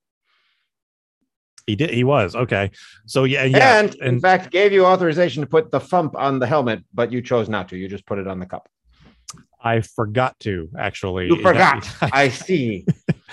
He 1.72 1.76
did. 1.78 1.90
He 1.90 2.04
was 2.04 2.36
okay. 2.36 2.70
So 3.06 3.24
yeah, 3.24 3.46
yeah, 3.46 3.80
and, 3.80 3.96
in 3.96 4.20
fact 4.20 4.52
gave 4.52 4.74
you 4.74 4.86
authorization 4.86 5.40
to 5.42 5.48
put 5.48 5.72
the 5.72 5.80
thump 5.80 6.12
on 6.18 6.38
the 6.40 6.46
helmet, 6.48 6.84
but 6.94 7.14
you 7.14 7.22
chose 7.22 7.48
not 7.48 7.70
to. 7.70 7.78
You 7.78 7.88
just 7.88 8.06
put 8.06 8.20
it 8.20 8.28
on 8.28 8.40
the 8.40 8.46
cup. 8.46 8.68
I 9.64 9.80
forgot 9.82 10.38
to 10.42 10.68
actually. 10.78 11.28
You 11.28 11.42
forgot. 11.42 11.88
I 12.24 12.28
see. 12.28 12.86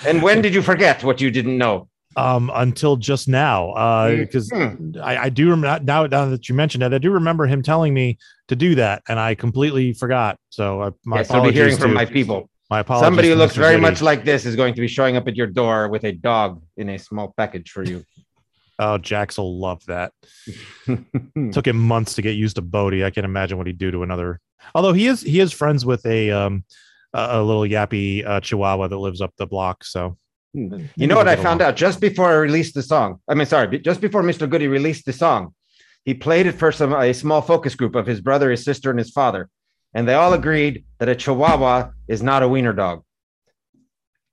And 0.06 0.22
when 0.22 0.40
did 0.40 0.54
you 0.54 0.62
forget 0.62 1.02
what 1.02 1.20
you 1.20 1.30
didn't 1.32 1.58
know? 1.58 1.88
um 2.16 2.50
until 2.54 2.96
just 2.96 3.28
now 3.28 3.70
uh 3.72 4.16
because 4.16 4.50
Hmm. 4.50 4.90
I, 5.02 5.12
I 5.26 5.28
do 5.28 5.50
remember 5.50 5.84
now 5.84 6.06
now 6.06 6.24
that 6.34 6.48
you 6.48 6.54
mentioned 6.54 6.82
it 6.82 6.92
i 6.92 6.98
do 6.98 7.10
remember 7.12 7.46
him 7.46 7.62
telling 7.62 7.92
me 7.94 8.18
to 8.48 8.56
do 8.56 8.74
that 8.76 9.02
and 9.08 9.20
i 9.20 9.34
completely 9.36 9.92
forgot 9.92 10.36
so 10.48 10.80
uh, 10.80 10.90
my 11.04 11.18
yes, 11.18 11.28
you'll 11.30 11.42
be 11.42 11.50
apologies 11.50 11.58
hearing 11.58 11.76
from 11.76 11.92
my 11.94 12.06
people. 12.06 12.50
my 12.70 12.80
apologies 12.80 13.06
Somebody 13.06 13.28
who 13.28 13.36
looks 13.36 13.54
very 13.54 13.78
much 13.78 14.00
like 14.02 14.24
this 14.24 14.46
is 14.46 14.56
going 14.56 14.74
to 14.74 14.80
be 14.80 14.88
showing 14.88 15.16
up 15.18 15.28
at 15.28 15.36
your 15.36 15.46
door 15.60 15.88
with 15.88 16.02
a 16.04 16.12
dog 16.12 16.62
in 16.76 16.88
a 16.88 16.98
small 16.98 17.32
package 17.36 17.70
for 17.70 17.84
you. 17.84 18.02
Oh 18.78 18.98
jax 18.98 19.38
will 19.38 19.58
love 19.58 19.84
that 19.86 20.12
took 21.52 21.66
him 21.66 21.78
months 21.78 22.14
to 22.14 22.22
get 22.22 22.36
used 22.36 22.56
to 22.56 22.62
bodie 22.62 23.04
i 23.04 23.10
can't 23.10 23.24
imagine 23.24 23.58
what 23.58 23.66
he'd 23.66 23.78
do 23.78 23.90
to 23.90 24.02
another 24.02 24.40
although 24.74 24.92
he 24.92 25.06
is 25.06 25.20
he 25.20 25.40
is 25.40 25.52
friends 25.52 25.84
with 25.84 26.04
a 26.06 26.30
um 26.30 26.64
a, 27.12 27.40
a 27.40 27.42
little 27.42 27.62
yappy 27.62 28.24
uh, 28.26 28.40
chihuahua 28.40 28.88
that 28.88 28.98
lives 28.98 29.20
up 29.20 29.32
the 29.36 29.46
block 29.46 29.84
so 29.84 30.16
You 30.96 31.06
know 31.06 31.16
what 31.16 31.28
I 31.28 31.36
found 31.36 31.60
out 31.60 31.76
just 31.76 32.00
before 32.00 32.28
I 32.30 32.34
released 32.34 32.74
the 32.74 32.82
song? 32.82 33.20
I 33.28 33.34
mean, 33.34 33.46
sorry, 33.46 33.78
just 33.80 34.00
before 34.00 34.22
Mr. 34.22 34.48
Goodie 34.48 34.66
released 34.66 35.04
the 35.04 35.12
song, 35.12 35.54
he 36.04 36.14
played 36.14 36.46
it 36.46 36.52
for 36.52 36.72
some 36.72 36.94
a 36.94 37.12
small 37.12 37.42
focus 37.42 37.74
group 37.74 37.94
of 37.94 38.06
his 38.06 38.20
brother, 38.20 38.50
his 38.50 38.64
sister, 38.64 38.90
and 38.90 38.98
his 38.98 39.10
father, 39.10 39.50
and 39.94 40.08
they 40.08 40.14
all 40.14 40.32
agreed 40.32 40.84
that 40.98 41.08
a 41.08 41.14
Chihuahua 41.14 41.90
is 42.08 42.22
not 42.22 42.42
a 42.42 42.48
wiener 42.48 42.72
dog. 42.72 43.02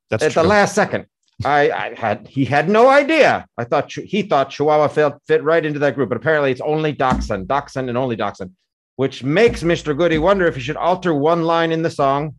That's 0.09 0.23
at 0.23 0.33
the 0.33 0.43
last 0.43 0.73
second. 0.73 1.07
I, 1.43 1.69
I 1.69 1.93
had 1.95 2.27
he 2.27 2.45
had 2.45 2.69
no 2.69 2.87
idea. 2.87 3.45
I 3.57 3.65
thought 3.65 3.91
he 3.91 4.21
thought 4.21 4.51
Chihuahua 4.51 4.87
fit 4.87 5.13
fit 5.27 5.43
right 5.43 5.65
into 5.65 5.79
that 5.79 5.95
group, 5.95 6.09
but 6.09 6.17
apparently 6.17 6.51
it's 6.51 6.61
only 6.61 6.93
Dachshund, 6.93 7.47
Dachshund, 7.47 7.89
and 7.89 7.97
only 7.97 8.15
Dachshund, 8.15 8.51
which 8.95 9.23
makes 9.23 9.61
Mr. 9.61 9.97
Goodie 9.97 10.17
wonder 10.17 10.45
if 10.45 10.55
he 10.55 10.61
should 10.61 10.77
alter 10.77 11.13
one 11.13 11.43
line 11.43 11.71
in 11.71 11.81
the 11.81 11.89
song. 11.89 12.35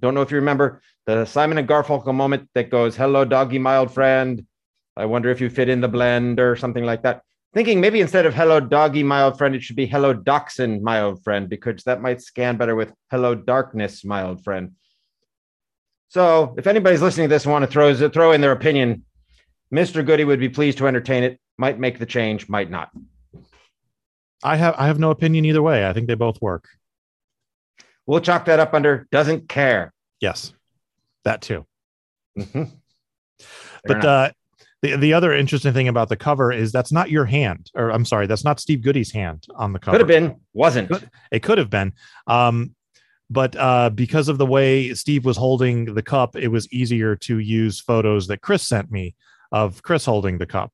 Don't 0.00 0.14
know 0.14 0.20
if 0.20 0.30
you 0.30 0.36
remember 0.36 0.82
the 1.06 1.24
Simon 1.24 1.56
and 1.56 1.68
Garfunkel 1.68 2.14
moment 2.14 2.48
that 2.54 2.70
goes, 2.70 2.96
"Hello, 2.96 3.24
doggy, 3.24 3.58
my 3.58 3.78
old 3.78 3.92
friend. 3.92 4.44
I 4.96 5.06
wonder 5.06 5.30
if 5.30 5.40
you 5.40 5.48
fit 5.48 5.70
in 5.70 5.80
the 5.80 5.88
blend 5.88 6.38
or 6.38 6.54
something 6.54 6.84
like 6.84 7.02
that." 7.02 7.22
Thinking 7.54 7.80
maybe 7.80 8.00
instead 8.02 8.26
of 8.26 8.34
"Hello, 8.34 8.60
doggy, 8.60 9.02
my 9.02 9.22
old 9.22 9.38
friend," 9.38 9.54
it 9.54 9.62
should 9.62 9.76
be 9.76 9.86
"Hello, 9.86 10.12
Dachshund, 10.12 10.82
my 10.82 11.00
old 11.00 11.24
friend," 11.24 11.48
because 11.48 11.82
that 11.84 12.02
might 12.02 12.20
scan 12.20 12.58
better 12.58 12.74
with 12.74 12.92
"Hello, 13.10 13.34
darkness, 13.34 14.04
my 14.04 14.22
old 14.22 14.44
friend." 14.44 14.72
So, 16.08 16.54
if 16.58 16.66
anybody's 16.66 17.02
listening 17.02 17.28
to 17.28 17.34
this 17.34 17.44
and 17.44 17.52
want 17.52 17.64
to 17.64 17.70
throw 17.70 17.94
throw 18.08 18.32
in 18.32 18.40
their 18.40 18.52
opinion, 18.52 19.04
Mr. 19.72 20.04
Goodie 20.04 20.24
would 20.24 20.38
be 20.40 20.48
pleased 20.48 20.78
to 20.78 20.86
entertain 20.86 21.24
it. 21.24 21.40
Might 21.58 21.78
make 21.78 21.98
the 21.98 22.06
change, 22.06 22.48
might 22.48 22.70
not. 22.70 22.90
i 24.42 24.56
have 24.56 24.74
i 24.76 24.86
have 24.86 24.98
no 24.98 25.10
opinion 25.10 25.44
either 25.44 25.62
way 25.62 25.88
i 25.88 25.92
think 25.92 26.06
they 26.06 26.14
both 26.14 26.40
work 26.42 26.68
We'll 28.06 28.20
chalk 28.20 28.44
that 28.44 28.60
up 28.60 28.74
under 28.74 29.06
doesn't 29.10 29.48
care. 29.48 29.92
yes 30.20 30.52
that 31.24 31.40
too 31.40 31.64
Mhm. 32.38 32.72
but 33.86 34.04
uh 34.04 34.30
the, 34.82 34.96
the 34.96 35.14
other 35.14 35.32
interesting 35.32 35.72
thing 35.72 35.88
about 35.88 36.08
the 36.10 36.16
cover 36.16 36.52
is 36.52 36.72
that's 36.72 36.92
not 36.92 37.08
your 37.10 37.24
hand 37.24 37.70
or 37.74 37.88
i'm 37.90 38.04
sorry 38.04 38.26
that's 38.26 38.44
not 38.44 38.60
steve 38.60 38.82
goodie's 38.82 39.12
hand 39.12 39.46
on 39.56 39.72
the 39.72 39.78
cover 39.78 39.96
Could 39.96 40.08
have 40.10 40.14
been, 40.22 40.40
wasn't. 40.52 40.90
it 41.32 41.42
could 41.42 41.56
have 41.58 41.70
been 41.70 41.92
um 42.26 42.74
but 43.34 43.52
uh 43.56 43.88
because 43.90 44.28
of 44.28 44.38
the 44.38 44.46
way 44.56 44.94
steve 44.94 45.24
was 45.24 45.36
holding 45.36 45.76
the 45.98 46.02
cup 46.14 46.30
it 46.36 46.48
was 46.48 46.64
easier 46.72 47.14
to 47.16 47.38
use 47.38 47.80
photos 47.80 48.26
that 48.28 48.40
chris 48.46 48.62
sent 48.62 48.90
me 48.90 49.14
of 49.52 49.82
chris 49.82 50.04
holding 50.04 50.38
the 50.38 50.46
cup 50.46 50.70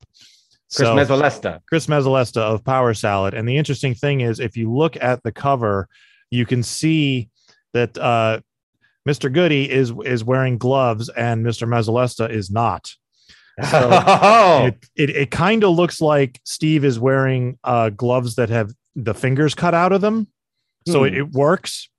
Chris 0.73 0.87
Mezzolesta. 0.87 1.59
Chris 1.67 1.87
Mezzolesta 1.87 2.37
of 2.53 2.63
Power 2.63 2.93
Salad. 2.93 3.33
And 3.33 3.45
the 3.45 3.57
interesting 3.57 3.93
thing 3.93 4.21
is, 4.21 4.39
if 4.39 4.55
you 4.55 4.71
look 4.73 4.95
at 5.03 5.21
the 5.21 5.31
cover, 5.33 5.89
you 6.29 6.45
can 6.45 6.63
see 6.63 7.29
that 7.73 7.97
uh, 7.97 8.39
Mr. 9.05 9.27
Goodie 9.33 9.69
is 9.69 9.91
is 10.05 10.23
wearing 10.23 10.57
gloves 10.57 11.09
and 11.09 11.45
Mr. 11.45 11.67
Mezzolesta 11.67 12.29
is 12.29 12.49
not. 12.49 12.89
So 13.69 13.89
Oh. 14.07 14.65
it 14.67 14.77
it, 14.95 15.09
it 15.23 15.31
kind 15.31 15.65
of 15.65 15.71
looks 15.71 15.99
like 15.99 16.39
Steve 16.45 16.85
is 16.85 16.97
wearing 16.97 17.59
uh, 17.65 17.89
gloves 17.89 18.35
that 18.35 18.47
have 18.47 18.71
the 18.95 19.13
fingers 19.13 19.53
cut 19.53 19.73
out 19.73 19.91
of 19.91 19.99
them, 19.99 20.27
so 20.87 21.03
it, 21.03 21.11
Hmm. 21.13 21.19
it 21.19 21.31
works. 21.33 21.89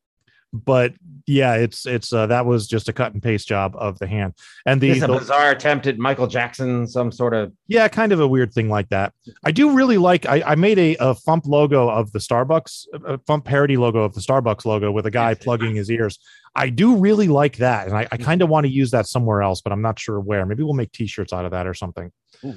But 0.53 0.93
yeah, 1.27 1.55
it's 1.55 1.87
it's 1.87 2.13
uh, 2.13 2.27
that 2.27 2.45
was 2.45 2.67
just 2.67 2.89
a 2.89 2.93
cut 2.93 3.15
and 3.15 3.23
paste 3.23 3.49
job 3.49 3.75
of 3.77 3.99
the 3.99 4.07
hand 4.07 4.35
and 4.67 4.81
the, 4.81 4.99
the 4.99 5.07
bizarre 5.09 5.51
attempt 5.51 5.87
at 5.87 5.97
Michael 5.97 6.27
Jackson, 6.27 6.87
some 6.87 7.11
sort 7.11 7.33
of 7.33 7.53
yeah, 7.69 7.89
kind 7.89 8.13
of 8.13 8.21
a 8.21 8.29
weird 8.29 8.53
thing 8.53 8.69
like 8.69 8.89
that. 8.91 9.15
I 9.45 9.51
do 9.53 9.73
really 9.73 9.97
like. 9.99 10.27
I, 10.27 10.43
I 10.43 10.55
made 10.57 10.79
a, 10.79 10.97
a 10.97 11.15
Fump 11.15 11.47
logo 11.47 11.89
of 11.89 12.13
the 12.13 12.19
Starbucks, 12.19 12.87
a 13.07 13.19
Fump 13.19 13.45
parody 13.45 13.77
logo 13.77 14.01
of 14.01 14.15
the 14.15 14.21
Starbucks 14.21 14.67
logo 14.67 14.91
with 14.91 15.07
a 15.07 15.11
guy 15.11 15.35
plugging 15.35 15.75
his 15.75 15.91
ears. 15.91 16.19
I 16.55 16.69
do 16.69 16.97
really 16.97 17.29
like 17.29 17.57
that, 17.59 17.87
and 17.87 17.97
I, 17.97 18.07
I 18.13 18.19
kind 18.19 18.43
of 18.43 18.51
want 18.51 18.67
to 18.67 18.73
use 18.73 18.91
that 18.91 19.07
somewhere 19.07 19.43
else, 19.43 19.63
but 19.63 19.73
I'm 19.73 19.83
not 19.83 19.99
sure 19.99 20.21
where. 20.21 20.45
Maybe 20.45 20.63
we'll 20.65 20.75
make 20.75 20.93
T-shirts 20.93 21.33
out 21.33 21.47
of 21.47 21.53
that 21.53 21.67
or 21.67 21.73
something, 21.73 22.13
or 22.45 22.55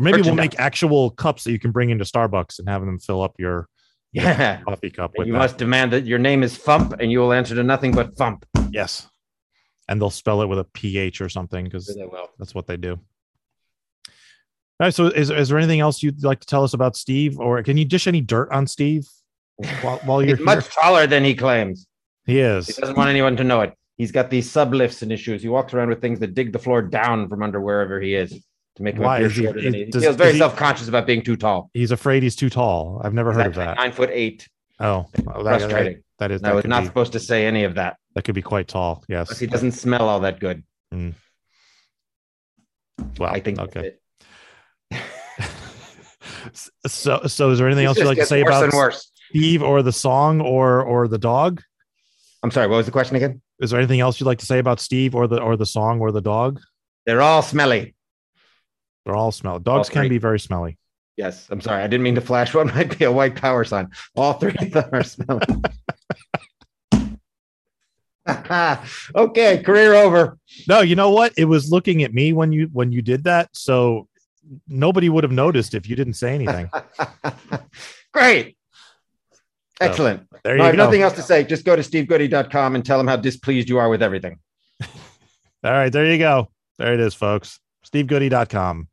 maybe 0.00 0.20
we'll 0.22 0.34
make 0.34 0.58
actual 0.58 1.10
cups 1.10 1.44
that 1.44 1.52
you 1.52 1.60
can 1.60 1.70
bring 1.70 1.90
into 1.90 2.04
Starbucks 2.04 2.58
and 2.58 2.68
have 2.68 2.80
them 2.80 2.98
fill 2.98 3.22
up 3.22 3.36
your 3.38 3.68
Yeah. 4.16 4.62
coffee 4.62 4.90
cup 4.90 5.12
with 5.16 5.26
you 5.26 5.34
that. 5.34 5.38
must 5.38 5.58
demand 5.58 5.92
that 5.92 6.06
your 6.06 6.18
name 6.18 6.42
is 6.42 6.56
Fump 6.56 6.96
and 7.00 7.12
you 7.12 7.18
will 7.18 7.32
answer 7.32 7.54
to 7.54 7.62
nothing 7.62 7.92
but 7.92 8.16
Fump. 8.16 8.44
Yes, 8.70 9.08
and 9.88 10.00
they'll 10.00 10.10
spell 10.10 10.40
it 10.42 10.46
with 10.46 10.58
a 10.58 10.64
ph 10.64 11.20
or 11.20 11.28
something 11.28 11.64
because 11.64 11.94
that's 12.38 12.54
what 12.54 12.66
they 12.66 12.76
do. 12.76 12.92
All 14.78 14.84
right. 14.86 14.94
So, 14.94 15.06
is, 15.06 15.30
is 15.30 15.48
there 15.48 15.58
anything 15.58 15.80
else 15.80 16.02
you'd 16.02 16.24
like 16.24 16.40
to 16.40 16.46
tell 16.46 16.64
us 16.64 16.74
about 16.74 16.96
Steve, 16.96 17.38
or 17.38 17.62
can 17.62 17.76
you 17.76 17.84
dish 17.84 18.06
any 18.06 18.20
dirt 18.20 18.50
on 18.50 18.66
Steve 18.66 19.06
while, 19.82 19.98
while 20.04 20.22
you're 20.22 20.36
He's 20.36 20.44
much 20.44 20.68
taller 20.68 21.06
than 21.06 21.24
he 21.24 21.34
claims. 21.34 21.86
He 22.26 22.40
is. 22.40 22.66
He 22.66 22.80
doesn't 22.80 22.96
want 22.96 23.10
anyone 23.10 23.36
to 23.36 23.44
know 23.44 23.60
it. 23.60 23.74
He's 23.96 24.12
got 24.12 24.30
these 24.30 24.50
sub 24.50 24.72
sublifts 24.72 25.02
and 25.02 25.12
issues. 25.12 25.42
He 25.42 25.48
walks 25.48 25.72
around 25.72 25.88
with 25.88 26.00
things 26.00 26.18
that 26.20 26.34
dig 26.34 26.52
the 26.52 26.58
floor 26.58 26.82
down 26.82 27.28
from 27.28 27.42
under 27.42 27.60
wherever 27.60 28.00
he 28.00 28.14
is 28.14 28.42
to 28.76 28.82
make 28.82 28.94
him 28.96 29.02
Why? 29.02 29.16
appear 29.18 29.26
Is 29.26 29.36
he- 29.36 29.46
than 29.46 29.74
he, 29.74 29.84
he 29.84 29.90
does- 29.90 30.02
feels 30.04 30.16
very 30.16 30.38
self-conscious 30.38 30.88
about 30.88 31.06
being 31.06 31.22
too 31.22 31.36
tall. 31.36 31.70
He's 31.74 31.90
afraid 31.90 32.22
he's 32.22 32.36
too 32.36 32.50
tall. 32.50 33.00
I've 33.04 33.14
never 33.14 33.30
He's 33.32 33.36
heard 33.38 33.46
of 33.48 33.54
that. 33.56 33.76
Nine 33.76 33.92
foot 33.92 34.10
eight. 34.12 34.48
Oh, 34.78 35.06
well, 35.24 35.42
that, 35.44 35.60
Frustrating. 35.60 36.02
that, 36.18 36.28
that 36.28 36.30
is 36.30 36.42
I 36.44 36.52
was 36.52 36.64
not 36.66 36.80
be, 36.80 36.86
supposed 36.86 37.12
to 37.12 37.20
say 37.20 37.46
any 37.46 37.64
of 37.64 37.74
that. 37.76 37.96
that 38.14 38.24
could 38.24 38.34
be 38.34 38.42
quite 38.42 38.68
tall. 38.68 39.02
Yes. 39.08 39.28
Plus, 39.28 39.38
he 39.38 39.46
doesn't 39.46 39.72
smell 39.72 40.08
all 40.08 40.20
that 40.20 40.38
good. 40.38 40.62
Mm. 40.94 41.14
Well, 43.18 43.32
I 43.32 43.40
think 43.40 43.58
okay. 43.58 43.92
So, 46.86 47.22
so 47.26 47.50
is 47.50 47.58
there 47.58 47.66
anything 47.66 47.86
else 47.86 47.98
you'd 47.98 48.06
like 48.06 48.18
to 48.18 48.26
say 48.26 48.40
about. 48.40 48.72
Steve 49.30 49.62
or 49.62 49.82
the 49.82 49.92
song 49.92 50.40
or 50.40 50.82
or 50.82 51.08
the 51.08 51.18
dog? 51.18 51.60
I'm 52.42 52.50
sorry. 52.52 52.68
What 52.68 52.76
was 52.76 52.86
the 52.86 52.92
question 52.92 53.16
again? 53.16 53.42
Is 53.60 53.70
there 53.70 53.80
anything 53.80 53.98
else 54.00 54.20
you'd 54.20 54.26
like 54.26 54.38
to 54.38 54.46
say 54.46 54.58
about 54.60 54.78
Steve 54.78 55.14
or 55.16 55.26
the 55.26 55.40
or 55.40 55.56
the 55.56 55.66
song 55.66 56.00
or 56.00 56.12
the 56.12 56.20
dog? 56.20 56.60
They're 57.04 57.20
all 57.22 57.42
smelly. 57.42 57.95
They're 59.06 59.16
all 59.16 59.30
smelly. 59.32 59.60
Dogs 59.60 59.88
can 59.88 60.08
be 60.08 60.18
very 60.18 60.40
smelly. 60.40 60.76
Yes, 61.16 61.46
I'm 61.48 61.60
sorry. 61.60 61.82
I 61.82 61.86
didn't 61.86 62.02
mean 62.02 62.16
to 62.16 62.20
flash 62.20 62.52
what 62.52 62.66
might 62.74 62.98
be 62.98 63.04
a 63.04 63.12
white 63.12 63.36
power 63.36 63.64
sign. 63.64 63.88
All 64.16 64.34
three 64.34 64.54
of 64.60 64.72
them 64.72 64.88
are 64.92 65.04
smelly. 65.04 65.46
okay, 69.14 69.62
career 69.62 69.94
over. 69.94 70.36
No, 70.68 70.80
you 70.80 70.96
know 70.96 71.10
what? 71.12 71.32
It 71.38 71.44
was 71.44 71.70
looking 71.70 72.02
at 72.02 72.12
me 72.12 72.32
when 72.32 72.50
you 72.52 72.68
when 72.72 72.90
you 72.90 73.00
did 73.00 73.22
that, 73.24 73.48
so 73.52 74.08
nobody 74.66 75.08
would 75.08 75.22
have 75.22 75.32
noticed 75.32 75.74
if 75.74 75.88
you 75.88 75.94
didn't 75.94 76.14
say 76.14 76.34
anything. 76.34 76.68
Great. 78.12 78.56
So, 79.32 79.86
Excellent. 79.86 80.26
there 80.42 80.56
No, 80.56 80.62
you 80.64 80.64
I 80.64 80.66
have 80.68 80.76
go. 80.76 80.84
nothing 80.84 81.02
else 81.02 81.12
to 81.14 81.22
say. 81.22 81.44
Just 81.44 81.64
go 81.64 81.76
to 81.76 81.82
stevegoodie.com 81.82 82.74
and 82.74 82.84
tell 82.84 82.98
him 82.98 83.06
how 83.06 83.14
displeased 83.16 83.68
you 83.68 83.78
are 83.78 83.88
with 83.88 84.02
everything. 84.02 84.38
All 84.82 85.70
right, 85.72 85.92
there 85.92 86.10
you 86.10 86.18
go. 86.18 86.50
There 86.78 86.94
it 86.94 87.00
is, 87.00 87.14
folks. 87.14 87.60
SteveGoodie.com. 87.86 88.88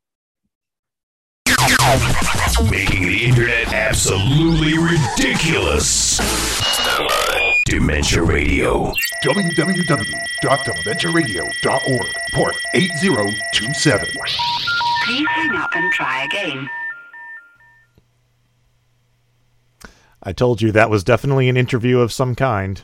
Making 2.70 3.06
the 3.06 3.24
internet 3.24 3.72
absolutely 3.72 4.76
ridiculous. 4.78 6.20
Dementia 7.64 8.22
Radio. 8.22 8.92
www.dementiaradio.org, 9.24 12.06
port 12.34 12.54
8027. 12.74 14.06
Please 15.04 15.26
hang 15.28 15.56
up 15.56 15.74
and 15.74 15.90
try 15.92 16.24
again. 16.24 16.68
I 20.22 20.32
told 20.32 20.60
you 20.60 20.70
that 20.72 20.90
was 20.90 21.02
definitely 21.04 21.48
an 21.48 21.56
interview 21.56 22.00
of 22.00 22.12
some 22.12 22.34
kind. 22.34 22.82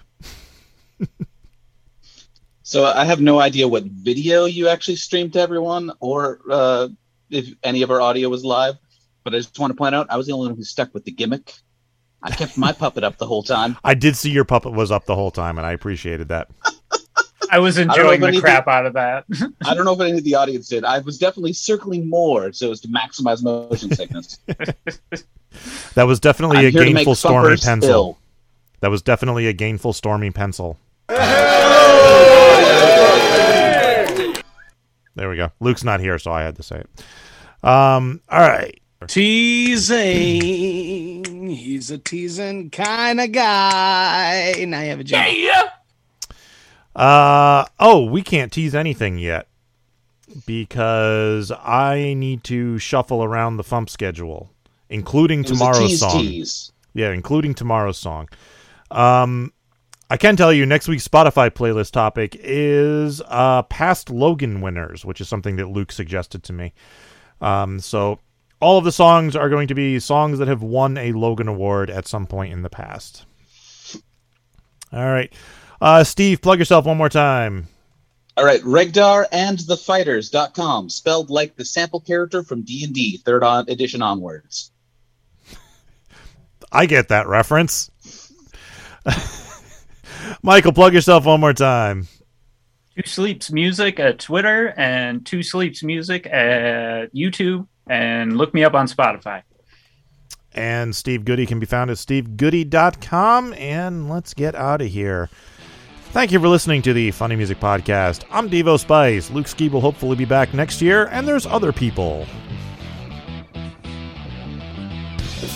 So 2.71 2.85
I 2.85 3.05
have 3.05 3.21
no 3.21 3.41
idea 3.41 3.67
what 3.67 3.83
video 3.83 4.45
you 4.45 4.69
actually 4.69 4.95
streamed 4.95 5.33
to 5.33 5.41
everyone, 5.41 5.91
or 5.99 6.39
uh, 6.49 6.87
if 7.31 7.55
any 7.63 7.83
of 7.83 7.91
our 7.91 8.01
audio 8.01 8.29
was 8.29 8.45
live. 8.45 8.77
But 9.25 9.35
I 9.35 9.39
just 9.39 9.59
want 9.59 9.71
to 9.73 9.77
point 9.77 9.95
out, 9.95 10.07
I 10.11 10.17
was 10.17 10.27
the 10.27 10.33
only 10.33 10.49
one 10.49 10.57
who 10.57 10.65
stuck 10.65 10.95
with 10.95 11.05
the 11.05 11.13
gimmick. 11.13 11.53
I 12.23 12.31
kept 12.31 12.57
my 12.59 12.73
puppet 12.73 13.05
up 13.05 13.19
the 13.19 13.27
whole 13.27 13.43
time. 13.43 13.77
I 13.85 13.95
did 13.95 14.17
see 14.17 14.31
your 14.31 14.45
puppet 14.45 14.73
was 14.73 14.91
up 14.91 15.07
the 15.07 15.15
whole 15.15 15.31
time, 15.31 15.59
and 15.59 15.67
I 15.67 15.73
appreciated 15.73 16.29
that. 16.29 16.49
I 17.51 17.59
was 17.59 17.79
I 17.79 17.85
don't 17.85 17.89
know 17.89 17.95
enjoying 17.95 18.15
if 18.15 18.21
the 18.21 18.27
any 18.29 18.37
of 18.37 18.43
crap 18.43 18.69
out 18.69 18.87
of 18.87 18.93
that. 18.95 19.25
I 19.67 19.75
don't 19.75 19.85
know 19.85 19.95
if 19.95 20.01
any 20.01 20.19
of 20.19 20.25
the 20.25 20.37
audience 20.37 20.69
did. 20.69 20.85
I 20.85 21.01
was 21.01 21.19
definitely 21.19 21.53
circling 21.53 22.09
more 22.09 22.53
so 22.53 22.71
as 22.71 22.81
to 22.83 22.89
maximize 22.89 23.43
motion 23.43 23.95
sickness. 23.95 24.39
That 25.95 26.05
was 26.05 26.21
definitely 26.21 26.59
I'm 26.59 26.67
a 26.67 26.71
here 26.71 26.85
to 26.85 26.93
make 26.93 26.99
gainful 26.99 27.17
stormy 27.17 27.57
pencil. 27.57 27.91
ill. 27.91 28.19
That 28.81 28.91
was 28.93 29.03
definitely 29.03 29.49
a 29.49 29.53
gainful 29.53 29.93
stormy 29.93 30.31
pencil. 30.31 30.79
There 35.15 35.29
we 35.29 35.37
go. 35.37 35.51
Luke's 35.61 35.85
not 35.85 36.01
here, 36.01 36.19
so 36.19 36.31
I 36.33 36.43
had 36.43 36.57
to 36.57 36.63
say 36.63 36.77
it. 36.81 36.89
Um, 37.67 38.21
all 38.31 38.41
right. 38.41 38.81
Teasing. 40.21 41.49
He's 41.51 41.91
a 41.91 41.99
teasing 41.99 42.71
kind 42.71 43.21
of 43.21 43.33
guy. 43.33 44.55
And 44.59 44.75
I 44.75 44.85
have 44.85 45.01
a 45.01 45.05
job. 45.05 45.27
Yeah. 45.31 45.71
Uh 46.95 47.65
oh, 47.79 48.05
we 48.05 48.23
can't 48.23 48.51
tease 48.53 48.75
anything 48.75 49.17
yet 49.19 49.47
because 50.47 51.51
I 51.53 52.15
need 52.15 52.43
to 52.45 52.79
shuffle 52.79 53.23
around 53.23 53.57
the 53.59 53.63
Fump 53.65 53.89
schedule, 53.89 54.51
including 54.89 55.41
It 55.45 55.51
was 55.51 55.61
a 55.61 55.65
tomorrow's 55.65 55.89
tease 55.89 56.01
song. 56.01 56.21
tease. 56.21 56.73
Yeah, 56.95 57.13
including 57.13 57.55
tomorrow's 57.55 57.99
song. 57.99 58.29
Um, 58.91 59.53
I 60.13 60.17
can 60.17 60.37
tell 60.37 60.53
you 60.53 60.67
next 60.67 60.89
week's 60.89 61.07
Spotify 61.07 61.51
playlist 61.51 61.93
topic 61.93 62.37
is 62.41 63.23
uh, 63.29 63.63
past 63.63 64.11
Logan 64.11 64.61
winners, 64.61 65.05
which 65.05 65.21
is 65.21 65.29
something 65.29 65.55
that 65.55 65.69
Luke 65.69 65.93
suggested 65.93 66.43
to 66.43 66.53
me. 66.53 66.73
Um, 67.41 67.79
so 67.79 68.19
all 68.59 68.77
of 68.77 68.85
the 68.85 68.91
songs 68.91 69.37
are 69.37 69.49
going 69.49 69.69
to 69.69 69.75
be 69.75 70.01
songs 70.01 70.41
that 70.41 70.49
have 70.49 70.65
won 70.65 70.99
a 70.99 71.13
Logan 71.13 71.47
Award 71.47 71.91
at 71.91 72.09
some 72.09 72.27
point 72.27 72.53
in 72.53 72.63
the 72.63 72.69
past. 72.69 73.25
All 74.93 75.07
right. 75.07 75.33
Uh, 75.81 76.03
Steve, 76.03 76.43
plug 76.43 76.59
yourself 76.59 76.87
one 76.87 76.97
more 76.97 77.09
time. 77.09 77.69
All 78.37 78.45
right, 78.45 78.63
Regdar 78.63 79.27
and 79.31 79.61
the 79.61 79.77
Fighters.com, 79.77 80.91
spelled 80.91 81.31
like 81.31 81.55
the 81.55 81.65
sample 81.65 82.01
character 82.01 82.43
from 82.43 82.63
D&D, 82.63 83.19
third 83.19 83.45
on 83.45 83.69
edition 83.69 84.03
onwards. 84.03 84.73
I 86.73 86.87
get 86.87 87.11
that 87.11 87.29
reference. 87.29 87.93
Michael, 90.43 90.73
plug 90.73 90.95
yourself 90.95 91.27
one 91.27 91.41
more 91.41 91.53
time. 91.53 92.09
Two 92.97 93.03
Sleeps 93.09 93.51
Music 93.51 94.01
at 94.01 94.19
Twitter 94.19 94.75
and 94.77 95.25
Two 95.25 95.43
Sleeps 95.43 95.83
Music 95.83 96.27
at 96.27 97.15
YouTube, 97.15 97.67
and 97.89 98.37
look 98.37 98.53
me 98.53 98.65
up 98.65 98.75
on 98.75 98.87
Spotify. 98.87 99.43
And 100.53 100.95
Steve 100.95 101.25
Goodie 101.25 101.47
can 101.47 101.61
be 101.61 101.67
found 101.67 101.91
at 101.91 101.97
stevegoodie.com. 101.97 103.55
And 103.55 104.11
let's 104.11 104.35
get 104.35 104.55
out 104.55 104.83
of 104.83 104.89
here. 104.89 105.31
Thank 106.13 106.33
you 106.33 106.41
for 106.41 106.49
listening 106.49 106.83
to 106.83 106.93
the 106.93 107.13
Funny 107.13 107.37
Music 107.37 107.61
Podcast. 107.61 108.25
I'm 108.33 108.51
Devo 108.51 108.81
Spice. 108.81 109.31
Luke 109.31 109.47
Ski 109.47 109.69
will 109.69 109.81
hopefully 109.81 110.17
be 110.17 110.25
back 110.25 110.53
next 110.53 110.83
year, 110.83 111.07
and 111.13 111.27
there's 111.27 111.47
other 111.47 111.73
people. 111.73 112.27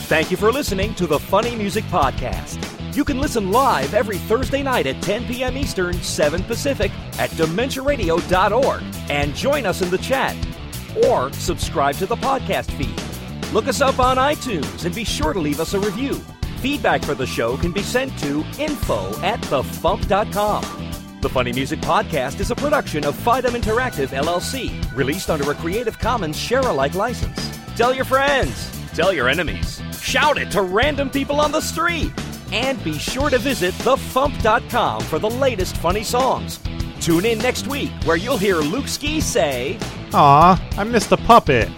Thank 0.06 0.30
you 0.30 0.36
for 0.36 0.52
listening 0.52 0.94
to 0.94 1.08
the 1.08 1.18
Funny 1.18 1.56
Music 1.56 1.82
Podcast. 1.84 2.73
You 2.94 3.04
can 3.04 3.18
listen 3.18 3.50
live 3.50 3.92
every 3.92 4.18
Thursday 4.18 4.62
night 4.62 4.86
at 4.86 5.02
10 5.02 5.26
p.m. 5.26 5.56
Eastern, 5.56 5.94
7 5.94 6.44
Pacific 6.44 6.92
at 7.18 7.28
DementiaRadio.org 7.30 8.82
and 9.10 9.34
join 9.34 9.66
us 9.66 9.82
in 9.82 9.90
the 9.90 9.98
chat. 9.98 10.36
Or 11.08 11.32
subscribe 11.32 11.96
to 11.96 12.06
the 12.06 12.14
podcast 12.14 12.70
feed. 12.70 13.52
Look 13.52 13.66
us 13.66 13.80
up 13.80 13.98
on 13.98 14.16
iTunes 14.16 14.84
and 14.84 14.94
be 14.94 15.02
sure 15.02 15.32
to 15.32 15.40
leave 15.40 15.58
us 15.58 15.74
a 15.74 15.80
review. 15.80 16.14
Feedback 16.60 17.02
for 17.02 17.16
the 17.16 17.26
show 17.26 17.56
can 17.56 17.72
be 17.72 17.82
sent 17.82 18.16
to 18.20 18.44
info 18.60 19.08
at 19.22 19.40
thefump.com. 19.40 20.62
The 21.20 21.28
Funny 21.28 21.52
Music 21.52 21.80
Podcast 21.80 22.38
is 22.38 22.52
a 22.52 22.54
production 22.54 23.04
of 23.04 23.16
Fidem 23.16 23.60
Interactive 23.60 24.10
LLC, 24.10 24.94
released 24.94 25.30
under 25.30 25.50
a 25.50 25.54
Creative 25.56 25.98
Commons 25.98 26.38
share-alike 26.38 26.94
license. 26.94 27.58
Tell 27.76 27.92
your 27.92 28.04
friends, 28.04 28.70
tell 28.90 29.12
your 29.12 29.28
enemies, 29.28 29.82
shout 30.00 30.38
it 30.38 30.52
to 30.52 30.62
random 30.62 31.10
people 31.10 31.40
on 31.40 31.50
the 31.50 31.60
street, 31.60 32.12
and 32.54 32.82
be 32.84 32.96
sure 32.98 33.30
to 33.30 33.38
visit 33.38 33.74
thefump.com 33.74 35.02
for 35.02 35.18
the 35.18 35.28
latest 35.28 35.76
funny 35.78 36.04
songs. 36.04 36.60
Tune 37.00 37.24
in 37.24 37.38
next 37.38 37.66
week 37.66 37.90
where 38.04 38.16
you'll 38.16 38.38
hear 38.38 38.56
Luke 38.58 38.88
Ski 38.88 39.20
say, 39.20 39.76
Aw, 40.12 40.78
I 40.78 40.84
missed 40.84 41.10
the 41.10 41.16
puppet. 41.16 41.68